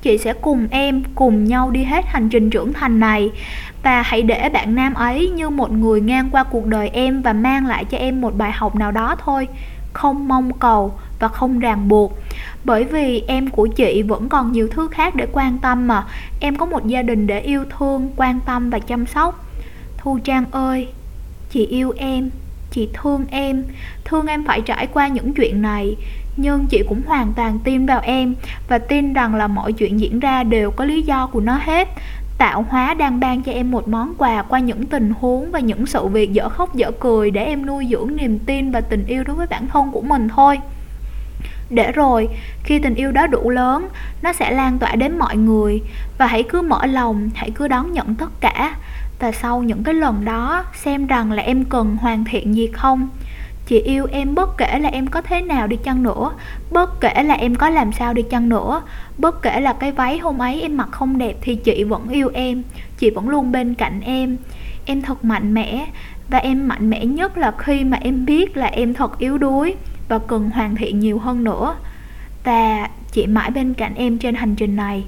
Chị 0.03 0.19
sẽ 0.19 0.33
cùng 0.33 0.66
em, 0.71 1.03
cùng 1.14 1.45
nhau 1.45 1.71
đi 1.71 1.85
hết 1.85 2.05
hành 2.09 2.29
trình 2.29 2.51
trưởng 2.51 2.73
thành 2.73 3.01
này. 3.01 3.31
Và 3.83 4.03
hãy 4.03 4.23
để 4.23 4.49
bạn 4.49 4.75
nam 4.75 4.95
ấy 4.95 5.29
như 5.29 5.51
một 5.51 5.73
người 5.73 6.01
ngang 6.01 6.29
qua 6.31 6.45
cuộc 6.45 6.66
đời 6.66 6.88
em 6.88 7.23
và 7.23 7.33
mang 7.33 7.66
lại 7.66 7.85
cho 7.85 7.99
em 7.99 8.21
một 8.21 8.38
bài 8.38 8.53
học 8.53 8.77
nào 8.77 8.92
đó 8.92 9.16
thôi. 9.25 9.49
Không 9.92 10.29
mong 10.29 10.53
cầu 10.53 10.92
và 11.19 11.29
không 11.29 11.59
ràng 11.59 11.88
buộc. 11.88 12.19
Bởi 12.64 12.85
vì 12.85 13.23
em 13.27 13.51
của 13.51 13.66
chị 13.66 14.03
vẫn 14.03 14.29
còn 14.29 14.53
nhiều 14.53 14.69
thứ 14.71 14.88
khác 14.90 15.14
để 15.14 15.27
quan 15.33 15.59
tâm 15.59 15.88
mà. 15.88 16.05
Em 16.40 16.57
có 16.57 16.66
một 16.66 16.87
gia 16.87 17.03
đình 17.03 17.27
để 17.27 17.40
yêu 17.40 17.64
thương, 17.79 18.11
quan 18.16 18.40
tâm 18.47 18.71
và 18.71 18.79
chăm 18.79 19.07
sóc 19.07 19.46
thu 20.07 20.19
trang 20.25 20.45
ơi, 20.51 20.88
chị 21.51 21.66
yêu 21.66 21.92
em, 21.97 22.31
chị 22.71 22.88
thương 22.95 23.25
em 23.31 23.64
thương 24.05 24.27
em 24.27 24.45
phải 24.45 24.61
trải 24.61 24.87
qua 24.87 25.09
những 25.09 25.35
chuyện 25.35 25.62
này. 25.62 25.97
Nhưng 26.37 26.66
chị 26.66 26.83
cũng 26.88 27.03
hoàn 27.07 27.33
toàn 27.33 27.59
tin 27.64 27.87
vào 27.87 28.01
em 28.01 28.35
và 28.69 28.79
tin 28.79 29.12
rằng 29.12 29.35
là 29.35 29.47
mọi 29.47 29.73
chuyện 29.73 30.01
diễn 30.01 30.21
ra 30.21 30.42
đều 30.42 30.71
có 30.71 30.85
lý 30.85 31.03
do 31.03 31.27
của 31.27 31.40
nó 31.40 31.59
hết. 31.62 31.88
Tạo 32.38 32.64
hóa 32.69 32.95
đang 32.95 33.21
ban 33.21 33.42
cho 33.42 33.53
em 33.53 33.71
một 33.71 33.88
món 33.88 34.14
quà 34.19 34.42
qua 34.42 34.59
những 34.59 34.87
tình 34.87 35.12
huống 35.21 35.51
và 35.51 35.61
những 35.61 35.87
sự 35.87 36.07
việc 36.07 36.33
dở 36.33 36.49
khóc 36.49 36.75
dở 36.75 36.90
cười 37.01 37.31
để 37.31 37.45
em 37.45 37.66
nuôi 37.66 37.87
dưỡng 37.90 38.16
niềm 38.16 38.38
tin 38.38 38.71
và 38.71 38.81
tình 38.81 39.07
yêu 39.07 39.25
đối 39.25 39.37
với 39.37 39.47
bản 39.47 39.66
thân 39.66 39.90
của 39.92 40.03
mình 40.03 40.29
thôi. 40.29 40.59
Để 41.71 41.92
rồi, 41.92 42.29
khi 42.64 42.79
tình 42.79 42.95
yêu 42.95 43.12
đó 43.12 43.27
đủ 43.27 43.51
lớn, 43.51 43.88
nó 44.23 44.33
sẽ 44.33 44.51
lan 44.51 44.79
tỏa 44.79 44.95
đến 44.95 45.19
mọi 45.19 45.37
người. 45.37 45.83
Và 46.19 46.27
hãy 46.27 46.42
cứ 46.42 46.62
mở 46.62 46.87
lòng, 46.87 47.31
hãy 47.35 47.51
cứ 47.51 47.69
đón 47.69 47.92
nhận 47.92 48.14
tất 48.14 48.40
cả 48.40 48.77
và 49.18 49.33
sau 49.33 49.62
những 49.62 49.83
cái 49.83 49.94
lần 49.94 50.24
đó, 50.24 50.64
xem 50.74 51.07
rằng 51.07 51.33
là 51.33 51.42
em 51.42 51.64
cần 51.64 51.96
hoàn 51.96 52.24
thiện 52.24 52.55
gì 52.55 52.66
không? 52.66 53.09
Chị 53.66 53.81
yêu 53.81 54.07
em 54.12 54.35
bất 54.35 54.59
kể 54.59 54.79
là 54.79 54.88
em 54.88 55.07
có 55.07 55.22
thế 55.22 55.42
nào 55.42 55.66
đi 55.66 55.76
chăng 55.76 56.02
nữa, 56.02 56.33
bất 56.70 57.00
kể 57.00 57.22
là 57.22 57.35
em 57.35 57.55
có 57.55 57.70
làm 57.70 57.92
sao 57.92 58.14
đi 58.14 58.22
chăng 58.22 58.48
nữa, 58.48 58.83
bất 59.18 59.42
kể 59.42 59.61
là 59.61 59.72
cái 59.72 59.92
váy 59.92 60.18
hôm 60.18 60.38
ấy 60.38 60.62
em 60.62 60.76
mặc 60.76 60.88
không 60.90 61.18
đẹp 61.18 61.37
thì 61.40 61.57
chị 61.57 61.85
vẫn 61.85 62.09
yêu 62.09 62.31
em, 62.35 62.62
chị 62.98 63.11
vẫn 63.11 63.29
luôn 63.29 63.52
bên 63.52 63.74
cạnh 63.74 64.00
em. 64.00 64.37
Em 64.85 65.02
thật 65.02 65.24
mạnh 65.24 65.55
mẽ, 65.55 65.87
và 66.29 66.38
em 66.38 66.68
mạnh 66.68 66.90
mẽ 66.90 67.05
nhất 67.05 67.38
là 67.38 67.52
khi 67.59 67.85
mà 67.85 67.98
em 68.00 68.26
biết 68.26 68.57
là 68.57 68.66
em 68.66 68.94
thật 68.94 69.18
yếu 69.18 69.38
đuối 69.38 69.74
và 70.09 70.18
cần 70.18 70.50
hoàn 70.50 70.76
thiện 70.76 70.98
nhiều 70.98 71.18
hơn 71.18 71.44
nữa. 71.44 71.76
Và 72.44 72.88
chị 73.12 73.26
mãi 73.26 73.50
bên 73.50 73.74
cạnh 73.74 73.94
em 73.94 74.18
trên 74.18 74.35
hành 74.35 74.55
trình 74.55 74.76
này 74.76 75.05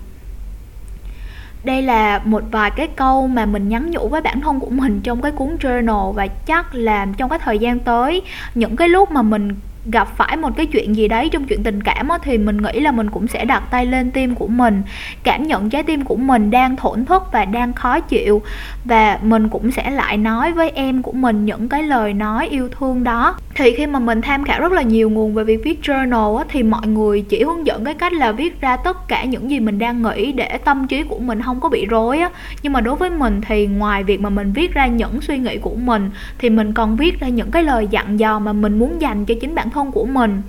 đây 1.69 1.83
là 1.83 2.21
một 2.25 2.43
vài 2.51 2.71
cái 2.71 2.89
câu 2.97 3.27
mà 3.27 3.47
mình 3.47 3.69
nhắn 3.69 3.91
nhủ 3.91 4.09
với 4.09 4.21
bản 4.21 4.41
thân 4.41 4.61
của 4.61 4.71
mình 4.71 5.01
trong 5.01 5.23
cái 5.23 5.33
cuốn 5.33 5.57
journal 5.61 6.13
và 6.13 6.27
chắc 6.27 6.75
là 6.75 7.07
trong 7.17 7.31
cái 7.31 7.39
thời 7.39 7.59
gian 7.59 7.79
tới, 7.79 8.23
những 8.55 8.77
cái 8.77 8.89
lúc 8.89 9.11
mà 9.11 9.23
mình 9.23 9.55
gặp 9.87 10.09
phải 10.17 10.37
một 10.37 10.51
cái 10.57 10.67
chuyện 10.67 10.97
gì 10.97 11.09
đấy 11.09 11.29
trong 11.33 11.45
chuyện 11.45 11.63
tình 11.63 11.83
cảm 11.83 12.09
á, 12.09 12.19
thì 12.23 12.39
mình 12.39 12.57
nghĩ 12.57 12.81
là 12.81 12.93
mình 12.93 13.11
cũng 13.11 13.27
sẽ 13.27 13.45
đặt 13.45 13.63
tay 13.71 13.87
lên 13.87 14.11
tim 14.11 14.35
của 14.35 14.47
mình. 14.47 14.83
Cảm 15.23 15.43
nhận 15.43 15.71
trái 15.71 15.83
tim 15.83 16.05
của 16.05 16.17
mình 16.17 16.51
đang 16.51 16.77
thổn 16.77 17.05
thức 17.05 17.23
và 17.33 17.45
đang 17.45 17.73
khó 17.73 18.01
chịu. 18.01 18.43
Và 18.85 19.19
mình 19.23 19.49
cũng 19.49 19.71
sẽ 19.71 19.91
lại 19.91 20.17
nói 20.17 20.53
với 20.53 20.71
em 20.71 21.03
của 21.03 21.13
mình 21.13 21.45
những 21.45 21.69
cái 21.69 21.83
lời 21.83 22.15
nói 22.15 22.49
yêu 22.49 22.69
thương 22.69 23.05
đó. 23.05 23.37
Thì 23.55 23.75
khi 23.77 23.87
mà 23.87 23.99
mình 23.99 24.21
tham 24.23 24.45
khảo 24.45 24.61
rất 24.61 24.73
là 24.73 24.83
nhiều 24.83 25.11
nguồn 25.11 25.35
về 25.35 25.45
việc 25.45 25.61
viết 25.65 25.81
journal 25.83 26.37
á, 26.37 26.45
thì 26.49 26.63
mọi 26.63 26.87
người 26.87 27.23
chỉ 27.23 27.43
hướng 27.43 27.67
dẫn 27.67 27.85
cái 27.85 27.95
cách 27.95 28.13
là 28.13 28.33
viết 28.33 28.61
ra 28.61 28.77
tất 28.77 29.09
cả 29.09 29.25
những 29.25 29.51
gì 29.51 29.61
mình 29.61 29.79
đang 29.79 30.03
nghĩ 30.03 30.33
để 30.33 30.59
tâm 30.65 30.87
trí 30.87 31.03
của 31.03 31.19
mình 31.19 31.43
không 31.43 31.61
có 31.61 31.69
bị 31.69 31.87
rối 31.87 32.19
á. 32.19 32.31
Nhưng 32.63 32.73
mà 32.73 32.81
đối 32.81 32.97
với 32.97 33.11
mình 33.11 33.41
thì 33.49 33.67
ngoài 33.67 34.05
việc 34.05 34.21
mà 34.21 34.31
mình 34.31 34.53
viết 34.53 34.75
ra 34.75 34.87
những 34.87 35.21
suy 35.21 35.39
nghĩ 35.39 35.59
của 35.59 35.75
mình 35.75 36.11
thì 36.39 36.51
mình 36.51 36.73
còn 36.73 36.97
viết 36.97 37.21
ra 37.21 37.29
những 37.29 37.51
cái 37.51 37.63
lời 37.63 37.87
dặn 37.91 38.21
dò 38.21 38.39
mà 38.39 38.53
mình 38.53 38.79
muốn 38.79 39.01
dành 39.01 39.25
cho 39.25 39.35
chính 39.41 39.55
bản 39.55 39.71
thân 39.71 39.78
của 39.85 40.05
mình. 40.05 40.43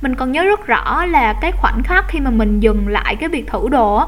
Mình 0.00 0.14
còn 0.14 0.32
nhớ 0.32 0.44
rất 0.44 0.66
rõ 0.66 1.04
là 1.04 1.32
cái 1.32 1.52
khoảnh 1.52 1.82
khắc 1.82 2.04
khi 2.08 2.20
mà 2.20 2.30
mình 2.30 2.60
dừng 2.60 2.88
lại 2.88 3.16
cái 3.16 3.28
việc 3.28 3.46
thử 3.46 3.68
đồ 3.68 4.04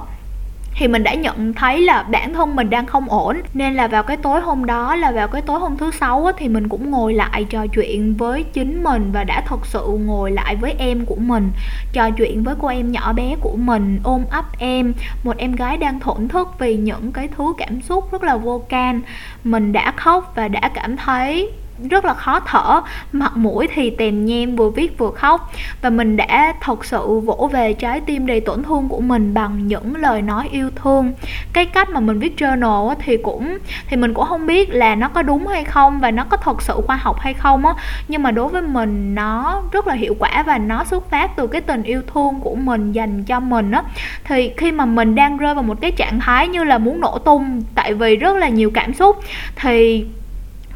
thì 0.79 0.89
mình 0.89 1.03
đã 1.03 1.15
nhận 1.15 1.53
thấy 1.53 1.81
là 1.81 2.03
bản 2.03 2.35
thân 2.35 2.57
mình 2.57 2.71
đang 2.71 2.87
không 2.87 3.09
ổn. 3.09 3.37
Nên 3.55 3.75
là 3.75 3.87
vào 3.87 4.03
cái 4.03 4.17
tối 4.17 4.41
hôm 4.41 4.65
đó, 4.65 4.97
là 4.97 5.13
vào 5.13 5.29
cái 5.29 5.43
tối 5.43 5.61
hôm 5.61 5.77
thứ 5.77 5.91
sáu 5.91 6.31
thì 6.39 6.49
mình 6.49 6.69
cũng 6.69 6.91
ngồi 6.91 7.15
lại 7.15 7.45
trò 7.45 7.67
chuyện 7.67 8.15
với 8.15 8.43
chính 8.43 8.85
mình 8.85 9.13
và 9.13 9.25
đã 9.25 9.41
thật 9.47 9.67
sự 9.67 9.87
ngồi 10.05 10.31
lại 10.31 10.57
với 10.57 10.75
em 10.79 11.07
của 11.07 11.17
mình, 11.17 11.51
trò 11.93 12.11
chuyện 12.11 12.45
với 12.45 12.55
cô 12.59 12.69
em 12.69 12.93
nhỏ 12.93 13.13
bé 13.13 13.37
của 13.41 13.57
mình, 13.57 14.01
ôm 14.05 14.25
ấp 14.31 14.45
em. 14.59 14.95
Một 15.23 15.37
em 15.37 15.53
gái 15.53 15.77
đang 15.77 16.01
thổn 16.01 16.29
thức 16.29 16.49
vì 16.59 16.77
những 16.77 17.13
cái 17.13 17.29
thứ 17.37 17.53
cảm 17.59 17.81
xúc 17.83 18.13
rất 18.13 18.23
là 18.23 18.37
vô 18.37 18.63
can. 18.69 19.01
Mình 19.45 19.73
đã 19.73 19.93
khóc 19.97 20.33
và 20.35 20.49
đã 20.49 20.71
cảm 20.75 20.97
thấy 20.97 21.53
rất 21.91 22.05
là 22.05 22.15
khó 22.15 22.41
thở, 22.41 22.81
mặt 23.13 23.37
mũi 23.37 23.69
thì 23.75 23.91
tèm 23.91 24.25
nhem, 24.25 24.57
vừa 24.57 24.71
viết 24.71 24.99
vừa 24.99 25.11
khóc. 25.11 25.53
Và 25.83 25.91
mình 25.91 26.17
đã 26.17 26.55
thật 26.61 26.85
sự 26.85 27.21
vỗ 27.21 27.51
về 27.53 27.73
trái 27.73 28.01
tim 28.01 28.27
đầy 28.27 28.41
tổn 28.41 28.63
thương 28.63 28.89
của 28.89 29.01
mình 29.01 29.35
bằng 29.35 29.67
những 29.67 29.97
lời 29.97 30.23
nói 30.23 30.49
yêu 30.53 30.71
thương. 30.77 31.13
Cái 31.53 31.67
cách 31.67 31.91
mà 31.91 32.01
mình 32.01 32.19
viết 32.19 32.35
journal 32.37 32.95
thì 32.99 33.17
cũng, 33.17 33.59
thì 33.89 33.97
mình 33.97 34.15
cũng 34.15 34.27
không 34.27 34.47
biết 34.47 34.71
là 34.71 34.95
nó 34.95 35.09
có 35.09 35.23
đúng 35.23 35.47
hay 35.47 35.65
không 35.65 36.01
và 36.01 36.11
nó 36.11 36.25
có 36.25 36.37
thật 36.37 36.63
sự 36.63 36.75
khoa 36.87 36.97
học 36.97 37.21
hay 37.21 37.35
không 37.35 37.67
á. 37.67 37.75
Nhưng 38.09 38.23
mà 38.23 38.31
đối 38.31 38.49
với 38.49 38.63
mình, 38.63 39.15
nó 39.15 39.63
rất 39.73 39.87
là 39.87 39.95
hiệu 39.95 40.17
quả 40.19 40.43
và 40.47 40.59
nó 40.59 40.85
xuất 40.85 41.11
phát 41.11 41.37
từ 41.37 41.47
cái 41.47 41.61
tình 41.61 41.83
yêu 41.83 42.03
thương 42.15 42.41
của 42.41 42.55
mình 42.55 42.93
dành 42.93 43.25
cho 43.25 43.41
mình 43.41 43.71
á. 43.71 43.83
Thì 44.25 44.53
khi 44.57 44.73
mà 44.73 44.85
mình 44.85 45.15
đang 45.15 45.37
rơi 45.37 45.55
vào 45.55 45.63
một 45.63 45.81
cái 45.81 45.93
trạng 45.93 46.21
thái 46.21 46.49
như 46.49 46.65
là 46.65 46.79
muốn 46.79 47.01
nổ 47.01 47.19
tung, 47.19 47.63
tại 47.75 47.95
vì 47.95 48.17
rất 48.17 48.37
là 48.37 48.49
nhiều 48.49 48.71
cảm 48.75 48.95
xúc, 48.95 49.17
thì 49.57 50.07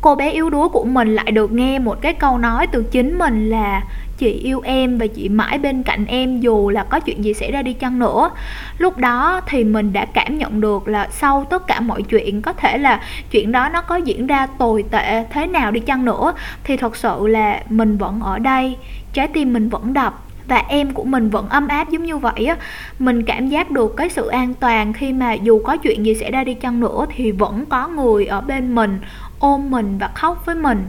cô 0.00 0.14
bé 0.14 0.30
yếu 0.30 0.50
đuối 0.50 0.68
của 0.68 0.84
mình 0.84 1.14
lại 1.14 1.30
được 1.30 1.52
nghe 1.52 1.78
một 1.78 1.98
cái 2.00 2.14
câu 2.14 2.38
nói 2.38 2.66
từ 2.66 2.82
chính 2.90 3.18
mình 3.18 3.50
là, 3.50 3.82
chị 4.18 4.32
yêu 4.32 4.60
em 4.64 4.98
và 4.98 5.06
chị 5.06 5.28
mãi 5.28 5.58
bên 5.58 5.82
cạnh 5.82 6.06
em 6.06 6.40
dù 6.40 6.70
là 6.70 6.84
có 6.84 7.00
chuyện 7.00 7.24
gì 7.24 7.34
xảy 7.34 7.52
ra 7.52 7.62
đi 7.62 7.72
chăng 7.72 7.98
nữa. 7.98 8.30
Lúc 8.78 8.98
đó 8.98 9.40
thì 9.46 9.64
mình 9.64 9.92
đã 9.92 10.06
cảm 10.06 10.38
nhận 10.38 10.60
được 10.60 10.88
là 10.88 11.08
sau 11.10 11.46
tất 11.50 11.66
cả 11.66 11.80
mọi 11.80 12.02
chuyện, 12.02 12.42
có 12.42 12.52
thể 12.52 12.78
là 12.78 13.00
chuyện 13.30 13.52
đó 13.52 13.68
nó 13.68 13.82
có 13.82 13.96
diễn 13.96 14.26
ra 14.26 14.46
tồi 14.46 14.84
tệ 14.90 15.24
thế 15.30 15.46
nào 15.46 15.70
đi 15.70 15.80
chăng 15.80 16.04
nữa, 16.04 16.32
thì 16.64 16.76
thật 16.76 16.96
sự 16.96 17.26
là 17.26 17.62
mình 17.68 17.98
vẫn 17.98 18.20
ở 18.20 18.38
đây, 18.38 18.76
trái 19.12 19.28
tim 19.28 19.52
mình 19.52 19.68
vẫn 19.68 19.92
đập 19.92 20.24
và 20.46 20.64
em 20.68 20.92
của 20.92 21.04
mình 21.04 21.30
vẫn 21.30 21.48
ấm 21.48 21.68
áp 21.68 21.90
giống 21.90 22.04
như 22.04 22.16
vậy 22.16 22.46
á. 22.46 22.56
Mình 22.98 23.22
cảm 23.22 23.48
giác 23.48 23.70
được 23.70 23.94
cái 23.96 24.08
sự 24.08 24.26
an 24.28 24.54
toàn 24.54 24.92
khi 24.92 25.12
mà 25.12 25.32
dù 25.32 25.62
có 25.64 25.76
chuyện 25.76 26.06
gì 26.06 26.14
xảy 26.14 26.30
ra 26.30 26.44
đi 26.44 26.54
chăng 26.54 26.80
nữa 26.80 27.06
thì 27.16 27.32
vẫn 27.32 27.66
có 27.66 27.88
người 27.88 28.26
ở 28.26 28.40
bên 28.40 28.74
mình 28.74 28.98
ôm 29.40 29.70
mình 29.70 29.98
và 29.98 30.11
khóc 30.14 30.42
với 30.46 30.55
mình 30.55 30.88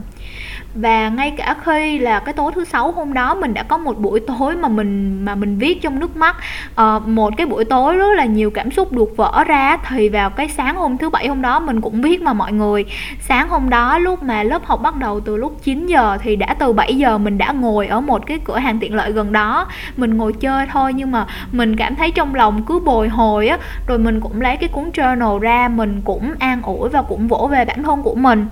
và 0.74 1.08
ngay 1.08 1.30
cả 1.30 1.56
khi 1.64 1.98
là 1.98 2.20
cái 2.20 2.32
tối 2.34 2.52
thứ 2.54 2.64
sáu 2.64 2.92
hôm 2.92 3.12
đó 3.12 3.34
mình 3.34 3.54
đã 3.54 3.62
có 3.62 3.78
một 3.78 3.98
buổi 3.98 4.20
tối 4.20 4.56
mà 4.56 4.68
mình 4.68 5.24
mà 5.24 5.34
mình 5.34 5.58
viết 5.58 5.82
trong 5.82 5.98
nước 5.98 6.16
mắt. 6.16 6.36
À, 6.74 6.98
một 7.06 7.32
cái 7.36 7.46
buổi 7.46 7.64
tối 7.64 7.96
rất 7.96 8.14
là 8.16 8.24
nhiều 8.24 8.50
cảm 8.50 8.70
xúc 8.70 8.92
được 8.92 9.16
vỡ 9.16 9.44
ra 9.46 9.76
thì 9.88 10.08
vào 10.08 10.30
cái 10.30 10.48
sáng 10.48 10.76
hôm 10.76 10.98
thứ 10.98 11.10
bảy 11.10 11.28
hôm 11.28 11.42
đó 11.42 11.60
mình 11.60 11.80
cũng 11.80 12.02
viết 12.02 12.22
mà 12.22 12.32
mọi 12.32 12.52
người. 12.52 12.84
Sáng 13.20 13.48
hôm 13.48 13.70
đó 13.70 13.98
lúc 13.98 14.22
mà 14.22 14.42
lớp 14.42 14.64
học 14.64 14.82
bắt 14.82 14.96
đầu 14.96 15.20
từ 15.20 15.36
lúc 15.36 15.56
9 15.62 15.86
giờ 15.86 16.18
thì 16.22 16.36
đã 16.36 16.54
từ 16.54 16.72
7 16.72 16.96
giờ 16.96 17.18
mình 17.18 17.38
đã 17.38 17.52
ngồi 17.52 17.86
ở 17.86 18.00
một 18.00 18.26
cái 18.26 18.38
cửa 18.44 18.58
hàng 18.58 18.78
tiện 18.78 18.94
lợi 18.94 19.12
gần 19.12 19.32
đó. 19.32 19.66
Mình 19.96 20.16
ngồi 20.16 20.32
chơi 20.32 20.66
thôi 20.72 20.92
nhưng 20.94 21.10
mà 21.10 21.26
mình 21.52 21.76
cảm 21.76 21.96
thấy 21.96 22.10
trong 22.10 22.34
lòng 22.34 22.62
cứ 22.62 22.78
bồi 22.78 23.08
hồi 23.08 23.48
á. 23.48 23.58
Rồi 23.86 23.98
mình 23.98 24.20
cũng 24.20 24.40
lấy 24.40 24.56
cái 24.56 24.68
cuốn 24.68 24.90
journal 24.90 25.38
ra 25.38 25.68
mình 25.68 26.00
cũng 26.04 26.34
an 26.38 26.62
ủi 26.62 26.88
và 26.88 27.02
cũng 27.02 27.28
vỗ 27.28 27.48
về 27.52 27.64
bản 27.64 27.82
thân 27.82 28.02
của 28.02 28.14
mình 28.14 28.46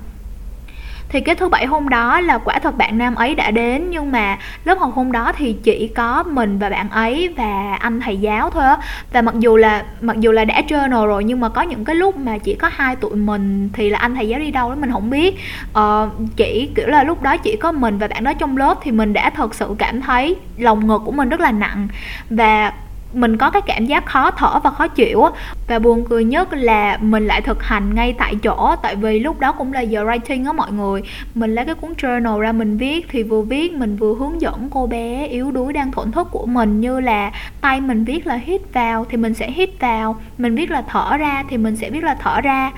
thì 1.10 1.20
cái 1.20 1.34
thứ 1.34 1.48
bảy 1.48 1.66
hôm 1.66 1.88
đó 1.88 2.20
là 2.20 2.38
quả 2.38 2.58
thật 2.58 2.76
bạn 2.76 2.98
nam 2.98 3.14
ấy 3.14 3.34
đã 3.34 3.50
đến 3.50 3.90
nhưng 3.90 4.12
mà 4.12 4.38
lớp 4.64 4.78
học 4.78 4.92
hôm 4.94 5.12
đó 5.12 5.32
thì 5.36 5.56
chỉ 5.62 5.88
có 5.88 6.22
mình 6.22 6.58
và 6.58 6.68
bạn 6.68 6.90
ấy 6.90 7.34
và 7.36 7.74
anh 7.80 8.00
thầy 8.00 8.16
giáo 8.16 8.50
thôi 8.50 8.64
á. 8.64 8.76
Và 9.12 9.22
mặc 9.22 9.34
dù 9.38 9.56
là 9.56 9.84
mặc 10.00 10.16
dù 10.20 10.32
là 10.32 10.44
đã 10.44 10.62
journal 10.68 11.06
rồi 11.06 11.24
nhưng 11.24 11.40
mà 11.40 11.48
có 11.48 11.62
những 11.62 11.84
cái 11.84 11.96
lúc 11.96 12.16
mà 12.16 12.38
chỉ 12.38 12.54
có 12.54 12.70
hai 12.72 12.96
tụi 12.96 13.16
mình 13.16 13.70
thì 13.72 13.90
là 13.90 13.98
anh 13.98 14.14
thầy 14.14 14.28
giáo 14.28 14.40
đi 14.40 14.50
đâu 14.50 14.70
đó 14.70 14.76
mình 14.76 14.92
không 14.92 15.10
biết. 15.10 15.38
Ờ, 15.72 16.10
chỉ 16.36 16.70
kiểu 16.74 16.86
là 16.86 17.04
lúc 17.04 17.22
đó 17.22 17.36
chỉ 17.36 17.56
có 17.56 17.72
mình 17.72 17.98
và 17.98 18.08
bạn 18.08 18.24
đó 18.24 18.32
trong 18.32 18.56
lớp 18.56 18.78
thì 18.82 18.90
mình 18.90 19.12
đã 19.12 19.30
thật 19.30 19.54
sự 19.54 19.74
cảm 19.78 20.00
thấy 20.00 20.36
lòng 20.56 20.86
ngực 20.86 21.02
của 21.04 21.12
mình 21.12 21.28
rất 21.28 21.40
là 21.40 21.52
nặng. 21.52 21.88
Và 22.30 22.72
mình 23.12 23.36
có 23.36 23.50
cái 23.50 23.62
cảm 23.62 23.86
giác 23.86 24.06
khó 24.06 24.30
thở 24.30 24.60
và 24.64 24.70
khó 24.70 24.88
chịu 24.88 25.26
và 25.68 25.78
buồn 25.78 26.04
cười 26.08 26.24
nhất 26.24 26.48
là 26.52 26.98
mình 27.00 27.26
lại 27.26 27.40
thực 27.40 27.62
hành 27.62 27.94
ngay 27.94 28.12
tại 28.18 28.34
chỗ 28.42 28.74
tại 28.82 28.96
vì 28.96 29.20
lúc 29.20 29.40
đó 29.40 29.52
cũng 29.52 29.72
là 29.72 29.80
giờ 29.80 30.04
writing 30.04 30.46
á 30.46 30.52
mọi 30.52 30.72
người. 30.72 31.02
Mình 31.34 31.54
lấy 31.54 31.64
cái 31.64 31.74
cuốn 31.74 31.92
journal 31.92 32.38
ra 32.38 32.52
mình 32.52 32.76
viết 32.76 33.06
thì 33.10 33.22
vừa 33.22 33.42
viết 33.42 33.72
mình 33.72 33.96
vừa 33.96 34.14
hướng 34.14 34.40
dẫn 34.40 34.68
cô 34.70 34.86
bé 34.86 35.26
yếu 35.26 35.50
đuối 35.50 35.72
đang 35.72 35.92
thổn 35.92 36.12
thức 36.12 36.28
của 36.30 36.46
mình 36.46 36.80
như 36.80 37.00
là 37.00 37.30
tay 37.60 37.80
mình 37.80 38.04
viết 38.04 38.26
là 38.26 38.34
hít 38.34 38.60
vào 38.72 39.06
thì 39.10 39.16
mình 39.16 39.34
sẽ 39.34 39.50
hít 39.50 39.80
vào 39.80 40.16
mình 40.38 40.54
viết 40.54 40.70
là 40.70 40.82
thở 40.88 41.16
ra 41.16 41.44
thì 41.50 41.56
mình 41.56 41.76
sẽ 41.76 41.90
viết 41.90 42.04
là 42.04 42.16
thở 42.20 42.40
ra. 42.40 42.70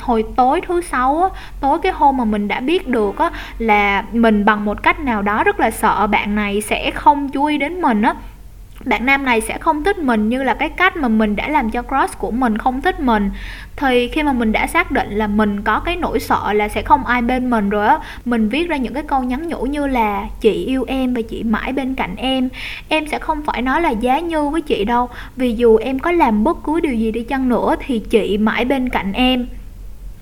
Hồi 0.00 0.24
tối 0.36 0.60
thứ 0.68 0.80
sáu 0.80 1.22
á, 1.22 1.40
tối 1.60 1.78
cái 1.82 1.92
hôm 1.92 2.16
mà 2.16 2.24
mình 2.24 2.48
đã 2.48 2.60
biết 2.60 2.88
được 2.88 3.18
á, 3.18 3.30
là 3.58 4.04
mình 4.12 4.44
bằng 4.44 4.64
một 4.64 4.82
cách 4.82 5.00
nào 5.00 5.22
đó 5.22 5.44
rất 5.44 5.60
là 5.60 5.70
sợ 5.70 6.06
bạn 6.06 6.34
này 6.34 6.60
sẽ 6.60 6.90
không 6.90 7.28
chú 7.28 7.44
ý 7.44 7.58
đến 7.58 7.82
mình 7.82 8.02
á 8.02 8.14
bạn 8.86 9.06
nam 9.06 9.24
này 9.24 9.40
sẽ 9.40 9.58
không 9.58 9.84
thích 9.84 9.98
mình 9.98 10.28
như 10.28 10.42
là 10.42 10.54
cái 10.54 10.68
cách 10.68 10.96
mà 10.96 11.08
mình 11.08 11.36
đã 11.36 11.48
làm 11.48 11.70
cho 11.70 11.82
cross 11.82 12.18
của 12.18 12.30
mình 12.30 12.58
không 12.58 12.82
thích 12.82 13.00
mình. 13.00 13.30
Thì 13.76 14.08
khi 14.08 14.22
mà 14.22 14.32
mình 14.32 14.52
đã 14.52 14.66
xác 14.66 14.90
định 14.90 15.10
là 15.10 15.26
mình 15.26 15.62
có 15.62 15.80
cái 15.80 15.96
nỗi 15.96 16.20
sợ 16.20 16.52
là 16.52 16.68
sẽ 16.68 16.82
không 16.82 17.06
ai 17.06 17.22
bên 17.22 17.50
mình 17.50 17.68
rồi 17.70 17.86
á, 17.86 17.98
mình 18.24 18.48
viết 18.48 18.68
ra 18.68 18.76
những 18.76 18.94
cái 18.94 19.02
câu 19.02 19.22
nhắn 19.22 19.48
nhủ 19.48 19.62
như 19.62 19.86
là 19.86 20.26
chị 20.40 20.64
yêu 20.64 20.84
em 20.88 21.14
và 21.14 21.22
chị 21.22 21.42
mãi 21.42 21.72
bên 21.72 21.94
cạnh 21.94 22.16
em. 22.16 22.48
Em 22.88 23.06
sẽ 23.08 23.18
không 23.18 23.42
phải 23.42 23.62
nói 23.62 23.80
là 23.80 23.90
giá 23.90 24.18
như 24.18 24.48
với 24.48 24.60
chị 24.60 24.84
đâu, 24.84 25.08
vì 25.36 25.54
dù 25.54 25.76
em 25.76 25.98
có 25.98 26.12
làm 26.12 26.44
bất 26.44 26.58
cứ 26.64 26.80
điều 26.80 26.94
gì 26.94 27.12
đi 27.12 27.22
chăng 27.22 27.48
nữa 27.48 27.76
thì 27.86 27.98
chị 27.98 28.38
mãi 28.38 28.64
bên 28.64 28.88
cạnh 28.88 29.12
em 29.12 29.46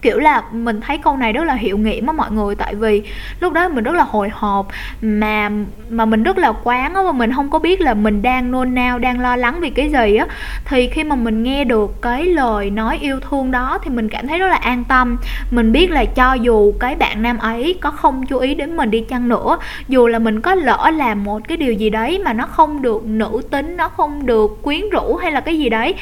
kiểu 0.05 0.19
là 0.19 0.43
mình 0.53 0.81
thấy 0.81 0.99
câu 0.99 1.17
này 1.17 1.33
rất 1.33 1.45
là 1.45 1.55
hiệu 1.55 1.79
nghiệm 1.79 2.07
á 2.07 2.13
mọi 2.13 2.31
người. 2.31 2.55
Tại 2.55 2.75
vì 2.75 3.03
lúc 3.41 3.53
đó 3.53 3.69
mình 3.69 3.85
rất 3.85 3.95
là 3.95 4.05
hồi 4.05 4.29
hộp, 4.33 4.69
mà 5.03 5.51
mà 5.89 6.05
mình 6.05 6.23
rất 6.23 6.39
là 6.39 6.53
quán 6.65 6.95
á 6.95 7.03
và 7.03 7.13
mình 7.13 7.33
không 7.33 7.51
có 7.51 7.59
biết 7.59 7.81
là 7.81 7.95
mình 7.95 8.23
đang 8.23 8.51
nôn 8.51 8.75
nao, 8.75 8.99
đang 8.99 9.21
lo 9.21 9.37
lắng 9.37 9.61
vì 9.61 9.71
cái 9.71 9.91
gì 9.91 10.17
á. 10.17 10.27
Thì 10.65 10.89
khi 10.89 11.05
mà 11.05 11.17
mình 11.17 11.43
nghe 11.43 11.65
được 11.65 12.03
cái 12.03 12.25
lời 12.25 12.71
nói 12.71 12.99
yêu 13.01 13.21
thương 13.21 13.51
đó 13.51 13.79
thì 13.85 13.91
mình 13.91 14.09
cảm 14.09 14.29
thấy 14.29 14.39
rất 14.39 14.49
là 14.49 14.57
an 14.57 14.85
tâm. 14.85 15.17
Mình 15.51 15.73
biết 15.73 15.91
là 15.91 16.05
cho 16.05 16.35
dù 16.35 16.73
cái 16.81 16.95
bạn 16.95 17.23
nam 17.23 17.39
ấy 17.39 17.79
có 17.81 17.91
không 17.91 18.27
chú 18.27 18.39
ý 18.39 18.55
đến 18.55 18.77
mình 18.77 18.91
đi 18.91 19.01
chăng 19.01 19.29
nữa, 19.29 19.59
dù 19.89 20.07
là 20.07 20.19
mình 20.19 20.41
có 20.41 20.55
lỡ 20.55 20.91
làm 20.95 21.25
một 21.25 21.49
cái 21.49 21.57
điều 21.57 21.73
gì 21.73 21.91
đấy 21.91 22.21
mà 22.25 22.33
nó 22.33 22.47
không 22.47 22.83
được 22.83 23.05
nữ 23.05 23.43
tính, 23.51 23.77
nó 23.77 23.89
không 23.89 24.27
được 24.27 24.63
quyến 24.63 24.91
rũ 24.91 25.17
hay 25.17 25.33
là 25.33 25.41
cái 25.41 25.59
gì 25.59 25.69
đấy 25.69 25.95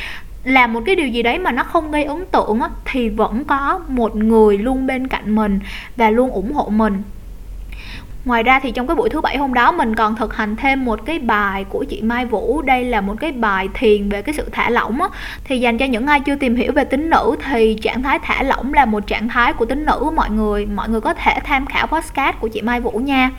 làm 0.45 0.73
một 0.73 0.83
cái 0.87 0.97
điều 0.97 1.09
gì 1.09 1.23
đấy 1.23 1.39
mà 1.39 1.53
nó 1.53 1.65
không 1.65 1.91
gây 1.91 2.05
ấn 2.05 2.27
tượng 2.27 2.61
á, 2.61 2.69
thì 2.85 3.09
vẫn 3.09 3.45
có 3.45 3.81
một 3.89 4.17
người 4.17 4.59
luôn 4.59 4.87
bên 4.87 5.09
cạnh 5.09 5.35
mình 5.35 5.61
và 5.97 6.11
luôn 6.11 6.31
ủng 6.31 6.53
hộ 6.53 6.69
mình. 6.69 7.03
Ngoài 8.25 8.43
ra 8.43 8.61
thì 8.61 8.71
trong 8.71 8.87
cái 8.87 8.95
buổi 8.95 9.09
thứ 9.11 9.21
bảy 9.21 9.37
hôm 9.37 9.55
đó, 9.55 9.73
mình 9.73 9.95
còn 9.95 10.17
thực 10.17 10.37
hành 10.37 10.57
thêm 10.57 10.85
một 10.85 11.07
cái 11.07 11.19
bài 11.19 11.65
của 11.65 11.85
chị 11.85 12.03
Mai 12.03 12.27
Vũ. 12.27 12.63
Đây 12.63 12.85
là 12.85 13.01
một 13.01 13.15
cái 13.21 13.33
bài 13.33 13.69
thiền 13.75 14.09
về 14.09 14.23
cái 14.23 14.35
sự 14.35 14.49
thả 14.53 14.71
lỏng 14.71 15.03
á. 15.03 15.09
Thì 15.45 15.61
dành 15.61 15.79
cho 15.79 15.87
những 15.87 16.07
ai 16.07 16.21
chưa 16.21 16.37
tìm 16.37 16.57
hiểu 16.57 16.73
về 16.73 16.85
tính 16.85 17.11
nữ 17.11 17.37
Thì 17.51 17.79
trạng 17.83 18.03
thái 18.03 18.19
thả 18.23 18.43
lỏng 18.43 18.75
là 18.75 18.85
một 18.85 19.07
trạng 19.07 19.29
thái 19.29 19.53
của 19.53 19.65
tính 19.65 19.85
nữ, 19.87 20.11
mọi 20.17 20.31
người 20.31 20.67
Mọi 20.67 20.89
người 20.89 21.01
có 21.01 21.15
thể 21.15 21.35
tham 21.45 21.67
khảo 21.67 21.87
podcast 21.87 22.37
của 22.41 22.49
chị 22.49 22.63
Mai 22.63 22.81
Vũ 22.81 22.91
nha. 22.91 23.31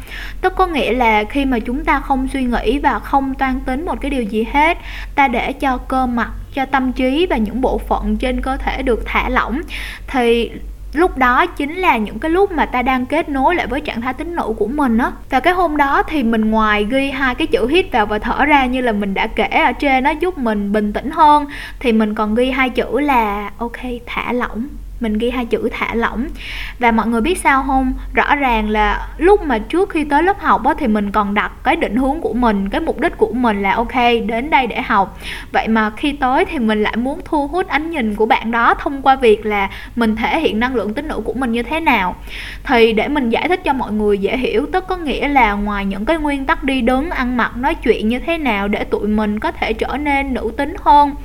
Tức 0.42 0.54
có 0.56 0.68
nghĩa 0.68 0.94
là 0.94 1.24
khi 1.24 1.46
mà 1.46 1.60
chúng 1.60 1.86
ta 1.86 2.00
không 2.00 2.28
suy 2.34 2.44
nghĩ 2.44 2.80
và 2.80 3.00
không 3.00 3.34
toan 3.34 3.60
tính 3.60 3.86
một 3.86 4.02
cái 4.02 4.12
điều 4.12 4.24
gì 4.24 4.46
hết, 4.54 4.78
Ta 5.16 5.28
để 5.28 5.54
cho 5.54 5.78
cơ 5.78 6.06
mặt, 6.06 6.32
cho 6.54 6.66
tâm 6.66 6.92
trí 6.92 7.26
và 7.30 7.38
những 7.38 7.62
bộ 7.62 7.78
phận 7.78 8.18
trên 8.18 8.42
cơ 8.42 8.58
thể 8.58 8.82
được 8.82 9.04
thả 9.06 9.30
lỏng, 9.30 9.62
thì 10.08 10.52
lúc 10.94 11.18
đó 11.18 11.46
chính 11.46 11.76
là 11.76 11.98
những 11.98 12.20
cái 12.20 12.32
lúc 12.32 12.52
mà 12.52 12.66
ta 12.66 12.82
đang 12.82 13.06
kết 13.06 13.30
nối 13.30 13.56
lại 13.56 13.68
với 13.68 13.82
trạng 13.82 14.02
thái 14.02 14.14
tính 14.14 14.36
nữ 14.36 14.54
của 14.58 14.68
mình 14.68 14.98
á. 14.98 15.12
Và 15.30 15.40
cái 15.40 15.54
hôm 15.54 15.78
đó 15.78 16.04
thì 16.04 16.24
mình 16.24 16.52
ngoài 16.52 16.88
ghi 16.90 17.12
hai 17.12 17.36
cái 17.36 17.48
chữ 17.48 17.68
hít 17.68 17.92
vào 17.92 18.06
và 18.06 18.20
thở 18.20 18.46
ra 18.46 18.66
như 18.66 18.82
là 18.82 18.92
mình 18.92 19.14
đã 19.14 19.28
kể 19.28 19.48
ở 19.48 19.72
trên 19.72 20.04
nó 20.04 20.10
giúp 20.10 20.38
mình 20.38 20.72
bình 20.72 20.94
tĩnh 20.94 21.12
hơn, 21.12 21.46
thì 21.80 21.92
mình 21.92 22.16
còn 22.16 22.36
ghi 22.36 22.52
hai 22.52 22.70
chữ 22.70 23.00
là, 23.00 23.52
ok, 23.58 23.80
thả 24.06 24.34
lỏng 24.34 24.68
mình 25.04 25.18
ghi 25.18 25.30
hai 25.30 25.46
chữ 25.46 25.70
thả 25.72 25.96
lỏng. 25.96 26.28
Và 26.80 26.92
mọi 26.92 27.08
người 27.08 27.22
biết 27.22 27.38
sao 27.38 27.64
không? 27.68 27.94
Rõ 28.14 28.36
ràng 28.36 28.70
là 28.70 29.08
lúc 29.18 29.42
mà 29.42 29.60
trước 29.60 29.90
khi 29.90 30.04
tới 30.04 30.24
lớp 30.24 30.40
học 30.40 30.66
á, 30.66 30.74
thì 30.80 30.88
mình 30.88 31.12
còn 31.12 31.34
đặt 31.34 31.52
cái 31.64 31.76
định 31.76 31.96
hướng 31.96 32.22
của 32.22 32.34
mình 32.34 32.70
cái 32.70 32.82
mục 32.82 33.00
đích 33.00 33.18
của 33.18 33.32
mình 33.34 33.62
là 33.62 33.72
ok 33.72 33.96
đến 34.26 34.50
đây 34.50 34.68
để 34.68 34.82
học. 34.82 35.20
Vậy 35.52 35.68
mà 35.68 35.90
khi 35.90 36.12
tới 36.12 36.46
thì 36.46 36.60
mình 36.60 36.84
lại 36.84 36.96
muốn 36.98 37.22
thu 37.26 37.48
hút 37.48 37.68
ánh 37.68 37.92
nhìn 37.92 38.16
của 38.16 38.26
bạn 38.26 38.52
đó 38.52 38.74
thông 38.74 39.02
qua 39.02 39.16
việc 39.16 39.46
là 39.46 39.70
mình 39.96 40.16
thể 40.16 40.40
hiện 40.40 40.60
năng 40.60 40.76
lượng 40.76 40.94
tính 40.94 41.08
nữ 41.08 41.22
của 41.24 41.34
mình 41.34 41.52
như 41.52 41.64
thế 41.64 41.80
nào. 41.80 42.16
Thì 42.64 42.94
để 42.94 43.08
mình 43.08 43.30
giải 43.30 43.48
thích 43.48 43.64
cho 43.64 43.74
mọi 43.74 43.92
người 43.92 44.18
dễ 44.18 44.38
hiểu 44.38 44.66
tức 44.72 44.88
có 44.88 44.98
nghĩa 44.98 45.28
là 45.28 45.54
ngoài 45.54 45.86
những 45.86 46.06
cái 46.06 46.18
nguyên 46.18 46.46
tắc 46.46 46.64
đi 46.64 46.82
đứng 46.82 47.10
ăn 47.10 47.38
mặc 47.38 47.58
nói 47.58 47.76
chuyện 47.76 48.08
như 48.08 48.20
thế 48.20 48.38
nào 48.38 48.68
để 48.68 48.84
tụi 48.84 49.08
mình 49.08 49.40
có 49.40 49.52
thể 49.52 49.74
trở 49.74 49.98
nên 49.98 50.34
nữ 50.34 50.52
tính 50.58 50.76
hơn 50.82 51.16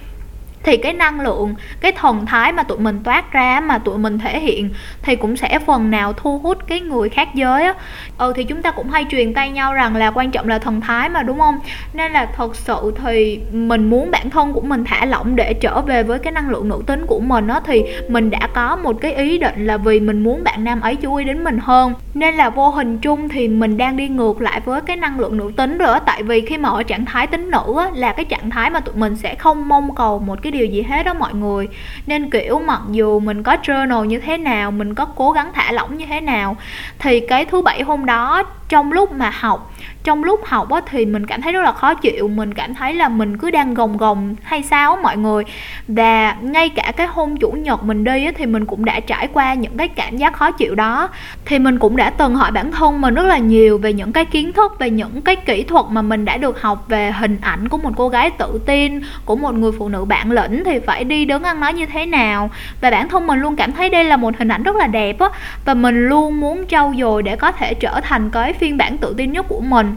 thì 0.64 0.76
cái 0.76 0.92
năng 0.92 1.20
lượng, 1.20 1.54
cái 1.80 1.92
thần 1.92 2.26
thái 2.26 2.52
mà 2.52 2.62
tụi 2.62 2.78
mình 2.78 3.00
toát 3.04 3.32
ra 3.32 3.60
mà 3.60 3.78
tụi 3.78 3.98
mình 3.98 4.18
thể 4.18 4.40
hiện 4.40 4.70
thì 5.02 5.16
cũng 5.16 5.36
sẽ 5.36 5.58
phần 5.58 5.90
nào 5.90 6.12
thu 6.12 6.38
hút 6.38 6.58
cái 6.66 6.80
người 6.80 7.08
khác 7.08 7.28
giới 7.34 7.64
á. 7.64 7.74
Ừ 8.18 8.32
thì 8.36 8.44
chúng 8.44 8.62
ta 8.62 8.70
cũng 8.70 8.90
hay 8.90 9.04
truyền 9.10 9.34
tay 9.34 9.50
nhau 9.50 9.74
rằng 9.74 9.96
là 9.96 10.10
quan 10.10 10.30
trọng 10.30 10.48
là 10.48 10.58
thần 10.58 10.80
thái 10.80 11.08
mà, 11.08 11.22
đúng 11.22 11.38
không? 11.38 11.58
Nên 11.92 12.12
là 12.12 12.26
thật 12.36 12.56
sự 12.56 12.92
thì 13.04 13.40
mình 13.52 13.90
muốn 13.90 14.10
bản 14.10 14.30
thân 14.30 14.52
của 14.52 14.60
mình 14.60 14.84
thả 14.84 15.04
lỏng 15.04 15.36
để 15.36 15.54
trở 15.54 15.80
về 15.80 16.02
với 16.02 16.18
cái 16.18 16.32
năng 16.32 16.50
lượng 16.50 16.68
nữ 16.68 16.82
tính 16.86 17.06
của 17.06 17.20
mình 17.20 17.48
á, 17.48 17.60
thì 17.64 17.84
mình 18.08 18.30
đã 18.30 18.48
có 18.54 18.76
một 18.76 18.96
cái 19.00 19.14
ý 19.14 19.38
định 19.38 19.66
là 19.66 19.76
vì 19.76 20.00
mình 20.00 20.22
muốn 20.22 20.44
bạn 20.44 20.64
nam 20.64 20.80
ấy 20.80 20.96
chú 20.96 21.14
ý 21.14 21.24
đến 21.24 21.44
mình 21.44 21.58
hơn. 21.62 21.94
Nên 22.14 22.34
là 22.34 22.50
vô 22.50 22.70
hình 22.70 22.98
chung 22.98 23.28
thì 23.28 23.48
mình 23.48 23.76
đang 23.76 23.96
đi 23.96 24.08
ngược 24.08 24.40
lại 24.40 24.60
với 24.64 24.80
cái 24.80 24.96
năng 24.96 25.20
lượng 25.20 25.36
nữ 25.36 25.52
tính 25.56 25.78
rồi 25.78 25.92
á, 25.92 26.00
tại 26.06 26.22
vì 26.22 26.40
khi 26.40 26.58
mà 26.58 26.68
ở 26.68 26.82
trạng 26.82 27.04
thái 27.04 27.26
tính 27.26 27.50
nữ 27.50 27.74
á, 27.78 27.90
là 27.94 28.12
cái 28.12 28.24
trạng 28.24 28.50
thái 28.50 28.70
mà 28.70 28.80
tụi 28.80 28.94
mình 28.94 29.16
sẽ 29.16 29.34
không 29.34 29.68
mong 29.68 29.94
cầu 29.94 30.18
một 30.18 30.42
cái 30.42 30.47
cái 30.50 30.60
điều 30.60 30.66
gì 30.66 30.82
hết 30.82 31.02
đó 31.02 31.14
mọi 31.14 31.34
người. 31.34 31.68
Nên, 32.06 32.30
kiểu, 32.30 32.58
mặc 32.58 32.80
dù 32.90 33.20
mình 33.20 33.42
có 33.42 33.56
journal 33.62 34.04
như 34.04 34.18
thế 34.18 34.38
nào, 34.38 34.70
mình 34.70 34.94
có 34.94 35.04
cố 35.04 35.32
gắng 35.32 35.50
thả 35.54 35.72
lỏng 35.72 35.96
như 35.96 36.06
thế 36.06 36.20
nào, 36.20 36.56
thì 36.98 37.20
cái 37.20 37.44
thứ 37.44 37.62
bảy 37.62 37.82
hôm 37.82 38.06
đó, 38.06 38.42
trong 38.68 38.92
lúc 38.92 39.12
mà 39.12 39.30
học 39.30 39.74
trong 40.04 40.24
lúc 40.24 40.44
học 40.44 40.70
á, 40.70 40.80
thì 40.90 41.06
mình 41.06 41.26
cảm 41.26 41.42
thấy 41.42 41.52
rất 41.52 41.62
là 41.62 41.72
khó 41.72 41.94
chịu 41.94 42.28
mình 42.28 42.54
cảm 42.54 42.74
thấy 42.74 42.94
là 42.94 43.08
mình 43.08 43.38
cứ 43.38 43.50
đang 43.50 43.74
gồng 43.74 43.96
gồng 43.96 44.34
hay 44.42 44.62
sao 44.62 44.98
mọi 45.02 45.16
người. 45.16 45.44
Và 45.88 46.36
ngay 46.40 46.68
cả 46.68 46.92
cái 46.96 47.06
hôm 47.06 47.36
chủ 47.36 47.50
nhật 47.50 47.82
mình 47.84 48.04
đi 48.04 48.24
á, 48.24 48.32
thì 48.36 48.46
mình 48.46 48.64
cũng 48.64 48.84
đã 48.84 49.00
trải 49.00 49.28
qua 49.32 49.54
những 49.54 49.76
cái 49.76 49.88
cảm 49.88 50.16
giác 50.16 50.32
khó 50.32 50.50
chịu 50.50 50.74
đó. 50.74 51.08
Thì 51.44 51.58
mình 51.58 51.78
cũng 51.78 51.96
đã 51.96 52.10
từng 52.10 52.34
hỏi 52.34 52.50
bản 52.50 52.72
thân 52.72 53.00
mình 53.00 53.14
rất 53.14 53.26
là 53.26 53.38
nhiều 53.38 53.78
về 53.78 53.92
những 53.92 54.12
cái 54.12 54.24
kiến 54.24 54.52
thức 54.52 54.78
về 54.78 54.90
những 54.90 55.22
cái 55.22 55.36
kỹ 55.36 55.62
thuật 55.62 55.84
mà 55.90 56.02
mình 56.02 56.24
đã 56.24 56.36
được 56.36 56.62
học 56.62 56.84
về 56.88 57.10
hình 57.10 57.38
ảnh 57.40 57.68
của 57.68 57.78
một 57.78 57.90
cô 57.96 58.08
gái 58.08 58.30
tự 58.30 58.60
tin 58.66 59.00
của 59.24 59.36
một 59.36 59.54
người 59.54 59.72
phụ 59.78 59.88
nữ 59.88 60.04
bản 60.04 60.30
lĩnh 60.30 60.64
thì 60.64 60.78
phải 60.78 61.04
đi 61.04 61.24
đứng 61.24 61.42
ăn 61.42 61.60
nói 61.60 61.72
như 61.72 61.86
thế 61.86 62.06
nào. 62.06 62.50
Và 62.80 62.90
bản 62.90 63.08
thân 63.08 63.26
mình 63.26 63.40
luôn 63.40 63.56
cảm 63.56 63.72
thấy 63.72 63.88
đây 63.88 64.04
là 64.04 64.16
một 64.16 64.38
hình 64.38 64.48
ảnh 64.48 64.62
rất 64.62 64.76
là 64.76 64.86
đẹp 64.86 65.18
á. 65.18 65.28
Và 65.64 65.74
mình 65.74 66.08
luôn 66.08 66.40
muốn 66.40 66.66
trau 66.66 66.94
dồi 66.98 67.22
để 67.22 67.36
có 67.36 67.52
thể 67.52 67.74
trở 67.74 68.00
thành 68.00 68.30
cái 68.30 68.52
phiên 68.52 68.76
bản 68.76 68.98
tự 68.98 69.14
tin 69.16 69.32
nhất 69.32 69.46
của 69.48 69.60
mình 69.60 69.87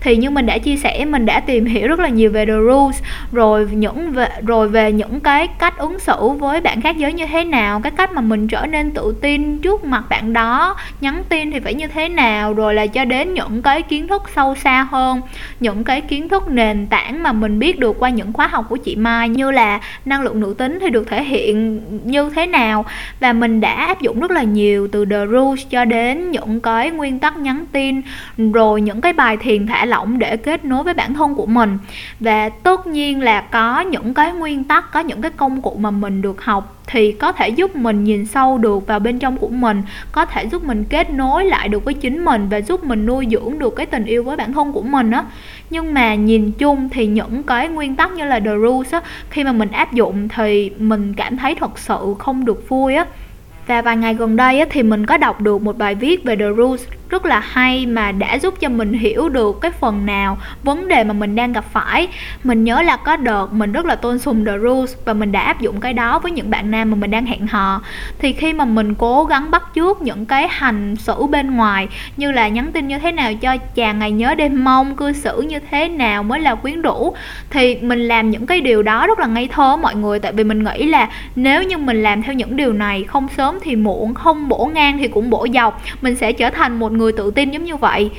thì 0.00 0.16
như 0.16 0.30
mình 0.30 0.46
đã 0.46 0.58
chia 0.58 0.76
sẻ 0.76 1.04
mình 1.04 1.26
đã 1.26 1.40
tìm 1.40 1.64
hiểu 1.64 1.88
rất 1.88 2.00
là 2.00 2.08
nhiều 2.08 2.30
về 2.30 2.46
the 2.46 2.52
rules 2.52 3.02
rồi 3.32 3.68
những 3.72 4.12
về, 4.12 4.28
rồi 4.46 4.68
về 4.68 4.92
những 4.92 5.20
cái 5.20 5.46
cách 5.46 5.78
ứng 5.78 5.98
xử 5.98 6.28
với 6.28 6.60
bạn 6.60 6.80
khác 6.80 6.96
giới 6.96 7.12
như 7.12 7.26
thế 7.26 7.44
nào 7.44 7.80
cái 7.80 7.92
cách 7.96 8.12
mà 8.12 8.20
mình 8.20 8.48
trở 8.48 8.66
nên 8.66 8.90
tự 8.90 9.14
tin 9.20 9.58
trước 9.58 9.84
mặt 9.84 10.04
bạn 10.08 10.32
đó 10.32 10.76
nhắn 11.00 11.22
tin 11.28 11.50
thì 11.50 11.60
phải 11.60 11.74
như 11.74 11.86
thế 11.86 12.08
nào 12.08 12.54
rồi 12.54 12.74
là 12.74 12.86
cho 12.86 13.04
đến 13.04 13.34
những 13.34 13.62
cái 13.62 13.82
kiến 13.82 14.08
thức 14.08 14.22
sâu 14.34 14.54
xa 14.54 14.86
hơn 14.90 15.20
những 15.60 15.84
cái 15.84 16.00
kiến 16.00 16.28
thức 16.28 16.48
nền 16.50 16.86
tảng 16.86 17.22
mà 17.22 17.32
mình 17.32 17.58
biết 17.58 17.78
được 17.78 17.98
qua 17.98 18.10
những 18.10 18.32
khóa 18.32 18.46
học 18.46 18.66
của 18.68 18.76
chị 18.76 18.96
Mai 18.96 19.28
như 19.28 19.50
là 19.50 19.80
năng 20.04 20.22
lượng 20.22 20.40
nữ 20.40 20.54
tính 20.58 20.78
thì 20.80 20.90
được 20.90 21.08
thể 21.08 21.24
hiện 21.24 21.80
như 22.04 22.30
thế 22.34 22.46
nào. 22.46 22.84
Và 23.20 23.32
mình 23.32 23.60
đã 23.60 23.72
áp 23.72 24.00
dụng 24.00 24.20
rất 24.20 24.30
là 24.30 24.42
nhiều 24.42 24.88
từ 24.92 25.04
the 25.04 25.26
rules 25.26 25.66
cho 25.70 25.84
đến 25.84 26.30
những 26.30 26.60
cái 26.60 26.90
nguyên 26.90 27.18
tắc 27.18 27.36
nhắn 27.36 27.64
tin 27.72 28.00
rồi 28.52 28.80
những 28.80 29.00
cái 29.00 29.12
bài 29.12 29.27
thiền 29.36 29.66
thả 29.66 29.84
lỏng 29.84 30.18
để 30.18 30.36
kết 30.36 30.64
nối 30.64 30.84
với 30.84 30.94
bản 30.94 31.14
thân 31.14 31.34
của 31.34 31.46
mình. 31.46 31.78
Và 32.20 32.48
tất 32.48 32.86
nhiên 32.86 33.22
là 33.22 33.40
có 33.40 33.80
những 33.80 34.14
cái 34.14 34.32
nguyên 34.32 34.64
tắc, 34.64 34.92
có 34.92 35.00
những 35.00 35.22
cái 35.22 35.30
công 35.30 35.62
cụ 35.62 35.76
mà 35.80 35.90
mình 35.90 36.22
được 36.22 36.44
học 36.44 36.74
thì 36.86 37.12
có 37.12 37.32
thể 37.32 37.48
giúp 37.48 37.76
mình 37.76 38.04
nhìn 38.04 38.26
sâu 38.26 38.58
được 38.58 38.86
vào 38.86 38.98
bên 38.98 39.18
trong 39.18 39.36
của 39.36 39.48
mình, 39.48 39.82
có 40.12 40.24
thể 40.24 40.44
giúp 40.44 40.64
mình 40.64 40.84
kết 40.84 41.10
nối 41.10 41.44
lại 41.44 41.68
được 41.68 41.84
với 41.84 41.94
chính 41.94 42.24
mình 42.24 42.48
và 42.50 42.60
giúp 42.60 42.84
mình 42.84 43.06
nuôi 43.06 43.26
dưỡng 43.30 43.58
được 43.58 43.76
cái 43.76 43.86
tình 43.86 44.04
yêu 44.04 44.24
với 44.24 44.36
bản 44.36 44.52
thân 44.52 44.72
của 44.72 44.82
mình 44.82 45.10
á. 45.10 45.24
Nhưng 45.70 45.94
mà 45.94 46.14
nhìn 46.14 46.52
chung 46.52 46.88
thì 46.88 47.06
những 47.06 47.42
cái 47.42 47.68
nguyên 47.68 47.96
tắc 47.96 48.12
như 48.12 48.24
là 48.24 48.40
the 48.40 48.50
rules 48.62 48.92
á, 48.92 49.00
khi 49.30 49.44
mà 49.44 49.52
mình 49.52 49.70
áp 49.70 49.92
dụng 49.92 50.28
thì 50.28 50.70
mình 50.78 51.14
cảm 51.14 51.36
thấy 51.36 51.54
thật 51.54 51.78
sự 51.78 52.14
không 52.18 52.44
được 52.44 52.68
vui 52.68 52.94
á 52.94 53.06
và 53.68 53.82
vài 53.82 53.96
ngày 53.96 54.14
gần 54.14 54.36
đây 54.36 54.64
thì 54.70 54.82
mình 54.82 55.06
có 55.06 55.16
đọc 55.16 55.40
được 55.40 55.62
một 55.62 55.78
bài 55.78 55.94
viết 55.94 56.24
về 56.24 56.36
The 56.36 56.46
Rules 56.56 56.82
rất 57.10 57.26
là 57.26 57.40
hay 57.40 57.86
mà 57.86 58.12
đã 58.12 58.38
giúp 58.38 58.60
cho 58.60 58.68
mình 58.68 58.92
hiểu 58.92 59.28
được 59.28 59.60
cái 59.60 59.70
phần 59.70 60.06
nào 60.06 60.38
vấn 60.62 60.88
đề 60.88 61.04
mà 61.04 61.12
mình 61.12 61.36
đang 61.36 61.52
gặp 61.52 61.64
phải. 61.72 62.08
Mình 62.44 62.64
nhớ 62.64 62.82
là 62.82 62.96
có 62.96 63.16
đợt 63.16 63.52
mình 63.52 63.72
rất 63.72 63.84
là 63.84 63.94
tôn 63.94 64.18
sùng 64.18 64.44
the 64.44 64.58
rules 64.58 64.94
và 65.04 65.12
mình 65.12 65.32
đã 65.32 65.40
áp 65.40 65.60
dụng 65.60 65.80
cái 65.80 65.92
đó 65.92 66.18
với 66.18 66.32
những 66.32 66.50
bạn 66.50 66.70
nam 66.70 66.90
mà 66.90 66.96
mình 66.96 67.10
đang 67.10 67.26
hẹn 67.26 67.46
hò. 67.46 67.82
Thì 68.18 68.32
khi 68.32 68.52
mà 68.52 68.64
mình 68.64 68.94
cố 68.94 69.24
gắng 69.24 69.50
bắt 69.50 69.62
chước 69.74 70.02
những 70.02 70.26
cái 70.26 70.48
hành 70.50 70.96
xử 70.96 71.26
bên 71.26 71.56
ngoài, 71.56 71.88
như 72.16 72.32
là 72.32 72.48
nhắn 72.48 72.72
tin 72.72 72.88
như 72.88 72.98
thế 72.98 73.12
nào 73.12 73.34
cho 73.34 73.56
chàng 73.56 73.98
ngày 73.98 74.10
nhớ 74.10 74.34
đêm 74.34 74.64
mong, 74.64 74.96
cư 74.96 75.12
xử 75.12 75.42
như 75.42 75.58
thế 75.70 75.88
nào 75.88 76.22
mới 76.22 76.40
là 76.40 76.54
quyến 76.54 76.82
rũ, 76.82 77.14
thì 77.50 77.74
mình 77.74 78.08
làm 78.08 78.30
những 78.30 78.46
cái 78.46 78.60
điều 78.60 78.82
đó 78.82 79.06
rất 79.06 79.18
là 79.18 79.26
ngây 79.26 79.48
thơ 79.48 79.76
mọi 79.76 79.94
người. 79.94 80.18
Tại 80.18 80.32
vì 80.32 80.44
mình 80.44 80.64
nghĩ 80.64 80.86
là 80.86 81.08
nếu 81.36 81.62
như 81.62 81.78
mình 81.78 82.02
làm 82.02 82.22
theo 82.22 82.34
những 82.34 82.56
điều 82.56 82.72
này, 82.72 83.04
không 83.04 83.28
sớm 83.36 83.57
thì 83.62 83.76
muộn 83.76 84.14
không 84.14 84.48
bổ 84.48 84.70
ngang 84.74 84.98
thì 84.98 85.08
cũng 85.08 85.30
bổ 85.30 85.46
dọc. 85.54 85.82
Mình 86.02 86.16
sẽ 86.16 86.32
trở 86.32 86.50
thành 86.50 86.78
một 86.78 86.92
người 86.92 87.12
tự 87.12 87.30
tin 87.30 87.50
giống 87.50 87.64
như 87.64 87.76
vậy. 87.76 88.10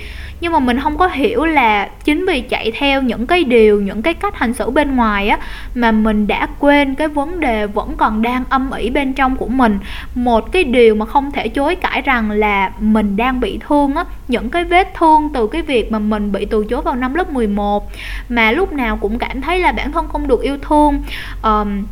Nhưng 0.42 0.54
mà 0.54 0.60
mình 0.60 0.80
không 0.80 0.98
có 0.98 1.08
hiểu 1.08 1.46
là 1.46 1.90
chính 2.04 2.26
vì 2.26 2.42
chạy 2.42 2.72
theo 2.72 3.02
những 3.02 3.28
cái 3.28 3.44
điều 3.44 3.82
những 3.82 4.02
cái 4.02 4.14
cách 4.14 4.36
hành 4.36 4.54
xử 4.54 4.70
bên 4.70 4.96
ngoài 4.96 5.30
á 5.30 5.38
mà 5.76 5.92
mình 5.92 6.28
đã 6.28 6.48
quên 6.60 6.96
cái 6.96 7.08
vấn 7.08 7.40
đề 7.40 7.68
vẫn 7.68 7.94
còn 7.98 8.22
đang 8.22 8.44
âm 8.50 8.72
ỉ 8.72 8.90
bên 8.90 9.14
trong 9.14 9.36
của 9.36 9.48
mình. 9.48 9.80
Một 10.16 10.52
cái 10.52 10.64
điều 10.64 10.96
mà 10.96 11.06
không 11.06 11.32
thể 11.32 11.48
chối 11.48 11.76
cãi 11.76 12.02
rằng 12.02 12.32
là 12.32 12.72
mình 12.80 13.18
đang 13.18 13.40
bị 13.40 13.60
thương 13.68 13.96
á 13.96 14.06
những 14.28 14.50
cái 14.50 14.64
vết 14.64 14.94
thương 14.94 15.30
từ 15.34 15.48
cái 15.48 15.62
việc 15.62 15.92
mà 15.92 16.00
mình 16.00 16.32
bị 16.32 16.46
từ 16.46 16.66
chối 16.70 16.82
vào 16.82 16.96
năm 16.96 17.14
lớp 17.14 17.30
11 17.30 17.92
mà 18.30 18.52
lúc 18.52 18.74
nào 18.74 18.98
cũng 18.98 19.20
cảm 19.20 19.42
thấy 19.42 19.60
là 19.60 19.72
bản 19.72 19.92
thân 19.92 20.08
không 20.08 20.28
được 20.28 20.42
yêu 20.42 20.58
thương. 20.62 21.02
Um, 21.44 21.84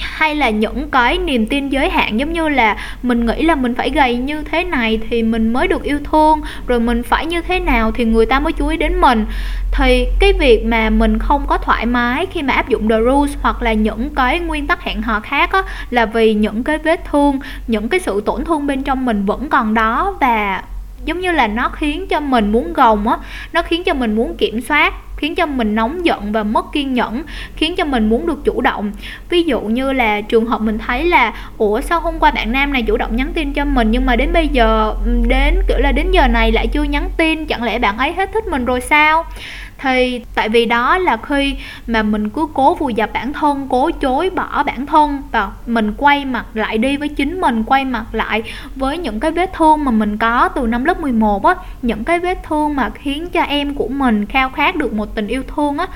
hay 0.00 0.34
là 0.34 0.50
những 0.50 0.90
cái 0.90 1.18
niềm 1.18 1.46
tin 1.46 1.68
giới 1.68 1.90
hạn, 1.90 2.18
giống 2.18 2.32
như 2.32 2.48
là 2.48 2.76
mình 3.02 3.26
nghĩ 3.26 3.42
là 3.42 3.54
mình 3.54 3.74
phải 3.74 3.90
gầy 3.90 4.16
như 4.16 4.42
thế 4.42 4.64
này 4.64 5.00
thì 5.10 5.22
mình 5.22 5.52
mới 5.52 5.68
được 5.68 5.82
yêu 5.82 5.98
thương, 6.04 6.40
rồi 6.66 6.80
mình 6.80 7.02
phải 7.02 7.26
như 7.26 7.40
thế 7.40 7.60
nào 7.60 7.92
thì 7.92 8.04
người 8.04 8.26
ta 8.26 8.40
mới 8.40 8.52
chú 8.52 8.68
ý 8.68 8.76
đến 8.76 9.00
mình. 9.00 9.26
Thì 9.72 10.06
cái 10.20 10.32
việc 10.32 10.64
mà 10.64 10.90
mình 10.90 11.18
không 11.18 11.46
có 11.46 11.58
thoải 11.58 11.86
mái 11.86 12.26
khi 12.26 12.42
mà 12.42 12.54
áp 12.54 12.68
dụng 12.68 12.88
the 12.88 12.96
rules 13.00 13.36
hoặc 13.42 13.62
là 13.62 13.72
những 13.72 14.10
cái 14.14 14.40
nguyên 14.40 14.66
tắc 14.66 14.82
hẹn 14.82 15.02
hò 15.02 15.20
khác 15.20 15.52
á, 15.52 15.62
là 15.90 16.06
vì 16.06 16.34
những 16.34 16.64
cái 16.64 16.78
vết 16.78 17.04
thương, 17.10 17.38
những 17.66 17.88
cái 17.88 18.00
sự 18.00 18.20
tổn 18.20 18.44
thương 18.44 18.66
bên 18.66 18.82
trong 18.82 19.04
mình 19.04 19.24
vẫn 19.26 19.48
còn 19.48 19.74
đó 19.74 20.16
và 20.20 20.62
giống 21.04 21.20
như 21.20 21.32
là 21.32 21.46
nó 21.46 21.68
khiến 21.68 22.06
cho 22.06 22.20
mình 22.20 22.52
muốn 22.52 22.72
gồng 22.72 23.08
á, 23.08 23.16
nó 23.52 23.62
khiến 23.62 23.84
cho 23.84 23.94
mình 23.94 24.14
muốn 24.14 24.36
kiểm 24.36 24.60
soát, 24.60 24.94
khiến 25.16 25.34
cho 25.34 25.46
mình 25.46 25.74
nóng 25.74 26.04
giận 26.04 26.32
và 26.32 26.42
mất 26.42 26.72
kiên 26.72 26.94
nhẫn, 26.94 27.22
khiến 27.56 27.76
cho 27.76 27.84
mình 27.84 28.08
muốn 28.08 28.26
được 28.26 28.44
chủ 28.44 28.60
động. 28.60 28.92
Ví 29.28 29.42
dụ 29.42 29.60
như 29.60 29.92
là 29.92 30.20
trường 30.20 30.46
hợp 30.46 30.60
mình 30.60 30.78
thấy 30.78 31.04
là, 31.04 31.32
ủa, 31.58 31.80
sao 31.80 32.00
hôm 32.00 32.18
qua 32.18 32.30
bạn 32.30 32.52
nam 32.52 32.72
này 32.72 32.82
chủ 32.82 32.96
động 32.96 33.16
nhắn 33.16 33.32
tin 33.34 33.52
cho 33.52 33.64
mình, 33.64 33.90
nhưng 33.90 34.06
mà 34.06 34.16
đến 34.16 34.32
bây 34.32 34.48
giờ 34.48 34.94
đến, 35.28 35.54
kiểu 35.68 35.78
là, 35.78 35.92
đến 35.92 36.10
giờ 36.12 36.28
này 36.28 36.52
lại 36.52 36.66
chưa 36.66 36.82
nhắn 36.82 37.10
tin, 37.16 37.46
chẳng 37.46 37.62
lẽ 37.62 37.78
bạn 37.78 37.98
ấy 37.98 38.12
hết 38.12 38.30
thích 38.32 38.46
mình 38.46 38.64
rồi 38.64 38.80
sao? 38.80 39.24
Thì 39.80 40.20
tại 40.34 40.48
vì 40.48 40.66
đó 40.66 40.98
là 40.98 41.16
khi 41.16 41.56
mà 41.86 42.02
mình 42.02 42.28
cứ 42.28 42.46
cố 42.54 42.74
vùi 42.74 42.94
dập 42.94 43.10
bản 43.12 43.32
thân, 43.32 43.66
cố 43.70 43.90
chối 43.90 44.30
bỏ 44.30 44.62
bản 44.62 44.86
thân 44.86 45.22
và 45.32 45.50
mình 45.66 45.94
quay 45.96 46.24
mặt 46.24 46.46
lại 46.54 46.78
đi 46.78 46.96
với 46.96 47.08
chính 47.08 47.40
mình, 47.40 47.64
quay 47.64 47.84
mặt 47.84 48.04
lại 48.12 48.42
với 48.76 48.98
những 48.98 49.20
cái 49.20 49.30
vết 49.30 49.52
thương 49.52 49.84
mà 49.84 49.90
mình 49.90 50.16
có 50.16 50.48
từ 50.48 50.66
năm 50.66 50.84
lớp 50.84 51.00
11 51.00 51.44
á, 51.44 51.54
những 51.82 52.04
cái 52.04 52.18
vết 52.18 52.42
thương 52.42 52.76
mà 52.76 52.90
khiến 52.90 53.28
cho 53.30 53.42
em 53.42 53.74
của 53.74 53.88
mình 53.88 54.26
khao 54.26 54.50
khát 54.50 54.76
được 54.76 54.92
một 54.92 55.14
tình 55.14 55.26
yêu 55.26 55.42
thương 55.56 55.78
á 55.78 55.86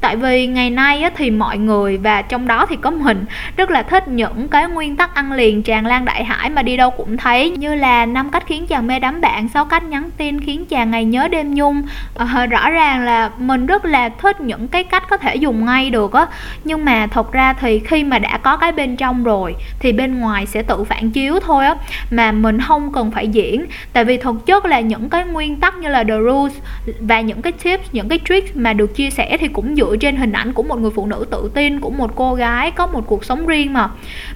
tại 0.00 0.16
vì 0.16 0.46
ngày 0.46 0.70
nay 0.70 1.02
á, 1.02 1.10
thì 1.16 1.30
mọi 1.30 1.58
người 1.58 1.98
và 1.98 2.22
trong 2.22 2.46
đó 2.46 2.66
thì 2.68 2.76
có 2.76 2.90
mình 2.90 3.24
rất 3.56 3.70
là 3.70 3.82
thích 3.82 4.08
những 4.08 4.48
cái 4.48 4.68
nguyên 4.68 4.96
tắc 4.96 5.14
ăn 5.14 5.32
liền 5.32 5.62
tràn 5.62 5.86
lan 5.86 6.04
đại 6.04 6.24
hải 6.24 6.50
mà 6.50 6.62
đi 6.62 6.76
đâu 6.76 6.90
cũng 6.90 7.16
thấy 7.16 7.50
như 7.50 7.74
là 7.74 8.06
năm 8.06 8.30
cách 8.30 8.44
khiến 8.46 8.66
chàng 8.66 8.86
mê 8.86 8.98
đắm 8.98 9.20
bạn 9.20 9.48
sáu 9.48 9.64
cách 9.64 9.82
nhắn 9.82 10.10
tin 10.16 10.40
khiến 10.40 10.66
chàng 10.66 10.90
ngày 10.90 11.04
nhớ 11.04 11.28
đêm 11.28 11.54
nhung. 11.54 11.82
À, 12.16 12.46
rõ 12.46 12.70
ràng 12.70 13.04
là 13.04 13.30
mình 13.38 13.66
rất 13.66 13.84
là 13.84 14.08
thích 14.08 14.40
những 14.40 14.68
cái 14.68 14.84
cách 14.84 15.08
có 15.10 15.16
thể 15.16 15.36
dùng 15.36 15.64
ngay 15.64 15.90
được 15.90 16.12
á. 16.12 16.26
Nhưng 16.64 16.84
mà 16.84 17.06
thật 17.06 17.32
ra 17.32 17.52
thì 17.52 17.78
khi 17.78 18.04
mà 18.04 18.18
đã 18.18 18.38
có 18.38 18.56
cái 18.56 18.72
bên 18.72 18.96
trong 18.96 19.24
rồi 19.24 19.54
thì 19.78 19.92
bên 19.92 20.20
ngoài 20.20 20.46
sẽ 20.46 20.62
tự 20.62 20.84
phản 20.84 21.10
chiếu 21.10 21.40
thôi 21.40 21.66
á 21.66 21.74
mà 22.10 22.32
mình 22.32 22.60
không 22.60 22.92
cần 22.92 23.10
phải 23.10 23.28
diễn. 23.28 23.66
Tại 23.92 24.04
vì 24.04 24.16
thực 24.16 24.46
chất 24.46 24.64
là 24.64 24.80
những 24.80 25.08
cái 25.08 25.24
nguyên 25.24 25.56
tắc 25.56 25.78
như 25.78 25.88
là 25.88 26.04
the 26.04 26.18
rules 26.18 26.54
và 27.00 27.20
những 27.20 27.42
cái 27.42 27.52
tips 27.52 27.88
những 27.92 28.08
cái 28.08 28.20
tricks 28.28 28.50
mà 28.54 28.72
được 28.72 28.94
chia 28.94 29.10
sẻ 29.10 29.36
thì 29.40 29.48
cũng 29.48 29.76
dựa 29.76 29.87
trên 29.96 30.16
hình 30.16 30.32
ảnh 30.32 30.52
của 30.52 30.62
một 30.62 30.78
người 30.78 30.90
phụ 30.90 31.06
nữ 31.06 31.26
tự 31.30 31.50
tin 31.54 31.80
của 31.80 31.90
một 31.90 32.12
cô 32.14 32.34
gái 32.34 32.70
có 32.70 32.86
một 32.86 33.04
cuộc 33.06 33.24
sống 33.24 33.46
riêng 33.46 33.72
mà. 33.72 33.88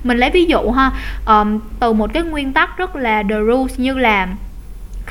Mình 0.05 0.19
lấy 0.19 0.31
ví 0.31 0.45
dụ 0.45 0.71
ha 0.71 0.91
um, 1.27 1.61
từ 1.81 1.93
một 1.93 2.11
cái 2.13 2.23
nguyên 2.23 2.53
tắc 2.53 2.79
rất 2.79 2.97
là 2.97 3.23
the 3.23 3.37
rules 3.47 3.79
như 3.81 3.99
là 3.99 4.29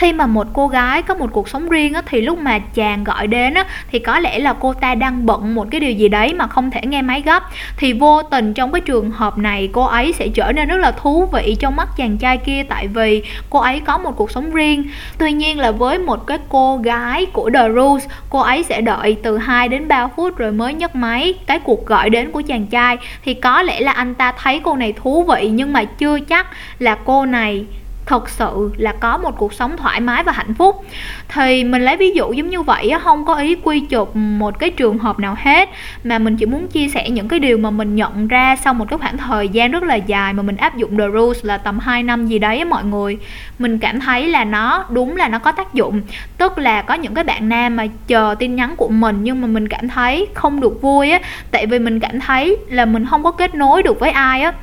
khi 0.02 0.14
mà 0.14 0.28
một 0.28 0.48
cô 0.54 0.68
gái 0.68 1.02
có 1.02 1.14
một 1.14 1.30
cuộc 1.32 1.50
sống 1.50 1.70
riêng 1.70 1.94
á, 1.94 2.02
thì 2.06 2.22
lúc 2.22 2.40
mà 2.40 2.60
chàng 2.60 3.04
gọi 3.04 3.28
đến 3.28 3.54
á, 3.54 3.66
thì 3.92 4.00
có 4.00 4.20
lẽ 4.20 4.40
là 4.40 4.54
cô 4.54 4.74
ta 4.74 4.96
đang 4.96 5.26
bận 5.26 5.56
một 5.56 5.68
cái 5.72 5.80
điều 5.80 5.92
gì 5.92 6.08
đấy 6.10 6.34
mà 6.34 6.48
không 6.48 6.72
thể 6.72 6.82
nghe 6.84 7.02
máy 7.02 7.22
gấp. 7.22 7.44
Thì 7.78 7.94
vô 7.94 8.24
tình 8.24 8.54
trong 8.54 8.72
cái 8.72 8.82
trường 8.82 9.12
hợp 9.12 9.38
này 9.38 9.70
cô 9.72 9.84
ấy 9.84 10.14
sẽ 10.14 10.28
trở 10.28 10.52
nên 10.52 10.68
rất 10.68 10.78
là 10.78 10.92
thú 10.92 11.26
vị 11.26 11.56
trong 11.60 11.76
mắt 11.76 11.88
chàng 11.98 12.18
trai 12.18 12.38
kia 12.38 12.64
tại 12.64 12.88
vì 12.88 13.24
cô 13.50 13.60
ấy 13.60 13.80
có 13.80 13.98
một 13.98 14.12
cuộc 14.16 14.32
sống 14.32 14.52
riêng. 14.52 14.84
Tuy 15.18 15.32
nhiên 15.32 15.60
là 15.60 15.72
với 15.72 15.98
một 15.98 16.28
cái 16.28 16.38
cô 16.50 16.78
gái 16.78 17.26
của 17.26 17.50
The 17.54 17.70
Rules 17.70 18.06
cô 18.30 18.40
ấy 18.40 18.64
sẽ 18.64 18.82
đợi 18.82 19.18
từ 19.24 19.38
2 19.38 19.68
đến 19.68 19.88
3 19.88 20.08
phút 20.08 20.38
rồi 20.38 20.52
mới 20.52 20.74
nhấc 20.74 20.96
máy 20.96 21.34
cái 21.46 21.60
cuộc 21.60 21.86
gọi 21.86 22.10
đến 22.10 22.32
của 22.32 22.42
chàng 22.42 22.68
trai. 22.68 22.98
Thì 23.26 23.34
có 23.34 23.62
lẽ 23.62 23.80
là 23.80 23.92
anh 23.92 24.16
ta 24.16 24.34
thấy 24.38 24.62
cô 24.64 24.76
này 24.76 24.94
thú 24.94 25.24
vị 25.24 25.50
nhưng 25.50 25.74
mà 25.74 25.84
chưa 25.84 26.20
chắc 26.20 26.48
là 26.80 26.96
cô 27.06 27.26
này 27.26 27.66
thật 28.12 28.30
sự 28.30 28.72
là 28.78 28.94
có 29.00 29.18
một 29.18 29.38
cuộc 29.38 29.54
sống 29.54 29.78
thoải 29.78 30.00
mái 30.00 30.24
và 30.24 30.32
hạnh 30.32 30.54
phúc. 30.54 30.86
Thì 31.30 31.64
mình 31.64 31.82
lấy 31.82 31.98
ví 31.98 32.12
dụ 32.12 32.32
giống 32.34 32.50
như 32.50 32.62
vậy 32.62 32.94
không 33.04 33.26
có 33.26 33.36
ý 33.36 33.56
quy 33.64 33.80
chụp 33.80 34.16
một 34.16 34.60
cái 34.60 34.70
trường 34.70 34.98
hợp 34.98 35.20
nào 35.20 35.36
hết, 35.40 35.70
mà 36.04 36.20
mình 36.20 36.38
chỉ 36.38 36.46
muốn 36.46 36.68
chia 36.68 36.88
sẻ 36.88 37.10
những 37.10 37.28
cái 37.28 37.40
điều 37.40 37.58
mà 37.58 37.70
mình 37.70 37.96
nhận 37.96 38.28
ra 38.28 38.56
sau 38.56 38.74
một 38.74 38.86
cái 38.90 39.00
khoảng 39.00 39.18
thời 39.18 39.50
gian 39.50 39.72
rất 39.72 39.84
là 39.84 39.96
dài 39.96 40.34
mà 40.34 40.44
mình 40.44 40.58
áp 40.58 40.78
dụng 40.78 40.98
the 40.98 41.06
rules 41.14 41.46
là 41.46 41.58
tầm 41.58 41.80
2 41.80 42.04
năm 42.04 42.28
gì 42.28 42.40
đấy 42.40 42.66
mọi 42.66 42.84
người. 42.84 43.18
Mình 43.60 43.78
cảm 43.78 44.00
thấy 44.00 44.28
là 44.28 44.44
nó 44.44 44.86
đúng 44.90 45.18
là 45.18 45.28
nó 45.28 45.40
có 45.40 45.52
tác 45.52 45.74
dụng. 45.74 46.02
Tức 46.38 46.58
là 46.58 46.82
có 46.82 46.94
những 46.94 47.14
cái 47.14 47.24
bạn 47.24 47.50
nam 47.50 47.76
mà 47.76 47.88
chờ 48.08 48.36
tin 48.40 48.56
nhắn 48.56 48.76
của 48.76 48.90
mình 48.90 49.18
nhưng 49.22 49.42
mà 49.42 49.48
mình 49.48 49.68
cảm 49.68 49.88
thấy 49.88 50.28
không 50.34 50.60
được 50.60 50.82
vui 50.82 51.12
á, 51.12 51.20
tại 51.52 51.66
vì 51.66 51.80
mình 51.80 52.00
cảm 52.00 52.20
thấy 52.20 52.58
là 52.68 52.86
mình 52.86 53.06
không 53.06 53.24
có 53.24 53.32
kết 53.32 53.56
nối 53.56 53.84
được 53.84 54.00
với 54.00 54.12
ai 54.12 54.42
á 54.42 54.54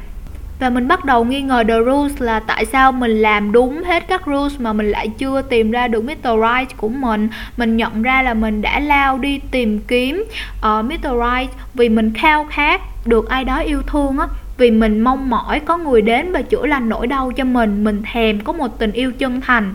và 0.58 0.70
mình 0.70 0.88
bắt 0.88 1.04
đầu 1.04 1.24
nghi 1.24 1.42
ngờ 1.42 1.64
The 1.68 1.74
Rules 1.86 2.22
là 2.22 2.40
tại 2.40 2.64
sao 2.64 2.92
mình 2.92 3.10
làm 3.10 3.52
đúng 3.52 3.82
hết 3.82 4.04
các 4.08 4.22
rules 4.26 4.60
mà 4.60 4.72
mình 4.72 4.90
lại 4.90 5.08
chưa 5.08 5.42
tìm 5.42 5.70
ra 5.70 5.88
được 5.88 6.04
Mr. 6.04 6.10
Right 6.22 6.76
của 6.76 6.88
mình 6.88 7.28
mình 7.56 7.76
nhận 7.76 8.02
ra 8.02 8.22
là 8.22 8.34
mình 8.34 8.62
đã 8.62 8.80
lao 8.80 9.18
đi 9.18 9.40
tìm 9.50 9.78
kiếm 9.78 10.24
ờ, 10.60 10.78
uh, 10.78 10.84
Mr. 10.84 10.92
Right 11.02 11.52
vì 11.74 11.88
mình 11.88 12.12
khao 12.14 12.46
khát 12.50 12.80
được 13.06 13.28
ai 13.28 13.44
đó 13.44 13.58
yêu 13.58 13.82
thương 13.82 14.18
á 14.18 14.26
vì 14.58 14.70
mình 14.70 15.00
mong 15.00 15.30
mỏi 15.30 15.60
có 15.60 15.78
người 15.78 16.02
đến 16.02 16.32
và 16.32 16.42
chữa 16.42 16.66
lành 16.66 16.88
nỗi 16.88 17.06
đau 17.06 17.32
cho 17.36 17.44
mình 17.44 17.84
mình 17.84 18.02
thèm 18.12 18.40
có 18.40 18.52
một 18.52 18.78
tình 18.78 18.92
yêu 18.92 19.12
chân 19.18 19.40
thành 19.40 19.74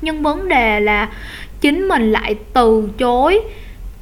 nhưng 0.00 0.22
vấn 0.22 0.48
đề 0.48 0.80
là 0.80 1.08
chính 1.60 1.88
mình 1.88 2.12
lại 2.12 2.34
từ 2.52 2.88
chối 2.98 3.40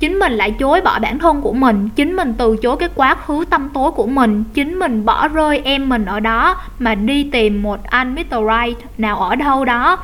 chính 0.00 0.18
mình 0.18 0.32
lại 0.32 0.50
chối 0.50 0.80
bỏ 0.80 0.98
bản 0.98 1.18
thân 1.18 1.42
của 1.42 1.52
mình. 1.52 1.88
Chính 1.96 2.16
mình 2.16 2.34
từ 2.38 2.56
chối 2.62 2.76
cái 2.76 2.88
quá 2.94 3.14
khứ 3.14 3.44
tâm 3.50 3.68
tối 3.74 3.90
của 3.90 4.06
mình. 4.06 4.44
Chính 4.54 4.78
mình 4.78 5.04
bỏ 5.04 5.28
rơi 5.28 5.60
em 5.64 5.88
mình 5.88 6.04
ở 6.04 6.20
đó 6.20 6.56
mà 6.78 6.94
đi 6.94 7.28
tìm 7.32 7.62
một 7.62 7.84
anh 7.84 8.14
Mr. 8.14 8.20
Right 8.30 8.78
nào 8.98 9.18
ở 9.18 9.36
đâu 9.36 9.64
đó. 9.64 9.98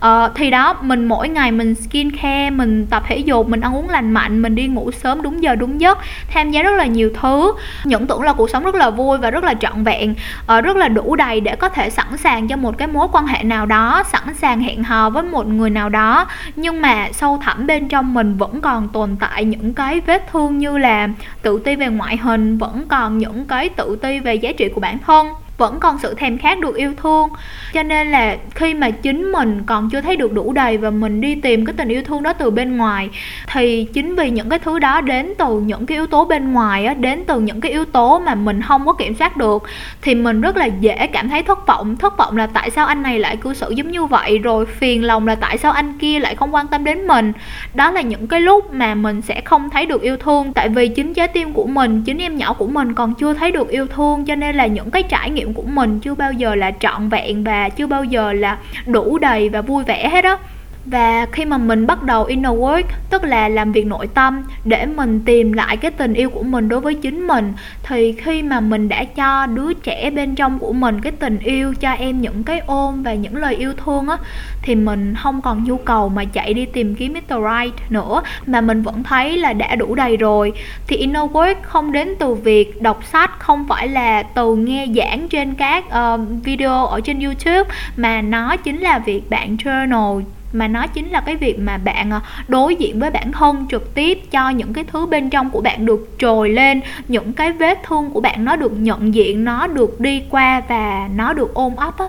Ờ, 0.00 0.32
thì 0.34 0.50
đó 0.50 0.76
mình 0.80 1.08
mỗi 1.08 1.28
ngày 1.28 1.52
mình 1.52 1.74
skin 1.74 2.10
care 2.16 2.50
mình 2.50 2.86
tập 2.86 3.02
thể 3.06 3.16
dục 3.16 3.48
mình 3.48 3.60
ăn 3.60 3.76
uống 3.76 3.90
lành 3.90 4.12
mạnh 4.12 4.42
mình 4.42 4.54
đi 4.54 4.66
ngủ 4.66 4.90
sớm 4.90 5.22
đúng 5.22 5.42
giờ 5.42 5.54
đúng 5.54 5.80
giấc 5.80 5.98
tham 6.28 6.50
gia 6.50 6.62
rất 6.62 6.76
là 6.76 6.86
nhiều 6.86 7.10
thứ. 7.20 7.52
Những 7.84 8.06
tưởng 8.06 8.22
là 8.22 8.32
cuộc 8.32 8.50
sống 8.50 8.64
rất 8.64 8.74
là 8.74 8.90
vui 8.90 9.18
và 9.18 9.30
rất 9.30 9.44
là 9.44 9.54
trọn 9.54 9.84
vẹn 9.84 10.14
ờ, 10.46 10.60
rất 10.60 10.76
là 10.76 10.88
đủ 10.88 11.16
đầy 11.16 11.40
để 11.40 11.56
có 11.56 11.68
thể 11.68 11.90
sẵn 11.90 12.16
sàng 12.16 12.48
cho 12.48 12.56
một 12.56 12.78
cái 12.78 12.88
mối 12.88 13.08
quan 13.12 13.26
hệ 13.26 13.42
nào 13.42 13.66
đó 13.66 14.02
sẵn 14.12 14.34
sàng 14.34 14.60
hẹn 14.60 14.84
hò 14.84 15.10
với 15.10 15.22
một 15.22 15.46
người 15.46 15.70
nào 15.70 15.88
đó. 15.88 16.26
Nhưng 16.56 16.82
mà 16.82 17.08
sâu 17.12 17.38
thẳm 17.42 17.66
bên 17.66 17.88
trong 17.88 18.14
mình 18.14 18.36
vẫn 18.36 18.60
còn 18.60 18.88
tồn 18.88 19.16
tại 19.20 19.31
những 19.40 19.74
cái 19.74 20.00
vết 20.00 20.26
thương 20.32 20.58
như 20.58 20.78
là 20.78 21.08
tự 21.42 21.62
ti 21.64 21.76
về 21.76 21.86
ngoại 21.86 22.16
hình, 22.16 22.58
vẫn 22.58 22.84
còn 22.88 23.18
những 23.18 23.46
cái 23.46 23.68
tự 23.68 23.96
ti 24.02 24.20
về 24.20 24.34
giá 24.34 24.52
trị 24.52 24.68
của 24.68 24.80
bản 24.80 24.98
thân 24.98 25.26
vẫn 25.62 25.80
còn 25.80 25.98
sự 25.98 26.14
thèm 26.14 26.38
khát 26.38 26.58
được 26.58 26.76
yêu 26.76 26.92
thương. 27.02 27.28
Cho 27.72 27.82
nên 27.82 28.10
là 28.10 28.36
khi 28.54 28.74
mà 28.74 28.90
chính 28.90 29.32
mình 29.32 29.62
còn 29.66 29.90
chưa 29.90 30.00
thấy 30.00 30.16
được 30.16 30.32
đủ 30.32 30.52
đầy 30.52 30.76
và 30.76 30.90
mình 30.90 31.20
đi 31.20 31.34
tìm 31.34 31.66
cái 31.66 31.74
tình 31.76 31.88
yêu 31.88 32.02
thương 32.02 32.22
đó 32.22 32.32
từ 32.32 32.50
bên 32.50 32.76
ngoài, 32.76 33.08
thì 33.52 33.86
chính 33.92 34.14
vì 34.14 34.30
những 34.30 34.48
cái 34.48 34.58
thứ 34.58 34.78
đó 34.78 35.00
đến 35.00 35.32
từ 35.38 35.60
những 35.60 35.86
cái 35.86 35.96
yếu 35.96 36.06
tố 36.06 36.24
bên 36.24 36.52
ngoài 36.52 36.86
á, 36.86 36.94
đến 36.94 37.24
từ 37.26 37.40
những 37.40 37.60
cái 37.60 37.72
yếu 37.72 37.84
tố 37.84 38.18
mà 38.18 38.34
mình 38.34 38.62
không 38.62 38.86
có 38.86 38.92
kiểm 38.92 39.14
soát 39.14 39.36
được, 39.36 39.62
thì 40.02 40.14
mình 40.14 40.40
rất 40.40 40.56
là 40.56 40.66
dễ 40.66 41.06
cảm 41.06 41.28
thấy 41.28 41.42
thất 41.42 41.66
vọng. 41.66 41.96
Thất 41.96 42.16
vọng 42.18 42.36
là 42.36 42.46
tại 42.46 42.70
sao 42.70 42.86
anh 42.86 43.02
này 43.02 43.18
lại 43.18 43.36
cư 43.36 43.54
xử 43.54 43.70
giống 43.70 43.90
như 43.90 44.04
vậy, 44.04 44.38
rồi 44.38 44.66
phiền 44.66 45.04
lòng 45.04 45.26
là 45.26 45.34
tại 45.34 45.58
sao 45.58 45.72
anh 45.72 45.98
kia 45.98 46.18
lại 46.18 46.34
không 46.34 46.54
quan 46.54 46.66
tâm 46.66 46.84
đến 46.84 47.06
mình. 47.06 47.32
Đó 47.74 47.90
là 47.90 48.00
những 48.00 48.26
cái 48.26 48.40
lúc 48.40 48.72
mà 48.72 48.94
mình 48.94 49.22
sẽ 49.22 49.40
không 49.40 49.70
thấy 49.70 49.86
được 49.86 50.02
yêu 50.02 50.16
thương, 50.16 50.52
tại 50.52 50.68
vì 50.68 50.88
chính 50.88 51.14
trái 51.14 51.28
tim 51.28 51.52
của 51.52 51.66
mình, 51.66 52.02
chính 52.06 52.18
em 52.18 52.36
nhỏ 52.36 52.52
của 52.52 52.66
mình 52.66 52.94
còn 52.94 53.14
chưa 53.14 53.34
thấy 53.34 53.50
được 53.52 53.68
yêu 53.68 53.86
thương. 53.86 54.24
Cho 54.24 54.34
nên 54.34 54.56
là 54.56 54.66
những 54.66 54.90
cái 54.90 55.02
trải 55.02 55.30
nghiệm 55.30 55.51
của 55.52 55.62
mình 55.62 56.00
chưa 56.00 56.14
bao 56.14 56.32
giờ 56.32 56.54
là 56.54 56.70
trọn 56.80 57.08
vẹn 57.08 57.44
và 57.44 57.68
chưa 57.68 57.86
bao 57.86 58.04
giờ 58.04 58.32
là 58.32 58.58
đủ 58.86 59.18
đầy 59.18 59.48
và 59.48 59.62
vui 59.62 59.84
vẻ 59.84 60.08
hết 60.08 60.24
á 60.24 60.38
và 60.84 61.26
khi 61.32 61.44
mà 61.44 61.58
mình 61.58 61.86
bắt 61.86 62.02
đầu 62.02 62.24
inner 62.24 62.52
work 62.52 62.84
tức 63.10 63.24
là 63.24 63.48
làm 63.48 63.72
việc 63.72 63.86
nội 63.86 64.06
tâm 64.06 64.42
để 64.64 64.86
mình 64.86 65.20
tìm 65.24 65.52
lại 65.52 65.76
cái 65.76 65.90
tình 65.90 66.14
yêu 66.14 66.30
của 66.30 66.42
mình 66.42 66.68
đối 66.68 66.80
với 66.80 66.94
chính 66.94 67.26
mình 67.26 67.52
thì 67.82 68.12
khi 68.12 68.42
mà 68.42 68.60
mình 68.60 68.88
đã 68.88 69.04
cho 69.04 69.46
đứa 69.46 69.72
trẻ 69.74 70.10
bên 70.10 70.34
trong 70.34 70.58
của 70.58 70.72
mình 70.72 71.00
cái 71.00 71.12
tình 71.12 71.38
yêu 71.38 71.74
cho 71.74 71.90
em 71.90 72.20
những 72.20 72.44
cái 72.44 72.60
ôm 72.66 73.02
và 73.02 73.14
những 73.14 73.36
lời 73.36 73.54
yêu 73.54 73.72
thương 73.84 74.08
á 74.08 74.16
thì 74.62 74.74
mình 74.74 75.14
không 75.22 75.40
còn 75.40 75.64
nhu 75.64 75.76
cầu 75.76 76.08
mà 76.08 76.24
chạy 76.24 76.54
đi 76.54 76.66
tìm 76.66 76.94
kiếm 76.94 77.12
Mr. 77.12 77.34
Right 77.34 77.90
nữa 77.90 78.22
mà 78.46 78.60
mình 78.60 78.82
vẫn 78.82 79.02
thấy 79.02 79.38
là 79.38 79.52
đã 79.52 79.76
đủ 79.76 79.94
đầy 79.94 80.16
rồi 80.16 80.52
thì 80.86 80.96
inner 80.96 81.22
work 81.22 81.54
không 81.62 81.92
đến 81.92 82.14
từ 82.18 82.34
việc 82.34 82.82
đọc 82.82 83.04
sách 83.04 83.30
không 83.38 83.68
phải 83.68 83.88
là 83.88 84.22
từ 84.22 84.56
nghe 84.56 84.86
giảng 84.96 85.28
trên 85.28 85.54
các 85.54 85.84
uh, 85.86 86.20
video 86.44 86.86
ở 86.86 87.00
trên 87.00 87.20
YouTube 87.20 87.64
mà 87.96 88.22
nó 88.22 88.56
chính 88.56 88.80
là 88.80 88.98
việc 88.98 89.30
bạn 89.30 89.56
journal 89.56 90.22
mà 90.52 90.68
nó 90.68 90.86
chính 90.86 91.10
là 91.10 91.20
cái 91.20 91.36
việc 91.36 91.58
mà 91.58 91.78
bạn 91.78 92.10
ờ, 92.10 92.20
đối 92.48 92.74
diện 92.74 93.00
với 93.00 93.10
bản 93.10 93.32
thân 93.32 93.66
trực 93.70 93.94
tiếp 93.94 94.18
cho 94.30 94.50
những 94.50 94.72
cái 94.72 94.84
thứ 94.84 95.06
bên 95.06 95.30
trong 95.30 95.50
của 95.50 95.60
bạn 95.60 95.86
được 95.86 96.08
trồi 96.18 96.48
lên, 96.48 96.80
những 97.08 97.32
cái 97.32 97.52
vết 97.52 97.78
thương 97.82 98.10
của 98.10 98.20
bạn 98.20 98.44
nó 98.44 98.56
được 98.56 98.72
nhận 98.72 99.14
diện, 99.14 99.44
nó 99.44 99.66
được 99.66 100.00
đi 100.00 100.22
qua 100.30 100.62
và 100.68 101.08
nó 101.16 101.32
được 101.32 101.54
ôm 101.54 101.76
ấp 101.76 101.98
á 101.98 102.06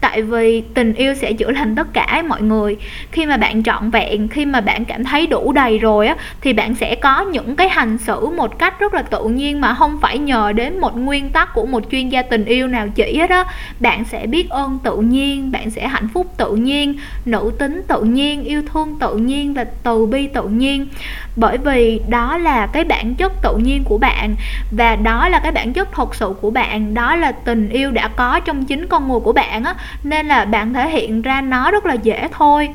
tại 0.00 0.22
vì 0.22 0.62
tình 0.74 0.94
yêu 0.94 1.14
sẽ 1.14 1.32
chữa 1.32 1.50
lành 1.50 1.76
tất 1.76 1.86
cả 1.92 2.22
mọi 2.28 2.42
người. 2.42 2.76
Khi 3.10 3.26
mà 3.26 3.36
bạn 3.36 3.62
trọn 3.62 3.90
vẹn, 3.90 4.28
khi 4.28 4.46
mà 4.46 4.60
bạn 4.60 4.84
cảm 4.84 5.04
thấy 5.04 5.26
đủ 5.26 5.52
đầy 5.52 5.78
rồi 5.78 6.06
á, 6.06 6.16
thì 6.40 6.52
bạn 6.52 6.74
sẽ 6.74 6.94
có 6.94 7.20
những 7.20 7.56
cái 7.56 7.68
hành 7.68 7.98
xử 7.98 8.26
một 8.26 8.58
cách 8.58 8.80
rất 8.80 8.94
là 8.94 9.02
tự 9.02 9.24
nhiên 9.24 9.60
mà 9.60 9.74
không 9.74 9.98
phải 10.00 10.18
nhờ 10.18 10.52
đến 10.52 10.78
một 10.78 10.96
nguyên 10.96 11.30
tắc 11.30 11.54
của 11.54 11.66
một 11.66 11.82
chuyên 11.90 12.08
gia 12.08 12.22
tình 12.22 12.44
yêu 12.44 12.66
nào 12.66 12.88
chỉ 12.94 13.18
hết 13.18 13.30
á. 13.30 13.44
Bạn 13.80 14.04
sẽ 14.04 14.26
biết 14.26 14.50
ơn 14.50 14.78
tự 14.84 14.96
nhiên, 14.96 15.52
bạn 15.52 15.70
sẽ 15.70 15.88
hạnh 15.88 16.08
phúc 16.14 16.34
tự 16.36 16.56
nhiên, 16.56 16.94
nữ 17.24 17.52
tính 17.58 17.82
tự 17.88 18.02
nhiên, 18.02 18.44
yêu 18.44 18.62
thương 18.72 18.98
tự 19.00 19.16
nhiên 19.16 19.54
và 19.54 19.64
từ 19.64 20.06
bi 20.06 20.26
tự 20.26 20.42
nhiên 20.42 20.86
bởi 21.36 21.58
vì 21.58 22.00
đó 22.08 22.36
là 22.36 22.66
cái 22.66 22.84
bản 22.84 23.14
chất 23.14 23.32
tự 23.42 23.56
nhiên 23.56 23.84
của 23.84 23.98
bạn 23.98 24.34
và 24.70 24.96
đó 24.96 25.28
là 25.28 25.38
cái 25.38 25.52
bản 25.52 25.72
chất 25.72 25.88
thật 25.92 26.14
sự 26.14 26.34
của 26.40 26.50
bạn, 26.50 26.94
đó 26.94 27.16
là 27.16 27.32
tình 27.32 27.68
yêu 27.68 27.90
đã 27.90 28.08
có 28.08 28.40
trong 28.40 28.64
chính 28.64 28.86
con 28.86 29.08
người 29.08 29.20
của 29.20 29.32
bạn 29.32 29.64
á, 29.64 29.74
nên 30.02 30.26
là 30.26 30.44
bạn 30.44 30.74
thể 30.74 30.90
hiện 30.90 31.22
ra 31.22 31.40
nó 31.40 31.70
rất 31.70 31.86
là 31.86 31.94
dễ 31.94 32.28
thôi 32.32 32.68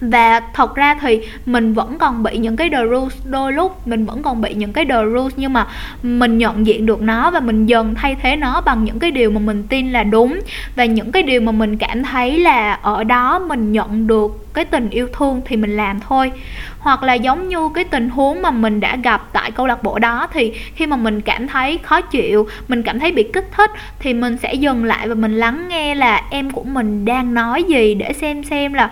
và 0.00 0.40
thật 0.40 0.74
ra 0.74 0.94
thì 1.00 1.20
mình 1.46 1.74
vẫn 1.74 1.98
còn 1.98 2.22
bị 2.22 2.38
những 2.38 2.56
cái 2.56 2.70
the 2.70 2.86
rules, 2.90 3.14
đôi 3.24 3.52
lúc 3.52 3.86
mình 3.86 4.06
vẫn 4.06 4.22
còn 4.22 4.40
bị 4.40 4.54
những 4.54 4.72
cái 4.72 4.84
the 4.84 5.04
rules 5.14 5.32
nhưng 5.36 5.52
mà 5.52 5.66
mình 6.02 6.38
nhận 6.38 6.66
diện 6.66 6.86
được 6.86 7.02
nó 7.02 7.30
và 7.30 7.40
mình 7.40 7.66
dần 7.66 7.94
thay 7.94 8.16
thế 8.22 8.36
nó 8.36 8.60
bằng 8.60 8.84
những 8.84 8.98
cái 8.98 9.10
điều 9.10 9.30
mà 9.30 9.40
mình 9.40 9.62
tin 9.68 9.92
là 9.92 10.02
đúng. 10.02 10.40
Và 10.76 10.84
những 10.84 11.12
cái 11.12 11.22
điều 11.22 11.40
mà 11.40 11.52
mình 11.52 11.76
cảm 11.76 12.02
thấy 12.02 12.38
là 12.38 12.72
ở 12.72 13.04
đó 13.04 13.38
mình 13.38 13.72
nhận 13.72 14.06
được 14.06 14.54
cái 14.54 14.64
tình 14.64 14.90
yêu 14.90 15.08
thương 15.12 15.40
thì 15.44 15.56
mình 15.56 15.76
làm 15.76 16.00
thôi. 16.00 16.32
Hoặc 16.78 17.02
là 17.02 17.14
giống 17.14 17.48
như 17.48 17.68
cái 17.74 17.84
tình 17.84 18.08
huống 18.08 18.42
mà 18.42 18.50
mình 18.50 18.80
đã 18.80 18.96
gặp 18.96 19.28
tại 19.32 19.50
câu 19.50 19.66
lạc 19.66 19.82
bộ 19.82 19.98
đó 19.98 20.26
thì 20.32 20.52
khi 20.74 20.86
mà 20.86 20.96
mình 20.96 21.20
cảm 21.20 21.48
thấy 21.48 21.78
khó 21.82 22.00
chịu, 22.00 22.48
mình 22.68 22.82
cảm 22.82 23.00
thấy 23.00 23.12
bị 23.12 23.22
kích 23.32 23.48
thích 23.56 23.70
thì 23.98 24.14
mình 24.14 24.36
sẽ 24.42 24.54
dừng 24.54 24.84
lại 24.84 25.08
và 25.08 25.14
mình 25.14 25.34
lắng 25.34 25.68
nghe 25.68 25.94
là 25.94 26.22
em 26.30 26.50
của 26.50 26.64
mình 26.64 27.04
đang 27.04 27.34
nói 27.34 27.62
gì 27.62 27.94
để 27.94 28.12
xem 28.12 28.44
xem 28.44 28.74
là 28.74 28.90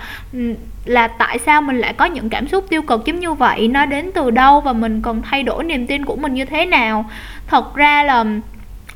là 0.84 1.08
tại 1.08 1.38
sao 1.38 1.62
mình 1.62 1.78
lại 1.78 1.92
có 1.92 2.04
những 2.04 2.28
cảm 2.28 2.48
xúc 2.48 2.66
tiêu 2.68 2.82
cực 2.82 3.04
giống 3.04 3.20
như 3.20 3.32
vậy? 3.32 3.68
Nó 3.68 3.86
đến 3.86 4.10
từ 4.14 4.30
đâu 4.30 4.60
và 4.60 4.72
mình 4.72 5.02
cần 5.02 5.22
thay 5.22 5.42
đổi 5.42 5.64
niềm 5.64 5.86
tin 5.86 6.04
của 6.04 6.16
mình 6.16 6.34
như 6.34 6.44
thế 6.44 6.66
nào? 6.66 7.10
Thật 7.46 7.74
ra 7.74 8.02
là 8.02 8.24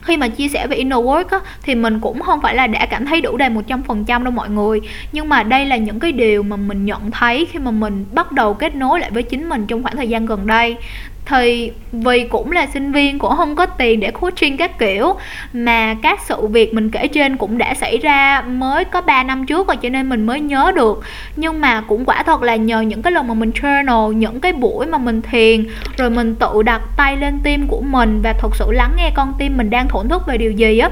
khi 0.02 0.16
mà 0.16 0.28
chia 0.28 0.48
sẻ 0.48 0.66
về 0.66 0.76
inner 0.76 0.98
work 0.98 1.24
á, 1.30 1.38
thì 1.62 1.74
mình 1.74 2.00
cũng 2.00 2.22
không 2.22 2.40
phải 2.40 2.54
là 2.54 2.66
đã 2.66 2.86
cảm 2.86 3.06
thấy 3.06 3.20
đủ 3.20 3.36
đầy 3.36 3.50
100% 3.50 4.24
đâu 4.24 4.30
mọi 4.30 4.50
người. 4.50 4.80
Nhưng 5.12 5.28
mà 5.28 5.42
đây 5.42 5.64
là 5.64 5.76
những 5.76 6.00
cái 6.00 6.12
điều 6.12 6.42
mà 6.42 6.56
mình 6.56 6.84
nhận 6.84 7.10
thấy 7.10 7.46
khi 7.52 7.58
mà 7.58 7.70
mình 7.70 8.04
bắt 8.12 8.32
đầu 8.32 8.54
kết 8.54 8.74
nối 8.74 9.00
lại 9.00 9.10
với 9.10 9.22
chính 9.22 9.48
mình 9.48 9.66
trong 9.66 9.82
khoảng 9.82 9.96
thời 9.96 10.08
gian 10.08 10.26
gần 10.26 10.46
đây 10.46 10.76
thì 11.26 11.72
vì 11.92 12.24
cũng 12.24 12.52
là 12.52 12.66
sinh 12.66 12.92
viên 12.92 13.18
cũng 13.18 13.36
không 13.36 13.56
có 13.56 13.66
tiền 13.66 14.00
để 14.00 14.10
coaching 14.10 14.56
các 14.56 14.78
kiểu. 14.78 15.14
Mà 15.52 15.96
các 16.02 16.20
sự 16.26 16.46
việc 16.46 16.74
mình 16.74 16.90
kể 16.90 17.06
trên 17.06 17.36
cũng 17.36 17.58
đã 17.58 17.74
xảy 17.74 17.98
ra 17.98 18.42
mới 18.42 18.84
có 18.84 19.00
3 19.00 19.22
năm 19.22 19.46
trước 19.46 19.68
rồi, 19.68 19.76
cho 19.76 19.88
nên 19.88 20.08
mình 20.08 20.26
mới 20.26 20.40
nhớ 20.40 20.72
được. 20.76 21.02
Nhưng 21.36 21.60
mà 21.60 21.80
cũng 21.80 22.04
quả 22.04 22.22
thật 22.22 22.42
là 22.42 22.56
nhờ 22.56 22.80
những 22.80 23.02
cái 23.02 23.12
lần 23.12 23.28
mà 23.28 23.34
mình 23.34 23.50
journal, 23.50 24.12
những 24.12 24.40
cái 24.40 24.52
buổi 24.52 24.86
mà 24.86 24.98
mình 24.98 25.22
thiền, 25.22 25.66
rồi 25.96 26.10
mình 26.10 26.34
tự 26.34 26.62
đặt 26.62 26.82
tay 26.96 27.16
lên 27.16 27.40
tim 27.42 27.66
của 27.68 27.80
mình 27.80 28.20
và 28.22 28.32
thật 28.32 28.56
sự 28.56 28.72
lắng 28.72 28.92
nghe 28.96 29.10
con 29.14 29.34
tim 29.38 29.56
mình 29.56 29.70
đang 29.70 29.88
thổn 29.88 30.08
thức 30.08 30.22
về 30.26 30.38
điều 30.38 30.52
gì 30.52 30.78
á 30.78 30.90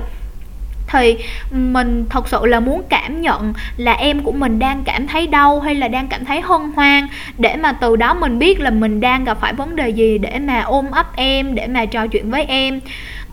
thì 0.94 1.16
mình 1.50 2.06
thật 2.10 2.28
sự 2.28 2.46
là 2.46 2.60
muốn 2.60 2.82
cảm 2.88 3.20
nhận 3.20 3.52
là 3.76 3.92
em 3.92 4.20
của 4.20 4.32
mình 4.32 4.58
đang 4.58 4.84
cảm 4.84 5.06
thấy 5.06 5.26
đau 5.26 5.60
hay 5.60 5.74
là 5.74 5.88
đang 5.88 6.08
cảm 6.08 6.24
thấy 6.24 6.40
hân 6.40 6.60
hoan 6.76 7.08
để 7.38 7.56
mà 7.56 7.72
từ 7.72 7.96
đó 7.96 8.14
mình 8.14 8.38
biết 8.38 8.60
là 8.60 8.70
mình 8.70 9.00
đang 9.00 9.24
gặp 9.24 9.38
phải 9.40 9.52
vấn 9.52 9.76
đề 9.76 9.88
gì 9.88 10.18
để 10.18 10.38
mà 10.38 10.60
ôm 10.60 10.90
ấp 10.90 11.16
em, 11.16 11.54
để 11.54 11.66
mà 11.66 11.84
trò 11.84 12.06
chuyện 12.06 12.30
với 12.30 12.44
em 12.44 12.80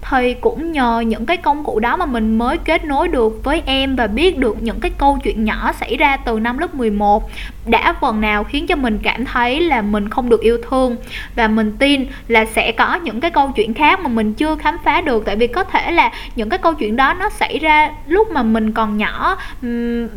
thì 0.09 0.33
cũng 0.33 0.71
nhờ 0.71 0.99
những 0.99 1.25
cái 1.25 1.37
công 1.37 1.63
cụ 1.63 1.79
đó 1.79 1.97
mà 1.97 2.05
mình 2.05 2.37
mới 2.37 2.57
kết 2.57 2.85
nối 2.85 3.07
được 3.07 3.43
với 3.43 3.63
em 3.65 3.95
và 3.95 4.07
biết 4.07 4.37
được 4.37 4.63
những 4.63 4.79
cái 4.79 4.91
câu 4.97 5.17
chuyện 5.23 5.43
nhỏ 5.43 5.71
xảy 5.79 5.97
ra 5.97 6.17
từ 6.17 6.39
năm 6.39 6.57
lớp 6.57 6.75
11 6.75 7.29
đã 7.65 7.95
phần 8.01 8.21
nào 8.21 8.43
khiến 8.43 8.67
cho 8.67 8.75
mình 8.75 8.99
cảm 9.03 9.25
thấy 9.25 9.59
là 9.59 9.81
mình 9.81 10.09
không 10.09 10.29
được 10.29 10.41
yêu 10.41 10.57
thương 10.69 10.95
và 11.35 11.47
mình 11.47 11.77
tin 11.79 12.05
là 12.27 12.45
sẽ 12.45 12.71
có 12.71 12.95
những 12.95 13.21
cái 13.21 13.31
câu 13.31 13.51
chuyện 13.55 13.73
khác 13.73 13.99
mà 13.99 14.07
mình 14.07 14.33
chưa 14.33 14.55
khám 14.55 14.77
phá 14.83 15.01
được. 15.01 15.25
Tại 15.25 15.35
vì 15.35 15.47
có 15.47 15.63
thể 15.63 15.91
là 15.91 16.11
những 16.35 16.49
cái 16.49 16.59
câu 16.59 16.73
chuyện 16.73 16.95
đó 16.95 17.13
nó 17.13 17.29
xảy 17.29 17.59
ra 17.59 17.91
lúc 18.07 18.31
mà 18.31 18.43
mình 18.43 18.71
còn 18.71 18.97
nhỏ 18.97 19.37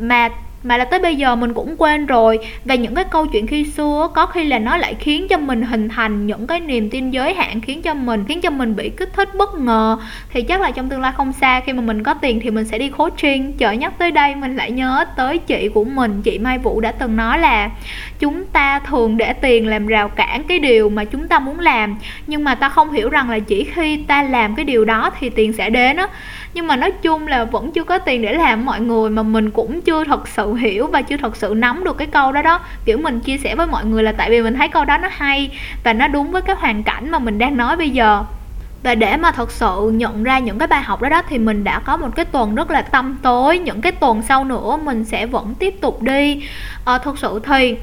mà 0.01 0.29
mà 0.65 0.77
là 0.77 0.85
tới 0.85 1.01
bây 1.01 1.17
giờ 1.17 1.37
mình 1.37 1.55
cũng 1.55 1.77
quên 1.79 2.07
rồi. 2.07 2.39
Và 2.65 2.75
những 2.75 2.95
cái 2.95 3.05
câu 3.05 3.27
chuyện 3.27 3.47
khi 3.47 3.65
xưa 3.65 4.09
có 4.15 4.27
khi 4.27 4.45
là 4.45 4.59
nó 4.59 4.77
lại 4.77 4.95
khiến 4.99 5.27
cho 5.29 5.39
mình 5.39 5.63
hình 5.63 5.89
thành 5.89 6.27
những 6.27 6.47
cái 6.47 6.61
niềm 6.61 6.91
tin 6.91 7.11
giới 7.11 7.35
hạn, 7.35 7.61
khiến 7.61 7.83
cho 7.83 7.95
mình, 7.95 8.25
khiến 8.29 8.41
cho 8.41 8.51
mình 8.51 8.77
bị 8.77 8.91
kích 8.91 9.13
thích, 9.13 9.35
bất 9.35 9.55
ngờ. 9.55 9.99
Thì 10.33 10.43
chắc 10.43 10.61
là 10.61 10.71
trong 10.71 10.89
tương 10.89 11.01
lai 11.01 11.13
không 11.17 11.33
xa, 11.33 11.61
khi 11.61 11.73
mà 11.73 11.83
mình 11.83 12.03
có 12.03 12.15
tiền 12.15 12.41
thì 12.41 12.51
mình 12.51 12.65
sẽ 12.65 12.79
đi 12.79 12.89
coaching 12.89 13.53
chợ 13.53 13.73
nhắc 13.73 13.99
tới 13.99 14.11
đây, 14.11 14.35
mình 14.35 14.57
lại 14.57 14.71
nhớ 14.71 15.05
tới 15.17 15.39
chị 15.39 15.69
của 15.75 15.85
mình, 15.85 16.23
chị 16.23 16.39
Mai 16.39 16.59
Vũ 16.59 16.81
đã 16.81 16.93
từng 16.93 17.17
nói 17.17 17.39
là, 17.39 17.71
chúng 18.19 18.45
ta 18.45 18.79
thường 18.79 19.17
để 19.17 19.33
tiền 19.33 19.69
làm 19.69 19.87
rào 19.87 20.09
cản 20.09 20.45
cái 20.45 20.59
điều 20.59 20.89
mà 20.89 21.05
chúng 21.05 21.29
ta 21.29 21.39
muốn 21.39 21.61
làm, 21.61 21.97
nhưng 22.27 22.45
mà 22.45 22.55
ta 22.55 22.69
không 22.69 22.93
hiểu 22.93 23.09
rằng 23.09 23.31
là 23.31 23.39
chỉ 23.39 23.65
khi 23.65 23.97
ta 23.97 24.23
làm 24.23 24.55
cái 24.55 24.65
điều 24.65 24.85
đó 24.85 25.11
thì 25.21 25.31
tiền 25.31 25.53
sẽ 25.53 25.71
đến 25.71 25.97
á. 25.97 26.09
Nhưng 26.55 26.67
mà 26.67 26.77
nói 26.77 26.93
chung 27.03 27.27
là 27.27 27.45
vẫn 27.45 27.73
chưa 27.73 27.85
có 27.85 27.99
tiền 27.99 28.23
để 28.23 28.33
làm 28.33 28.65
mọi 28.65 28.81
người 28.81 29.11
mà 29.11 29.23
mình 29.23 29.51
cũng 29.51 29.81
chưa 29.81 30.05
thật 30.05 30.29
sự 30.29 30.54
hiểu 30.55 30.87
và 30.87 31.03
chưa 31.03 31.17
thật 31.17 31.37
sự 31.37 31.55
nắm 31.57 31.85
được 31.85 31.99
cái 31.99 32.07
câu 32.07 32.33
đó 32.33 32.43
đó. 32.43 32.61
Kiểu 32.85 32.99
mình 32.99 33.21
chia 33.21 33.39
sẻ 33.39 33.55
với 33.55 33.67
mọi 33.67 33.85
người 33.85 34.03
là 34.03 34.13
tại 34.13 34.31
vì 34.31 34.43
mình 34.43 34.55
thấy 34.55 34.69
câu 34.69 34.85
đó 34.85 34.99
nó 34.99 35.09
hay 35.13 35.51
và 35.85 35.93
nó 35.93 36.09
đúng 36.09 36.33
với 36.33 36.43
cái 36.43 36.57
hoàn 36.57 36.83
cảnh 36.83 37.11
mà 37.11 37.19
mình 37.19 37.39
đang 37.39 37.57
nói 37.57 37.77
bây 37.77 37.91
giờ. 37.91 38.25
Và 38.83 38.95
để 38.95 39.17
mà 39.17 39.31
thật 39.31 39.51
sự 39.51 39.93
nhận 39.95 40.25
ra 40.25 40.39
những 40.39 40.59
cái 40.59 40.69
bài 40.69 40.83
học 40.83 41.03
đó 41.03 41.09
đó 41.09 41.23
thì 41.29 41.39
mình 41.39 41.65
đã 41.65 41.79
có 41.79 41.97
một 41.97 42.09
cái 42.17 42.25
tuần 42.25 42.55
rất 42.55 42.71
là 42.71 42.83
tâm 42.83 43.19
tối. 43.23 43.59
Những 43.59 43.81
cái 43.81 43.93
tuần 43.93 44.23
sau 44.23 44.45
nữa 44.45 44.79
mình 44.85 45.05
sẽ 45.05 45.27
vẫn 45.27 45.55
tiếp 45.55 45.75
tục 45.81 46.03
đi. 46.03 46.49
À, 46.85 46.99
thật 46.99 47.19
sự 47.19 47.41
thì 47.47 47.77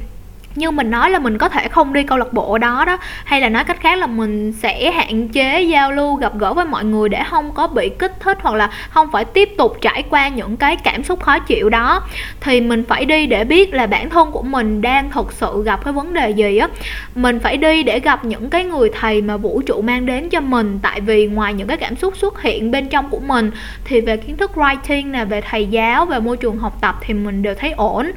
như 0.55 0.71
mình 0.71 0.91
nói 0.91 1.09
là 1.09 1.19
mình 1.19 1.37
có 1.37 1.49
thể 1.49 1.67
không 1.67 1.93
đi 1.93 2.03
câu 2.03 2.17
lạc 2.17 2.33
bộ 2.33 2.57
đó 2.57 2.85
đó, 2.85 2.97
hay 3.25 3.41
là 3.41 3.49
nói 3.49 3.63
cách 3.63 3.79
khác 3.79 3.97
là 3.97 4.07
mình 4.07 4.51
sẽ 4.51 4.91
hạn 4.91 5.27
chế 5.27 5.61
giao 5.61 5.91
lưu, 5.91 6.15
gặp 6.15 6.37
gỡ 6.37 6.53
với 6.53 6.65
mọi 6.65 6.85
người 6.85 7.09
để 7.09 7.23
không 7.29 7.51
có 7.53 7.67
bị 7.67 7.89
kích 7.89 8.19
thích 8.19 8.37
hoặc 8.41 8.55
là 8.55 8.69
không 8.89 9.11
phải 9.11 9.25
tiếp 9.25 9.49
tục 9.57 9.77
trải 9.81 10.03
qua 10.09 10.27
những 10.27 10.57
cái 10.57 10.75
cảm 10.75 11.03
xúc 11.03 11.21
khó 11.21 11.39
chịu 11.39 11.69
đó. 11.69 12.03
Thì 12.41 12.61
mình 12.61 12.83
phải 12.87 13.05
đi 13.05 13.25
để 13.25 13.43
biết 13.43 13.73
là 13.73 13.87
bản 13.87 14.09
thân 14.09 14.31
của 14.31 14.41
mình 14.41 14.81
đang 14.81 15.11
thực 15.11 15.31
sự 15.31 15.63
gặp 15.65 15.83
cái 15.85 15.93
vấn 15.93 16.13
đề 16.13 16.29
gì 16.29 16.57
á. 16.57 16.67
Mình 17.15 17.39
phải 17.39 17.57
đi 17.57 17.83
để 17.83 17.99
gặp 17.99 18.25
những 18.25 18.49
cái 18.49 18.65
người 18.65 18.89
thầy 18.99 19.21
mà 19.21 19.37
vũ 19.37 19.61
trụ 19.65 19.81
mang 19.81 20.05
đến 20.05 20.29
cho 20.29 20.41
mình, 20.41 20.79
tại 20.81 21.01
vì 21.01 21.27
ngoài 21.27 21.53
những 21.53 21.67
cái 21.67 21.77
cảm 21.77 21.95
xúc 21.95 22.17
xuất 22.17 22.41
hiện 22.41 22.71
bên 22.71 22.89
trong 22.89 23.09
của 23.09 23.19
mình, 23.19 23.51
thì 23.85 24.01
về 24.01 24.17
kiến 24.17 24.37
thức 24.37 24.51
writing 24.55 25.11
nè, 25.11 25.25
về 25.25 25.41
thầy 25.41 25.67
giáo, 25.67 26.05
về 26.05 26.19
môi 26.19 26.37
trường 26.37 26.57
học 26.57 26.77
tập 26.81 26.95
thì 27.01 27.13
mình 27.13 27.43
đều 27.43 27.55
thấy 27.55 27.71
ổn 27.71 28.11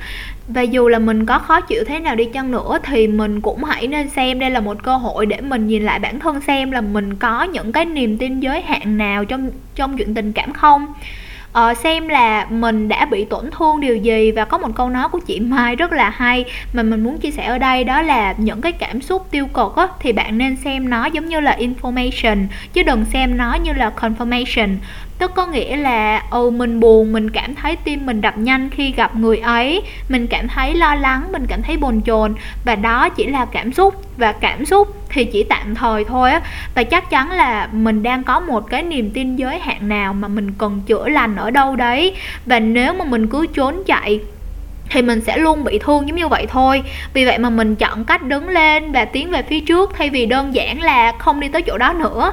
và 0.48 0.62
dù 0.62 0.88
là 0.88 0.98
mình 0.98 1.26
có 1.26 1.38
khó 1.38 1.60
chịu 1.60 1.84
thế 1.86 1.98
nào 1.98 2.16
đi 2.16 2.24
chăng 2.24 2.50
nữa 2.50 2.78
thì 2.82 3.08
mình 3.08 3.40
cũng 3.40 3.64
hãy 3.64 3.86
nên 3.86 4.08
xem 4.08 4.38
đây 4.38 4.50
là 4.50 4.60
một 4.60 4.82
cơ 4.82 4.96
hội 4.96 5.26
để 5.26 5.40
mình 5.40 5.66
nhìn 5.66 5.82
lại 5.82 5.98
bản 5.98 6.20
thân 6.20 6.40
xem 6.40 6.70
là 6.70 6.80
mình 6.80 7.14
có 7.14 7.42
những 7.42 7.72
cái 7.72 7.84
niềm 7.84 8.18
tin 8.18 8.40
giới 8.40 8.62
hạn 8.62 8.98
nào 8.98 9.24
trong 9.24 9.50
trong 9.74 9.96
chuyện 9.98 10.14
tình 10.14 10.32
cảm 10.32 10.52
không. 10.52 10.86
Ờ, 11.54 11.74
xem 11.74 12.08
là 12.08 12.46
mình 12.50 12.88
đã 12.88 13.06
bị 13.06 13.24
tổn 13.24 13.50
thương 13.50 13.80
điều 13.80 13.96
gì 13.96 14.30
và 14.30 14.44
có 14.44 14.58
một 14.58 14.68
câu 14.74 14.90
nói 14.90 15.08
của 15.08 15.18
chị 15.18 15.40
Mai 15.40 15.76
rất 15.76 15.92
là 15.92 16.10
hay 16.10 16.44
mà 16.72 16.82
mình 16.82 17.04
muốn 17.04 17.18
chia 17.18 17.30
sẻ 17.30 17.46
ở 17.46 17.58
đây 17.58 17.84
đó 17.84 18.02
là 18.02 18.34
những 18.38 18.60
cái 18.60 18.72
cảm 18.72 19.00
xúc 19.00 19.26
tiêu 19.30 19.46
cực 19.46 19.76
á, 19.76 19.88
thì 20.00 20.12
bạn 20.12 20.38
nên 20.38 20.56
xem 20.56 20.90
nó 20.90 21.06
giống 21.06 21.26
như 21.26 21.40
là 21.40 21.56
information 21.60 22.46
chứ 22.72 22.82
đừng 22.82 23.04
xem 23.04 23.36
nó 23.36 23.54
như 23.54 23.72
là 23.72 23.92
confirmation 23.96 24.76
tức 25.18 25.30
có 25.34 25.46
nghĩa 25.46 25.76
là 25.76 26.22
ừ 26.30 26.50
mình 26.50 26.80
buồn, 26.80 27.12
mình 27.12 27.30
cảm 27.30 27.54
thấy 27.54 27.76
tim 27.76 28.06
mình 28.06 28.20
đập 28.20 28.38
nhanh 28.38 28.70
khi 28.70 28.92
gặp 28.92 29.16
người 29.16 29.38
ấy. 29.38 29.82
Mình 30.08 30.26
cảm 30.26 30.48
thấy 30.48 30.74
lo 30.74 30.94
lắng, 30.94 31.32
mình 31.32 31.46
cảm 31.48 31.62
thấy 31.62 31.76
bồn 31.76 32.00
chồn. 32.06 32.34
Và 32.64 32.74
đó 32.74 33.08
chỉ 33.08 33.26
là 33.26 33.44
cảm 33.44 33.72
xúc. 33.72 33.94
Và 34.16 34.32
cảm 34.32 34.64
xúc 34.64 34.88
thì 35.08 35.24
chỉ 35.24 35.42
tạm 35.42 35.74
thời 35.74 36.04
thôi 36.04 36.30
á. 36.32 36.40
Và 36.74 36.84
chắc 36.84 37.10
chắn 37.10 37.30
là 37.30 37.68
mình 37.72 38.02
đang 38.02 38.24
có 38.24 38.40
một 38.40 38.70
cái 38.70 38.82
niềm 38.82 39.10
tin 39.10 39.36
giới 39.36 39.58
hạn 39.58 39.88
nào 39.88 40.14
mà 40.14 40.28
mình 40.28 40.52
cần 40.58 40.80
chữa 40.86 41.08
lành 41.08 41.36
ở 41.36 41.50
đâu 41.50 41.76
đấy. 41.76 42.14
Và 42.46 42.60
nếu 42.60 42.94
mà 42.94 43.04
mình 43.04 43.26
cứ 43.26 43.46
trốn 43.46 43.82
chạy 43.86 44.20
thì 44.90 45.02
mình 45.02 45.20
sẽ 45.20 45.38
luôn 45.38 45.64
bị 45.64 45.78
thương 45.78 46.08
giống 46.08 46.16
như 46.16 46.28
vậy 46.28 46.46
thôi. 46.50 46.82
Vì 47.14 47.24
vậy 47.24 47.38
mà 47.38 47.50
mình 47.50 47.76
chọn 47.76 48.04
cách 48.04 48.22
đứng 48.22 48.48
lên 48.48 48.92
và 48.92 49.04
tiến 49.04 49.30
về 49.30 49.42
phía 49.42 49.60
trước 49.60 49.92
thay 49.98 50.10
vì 50.10 50.26
đơn 50.26 50.54
giản 50.54 50.82
là 50.82 51.12
không 51.18 51.40
đi 51.40 51.48
tới 51.48 51.62
chỗ 51.62 51.78
đó 51.78 51.92
nữa. 51.92 52.32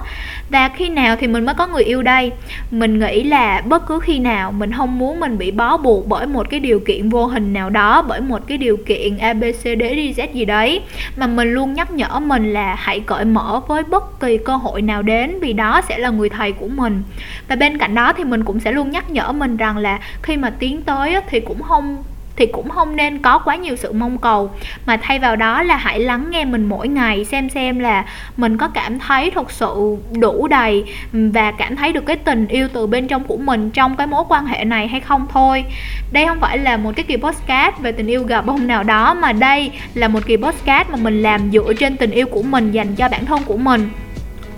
Và 0.49 0.69
khi 0.69 0.89
nào 0.89 1.15
thì 1.15 1.27
mình 1.27 1.45
mới 1.45 1.55
có 1.55 1.67
người 1.67 1.83
yêu 1.83 2.01
đây? 2.01 2.31
Mình 2.71 2.99
nghĩ 2.99 3.23
là 3.23 3.61
bất 3.65 3.87
cứ 3.87 3.99
khi 3.99 4.19
nào 4.19 4.51
mình 4.51 4.71
không 4.71 4.99
muốn 4.99 5.19
mình 5.19 5.37
bị 5.37 5.51
bó 5.51 5.77
buộc 5.77 6.07
bởi 6.07 6.27
một 6.27 6.49
cái 6.49 6.59
điều 6.59 6.79
kiện 6.79 7.09
vô 7.09 7.25
hình 7.25 7.53
nào 7.53 7.69
đó, 7.69 8.01
bởi 8.01 8.21
một 8.21 8.41
cái 8.47 8.57
điều 8.57 8.77
kiện 8.77 9.17
abcd 9.17 9.83
z 10.17 10.27
gì 10.33 10.45
đấy, 10.45 10.81
mà 11.17 11.27
mình 11.27 11.53
luôn 11.53 11.73
nhắc 11.73 11.91
nhở 11.91 12.19
mình 12.19 12.53
là 12.53 12.75
hãy 12.75 12.99
cởi 12.99 13.25
mở 13.25 13.61
với 13.67 13.83
bất 13.83 14.19
kỳ 14.19 14.37
cơ 14.37 14.55
hội 14.55 14.81
nào 14.81 15.01
đến 15.01 15.39
vì 15.39 15.53
đó 15.53 15.81
sẽ 15.89 15.97
là 15.97 16.09
người 16.09 16.29
thầy 16.29 16.51
của 16.51 16.67
mình. 16.67 17.03
Và 17.47 17.55
bên 17.55 17.77
cạnh 17.77 17.95
đó 17.95 18.13
thì 18.13 18.23
mình 18.23 18.43
cũng 18.43 18.59
sẽ 18.59 18.71
luôn 18.71 18.91
nhắc 18.91 19.09
nhở 19.09 19.31
mình 19.31 19.57
rằng 19.57 19.77
là 19.77 19.99
khi 20.21 20.37
mà 20.37 20.49
tiến 20.59 20.81
tới 20.81 21.15
thì 21.29 21.39
cũng 21.39 21.61
không 21.61 22.03
thì 22.35 22.45
cũng 22.45 22.69
không 22.69 22.95
nên 22.95 23.19
có 23.19 23.39
quá 23.39 23.55
nhiều 23.55 23.75
sự 23.75 23.91
mong 23.91 24.17
cầu. 24.17 24.51
Mà 24.85 24.97
thay 24.97 25.19
vào 25.19 25.35
đó 25.35 25.63
là 25.63 25.77
hãy 25.77 25.99
lắng 25.99 26.25
nghe 26.29 26.45
mình 26.45 26.69
mỗi 26.69 26.87
ngày, 26.87 27.25
xem 27.25 27.49
xem 27.49 27.79
là 27.79 28.05
mình 28.37 28.57
có 28.57 28.67
cảm 28.67 28.99
thấy 28.99 29.31
thật 29.31 29.51
sự 29.51 29.97
đủ 30.19 30.47
đầy 30.47 30.83
và 31.11 31.51
cảm 31.51 31.75
thấy 31.75 31.93
được 31.93 32.05
cái 32.05 32.15
tình 32.15 32.47
yêu 32.47 32.67
từ 32.73 32.87
bên 32.87 33.07
trong 33.07 33.23
của 33.23 33.37
mình 33.37 33.69
trong 33.69 33.95
cái 33.95 34.07
mối 34.07 34.23
quan 34.29 34.45
hệ 34.45 34.65
này 34.65 34.87
hay 34.87 35.01
không 35.01 35.27
thôi. 35.33 35.65
Đây 36.11 36.25
không 36.27 36.39
phải 36.39 36.57
là 36.57 36.77
một 36.77 36.91
cái 36.95 37.05
kỳ 37.07 37.17
podcast 37.17 37.79
về 37.79 37.91
tình 37.91 38.07
yêu 38.07 38.23
gà 38.23 38.41
bông 38.41 38.67
nào 38.67 38.83
đó, 38.83 39.13
mà 39.13 39.33
đây 39.33 39.71
là 39.93 40.07
một 40.07 40.19
kỳ 40.25 40.37
podcast 40.37 40.89
mà 40.89 40.97
mình 41.01 41.21
làm 41.21 41.51
dựa 41.51 41.73
trên 41.79 41.97
tình 41.97 42.11
yêu 42.11 42.25
của 42.25 42.41
mình 42.41 42.71
dành 42.71 42.95
cho 42.95 43.09
bản 43.09 43.25
thân 43.25 43.43
của 43.45 43.57
mình 43.57 43.89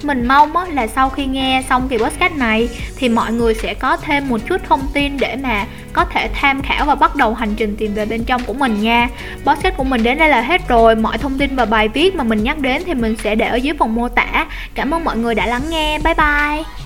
mình 0.06 0.28
mong 0.28 0.54
là 0.74 0.88
sau 0.88 1.10
khi 1.10 1.26
nghe 1.26 1.64
xong 1.70 1.88
kỳ 1.90 1.98
podcast 1.98 2.34
này 2.34 2.70
thì 2.98 3.10
mọi 3.10 3.32
người 3.32 3.54
sẽ 3.54 3.74
có 3.74 3.98
thêm 3.98 4.30
một 4.30 4.42
chút 4.50 4.62
thông 4.68 4.88
tin 4.94 5.18
để 5.18 5.36
mà 5.36 5.66
có 5.94 6.06
thể 6.06 6.30
tham 6.34 6.62
khảo 6.62 6.86
và 6.86 6.96
bắt 6.96 7.16
đầu 7.16 7.34
hành 7.34 7.56
trình 7.56 7.76
tìm 7.76 7.94
về 7.94 8.06
bên 8.06 8.24
trong 8.24 8.44
của 8.44 8.54
mình 8.54 8.82
nha. 8.82 9.10
Podcast 9.46 9.76
của 9.78 9.84
mình 9.84 10.04
đến 10.04 10.18
đây 10.18 10.30
là 10.30 10.42
hết 10.42 10.68
rồi. 10.68 10.96
Mọi 10.96 11.18
thông 11.18 11.38
tin 11.38 11.56
và 11.56 11.66
bài 11.66 11.88
viết 11.88 12.16
mà 12.16 12.24
mình 12.24 12.44
nhắc 12.44 12.60
đến 12.60 12.82
thì 12.86 12.94
mình 12.94 13.16
sẽ 13.24 13.36
để 13.36 13.48
ở 13.48 13.56
dưới 13.56 13.74
phần 13.80 13.96
mô 13.96 14.10
tả. 14.10 14.46
Cảm 14.76 14.94
ơn 14.94 15.04
mọi 15.04 15.18
người 15.18 15.36
đã 15.36 15.46
lắng 15.46 15.64
nghe. 15.70 16.00
Bye 16.04 16.14
bye. 16.14 16.83